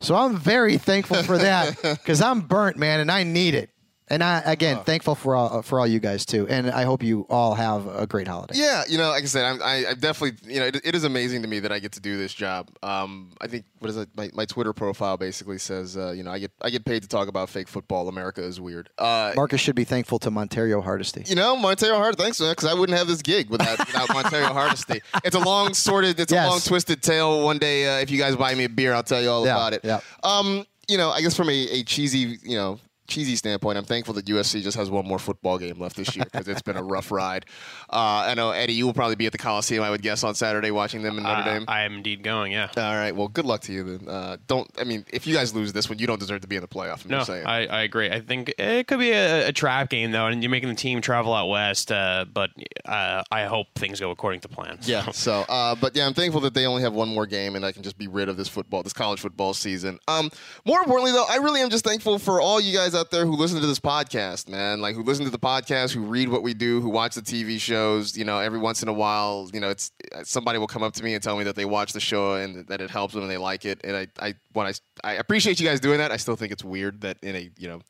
So 0.00 0.16
I'm 0.16 0.36
very 0.36 0.76
thankful 0.78 1.22
for 1.22 1.38
that 1.38 1.80
because 1.82 2.20
I'm 2.20 2.40
burnt, 2.40 2.76
man, 2.76 3.00
and 3.00 3.10
I 3.10 3.22
need 3.22 3.54
it. 3.54 3.70
And 4.08 4.22
I 4.22 4.40
again 4.44 4.82
thankful 4.84 5.14
for 5.14 5.34
all 5.34 5.62
for 5.62 5.80
all 5.80 5.86
you 5.86 5.98
guys 5.98 6.26
too, 6.26 6.46
and 6.48 6.70
I 6.70 6.82
hope 6.84 7.02
you 7.02 7.24
all 7.30 7.54
have 7.54 7.86
a 7.86 8.06
great 8.06 8.28
holiday. 8.28 8.54
Yeah, 8.58 8.82
you 8.86 8.98
know, 8.98 9.08
like 9.08 9.22
I 9.22 9.26
said, 9.26 9.44
I'm, 9.44 9.62
I, 9.62 9.86
I 9.90 9.94
definitely, 9.94 10.52
you 10.52 10.60
know, 10.60 10.66
it, 10.66 10.80
it 10.84 10.94
is 10.94 11.04
amazing 11.04 11.40
to 11.42 11.48
me 11.48 11.60
that 11.60 11.72
I 11.72 11.78
get 11.78 11.92
to 11.92 12.00
do 12.00 12.18
this 12.18 12.34
job. 12.34 12.68
Um, 12.82 13.32
I 13.40 13.46
think 13.46 13.64
what 13.78 13.88
is 13.88 13.96
it? 13.96 14.10
My, 14.14 14.28
my 14.34 14.44
Twitter 14.44 14.72
profile 14.74 15.16
basically 15.16 15.56
says, 15.58 15.96
uh, 15.96 16.10
you 16.12 16.24
know, 16.24 16.30
I 16.30 16.40
get 16.40 16.50
I 16.60 16.68
get 16.68 16.84
paid 16.84 17.02
to 17.02 17.08
talk 17.08 17.28
about 17.28 17.48
fake 17.48 17.68
football. 17.68 18.08
America 18.08 18.42
is 18.42 18.60
weird. 18.60 18.90
Uh, 18.98 19.32
Marcus 19.34 19.60
should 19.62 19.76
be 19.76 19.84
thankful 19.84 20.18
to 20.18 20.30
Montario 20.30 20.82
Hardesty. 20.82 21.22
you 21.26 21.34
know, 21.36 21.56
Montero 21.56 21.96
Hard, 21.96 22.18
thanks 22.18 22.38
man, 22.40 22.50
because 22.52 22.68
I 22.68 22.74
wouldn't 22.74 22.98
have 22.98 23.06
this 23.06 23.22
gig 23.22 23.48
without 23.48 23.78
without 23.78 24.08
Montario 24.08 24.52
Hardesty. 24.52 25.00
It's 25.24 25.36
a 25.36 25.40
long, 25.40 25.72
sorted, 25.72 26.18
it's 26.20 26.32
Yes. 26.32 26.46
a 26.46 26.50
long, 26.50 26.60
twisted 26.60 27.02
tale. 27.02 27.44
One 27.44 27.58
day, 27.58 27.86
uh, 27.86 28.00
if 28.02 28.10
you 28.10 28.18
guys 28.18 28.36
buy 28.36 28.54
me 28.54 28.64
a 28.64 28.68
beer, 28.68 28.92
I'll 28.92 29.02
tell 29.04 29.22
you 29.22 29.30
all 29.30 29.46
Yeah, 29.46 29.52
about 29.54 29.72
it. 29.72 29.80
yeah. 29.84 30.00
Um, 30.22 30.66
you 30.88 30.98
know, 30.98 31.10
I 31.10 31.22
guess 31.22 31.34
from 31.36 31.48
a, 31.48 31.52
a 31.52 31.82
cheesy, 31.84 32.38
you 32.42 32.56
know, 32.56 32.78
cheesy 33.08 33.36
standpoint, 33.36 33.78
I'm 33.78 33.84
thankful 33.84 34.14
that 34.14 34.26
USC 34.26 34.62
just 34.62 34.76
has 34.76 34.90
one 34.90 35.06
more 35.06 35.18
football 35.18 35.58
game 35.58 35.78
left 35.78 35.96
this 35.96 36.14
year 36.16 36.24
because 36.24 36.48
it's 36.48 36.62
been 36.62 36.76
a 36.76 36.82
rough 36.82 37.10
ride. 37.10 37.46
Uh, 37.92 38.24
I 38.26 38.34
know 38.34 38.52
Eddie, 38.52 38.72
you 38.72 38.86
will 38.86 38.94
probably 38.94 39.16
be 39.16 39.26
at 39.26 39.32
the 39.32 39.38
Coliseum, 39.38 39.84
I 39.84 39.90
would 39.90 40.00
guess, 40.00 40.24
on 40.24 40.34
Saturday 40.34 40.70
watching 40.70 41.02
them 41.02 41.18
in 41.18 41.24
Notre 41.24 41.40
Uh, 41.42 41.44
Dame. 41.44 41.64
I 41.68 41.82
am 41.82 41.96
indeed 41.96 42.22
going. 42.22 42.52
Yeah. 42.52 42.68
all 42.74 42.94
right. 42.94 43.14
Well, 43.14 43.28
good 43.28 43.44
luck 43.44 43.60
to 43.62 43.72
you 43.72 43.98
then. 43.98 44.08
Uh, 44.08 44.38
don't. 44.46 44.70
I 44.80 44.84
mean, 44.84 45.04
if 45.12 45.26
you 45.26 45.34
guys 45.34 45.52
lose 45.54 45.74
this 45.74 45.90
one, 45.90 45.98
you 45.98 46.06
don't 46.06 46.18
deserve 46.18 46.40
to 46.40 46.46
be 46.48 46.56
in 46.56 46.62
the 46.62 46.68
playoff. 46.68 47.04
I'm 47.04 47.10
No, 47.10 47.18
just 47.18 47.26
saying. 47.26 47.44
I, 47.44 47.66
I 47.66 47.82
agree. 47.82 48.10
I 48.10 48.20
think 48.20 48.54
it 48.56 48.86
could 48.86 48.98
be 48.98 49.10
a, 49.10 49.48
a 49.48 49.52
trap 49.52 49.90
game 49.90 50.10
though, 50.10 50.26
and 50.26 50.42
you're 50.42 50.48
making 50.48 50.70
the 50.70 50.74
team 50.74 51.02
travel 51.02 51.34
out 51.34 51.48
west. 51.48 51.92
Uh, 51.92 52.24
but 52.32 52.48
uh, 52.86 53.22
I 53.30 53.44
hope 53.44 53.66
things 53.74 54.00
go 54.00 54.10
according 54.10 54.40
to 54.40 54.48
plan. 54.48 54.78
Yeah. 54.82 55.04
So, 55.12 55.44
uh, 55.50 55.74
but 55.74 55.94
yeah, 55.94 56.06
I'm 56.06 56.14
thankful 56.14 56.40
that 56.42 56.54
they 56.54 56.64
only 56.64 56.82
have 56.82 56.94
one 56.94 57.08
more 57.10 57.26
game, 57.26 57.56
and 57.56 57.64
I 57.66 57.72
can 57.72 57.82
just 57.82 57.98
be 57.98 58.08
rid 58.08 58.30
of 58.30 58.38
this 58.38 58.48
football, 58.48 58.82
this 58.82 58.94
college 58.94 59.20
football 59.20 59.52
season. 59.52 59.98
Um, 60.08 60.30
more 60.64 60.78
importantly, 60.80 61.12
though, 61.12 61.26
I 61.28 61.36
really 61.36 61.60
am 61.60 61.68
just 61.68 61.84
thankful 61.84 62.18
for 62.18 62.40
all 62.40 62.58
you 62.60 62.74
guys 62.74 62.91
out 62.94 63.10
there 63.10 63.26
who 63.26 63.36
listen 63.36 63.60
to 63.60 63.66
this 63.66 63.78
podcast, 63.80 64.48
man. 64.48 64.80
Like 64.80 64.94
who 64.94 65.02
listen 65.02 65.24
to 65.24 65.30
the 65.30 65.38
podcast, 65.38 65.92
who 65.92 66.02
read 66.02 66.28
what 66.28 66.42
we 66.42 66.54
do, 66.54 66.80
who 66.80 66.88
watch 66.88 67.14
the 67.14 67.22
TV 67.22 67.58
shows. 67.60 68.16
You 68.16 68.24
know, 68.24 68.38
every 68.38 68.58
once 68.58 68.82
in 68.82 68.88
a 68.88 68.92
while, 68.92 69.48
you 69.52 69.60
know, 69.60 69.70
it's 69.70 69.90
somebody 70.24 70.58
will 70.58 70.66
come 70.66 70.82
up 70.82 70.94
to 70.94 71.04
me 71.04 71.14
and 71.14 71.22
tell 71.22 71.36
me 71.36 71.44
that 71.44 71.56
they 71.56 71.64
watch 71.64 71.92
the 71.92 72.00
show 72.00 72.34
and 72.34 72.66
that 72.68 72.80
it 72.80 72.90
helps 72.90 73.14
them 73.14 73.22
and 73.22 73.30
they 73.30 73.38
like 73.38 73.64
it. 73.64 73.80
And 73.84 73.96
I, 73.96 74.06
I, 74.20 74.34
when 74.52 74.66
I, 74.66 74.72
I 75.04 75.14
appreciate 75.14 75.60
you 75.60 75.66
guys 75.66 75.80
doing 75.80 75.98
that. 75.98 76.10
I 76.12 76.16
still 76.16 76.36
think 76.36 76.52
it's 76.52 76.64
weird 76.64 77.00
that 77.02 77.18
in 77.22 77.36
a, 77.36 77.50
you 77.58 77.68
know. 77.68 77.80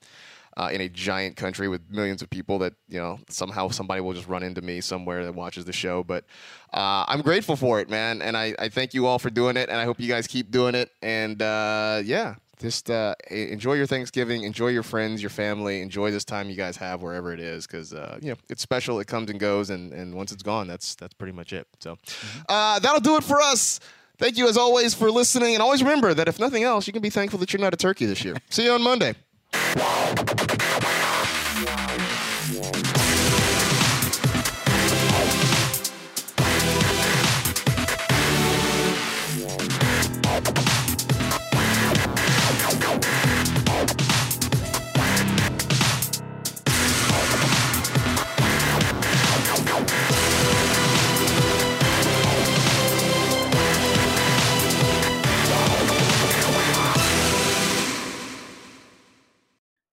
uh, 0.57 0.69
in 0.71 0.83
a 0.83 0.89
giant 0.89 1.35
country 1.37 1.67
with 1.67 1.81
millions 1.91 2.21
of 2.21 2.29
people 2.29 2.59
that 2.59 2.75
you 2.87 2.99
know 2.99 3.19
somehow 3.31 3.69
somebody 3.69 4.03
will 4.03 4.13
just 4.13 4.29
run 4.29 4.43
into 4.43 4.61
me 4.61 4.83
somewhere 4.83 5.25
that 5.25 5.35
watches 5.35 5.65
the 5.65 5.73
show. 5.73 6.05
But 6.05 6.25
uh, 6.75 7.07
I'm 7.09 7.23
grateful 7.23 7.57
for 7.57 7.81
it, 7.81 7.89
man, 7.89 8.21
and 8.21 8.37
I, 8.37 8.55
I 8.59 8.69
thank 8.69 8.93
you 8.93 9.07
all 9.07 9.19
for 9.19 9.31
doing 9.31 9.57
it, 9.57 9.71
and 9.71 9.81
I 9.81 9.85
hope 9.85 9.99
you 9.99 10.09
guys 10.09 10.27
keep 10.27 10.51
doing 10.51 10.75
it. 10.75 10.91
And 11.01 11.41
uh, 11.41 12.03
yeah, 12.05 12.35
just 12.61 12.91
uh, 12.91 13.15
enjoy 13.31 13.75
your 13.75 13.87
Thanksgiving, 13.87 14.45
enjoy 14.45 14.69
your 14.69 14.83
friends, 14.83 15.23
your 15.23 15.31
family, 15.31 15.81
enjoy 15.81 16.11
this 16.11 16.25
time 16.25 16.49
you 16.49 16.57
guys 16.57 16.77
have 16.77 17.03
wherever 17.03 17.33
it 17.33 17.41
is, 17.41 17.67
because 17.67 17.93
uh, 17.93 18.19
you 18.21 18.31
know 18.31 18.37
it's 18.49 18.63
special. 18.63 19.01
It 19.01 19.07
comes 19.07 19.31
and 19.31 19.41
goes, 19.41 19.71
and, 19.71 19.93
and 19.93 20.15
once 20.15 20.33
it's 20.33 20.43
gone, 20.43 20.67
that's 20.67 20.95
that's 20.95 21.15
pretty 21.15 21.33
much 21.33 21.53
it. 21.53 21.67
So 21.81 21.99
uh, 22.49 22.79
that'll 22.79 23.01
do 23.01 23.17
it 23.17 23.25
for 23.25 23.41
us. 23.41 23.81
Thank 24.19 24.37
you 24.37 24.49
as 24.49 24.57
always 24.57 24.95
for 24.95 25.11
listening, 25.11 25.55
and 25.55 25.63
always 25.63 25.83
remember 25.83 26.15
that 26.15 26.29
if 26.29 26.39
nothing 26.39 26.63
else, 26.63 26.87
you 26.87 26.93
can 26.93 27.03
be 27.03 27.11
thankful 27.11 27.39
that 27.41 27.53
you're 27.53 27.61
not 27.61 27.75
a 27.75 27.77
turkey 27.79 28.07
this 28.07 28.25
year. 28.25 28.37
See 28.51 28.65
you 28.65 28.73
on 28.73 28.83
Monday. 28.83 29.15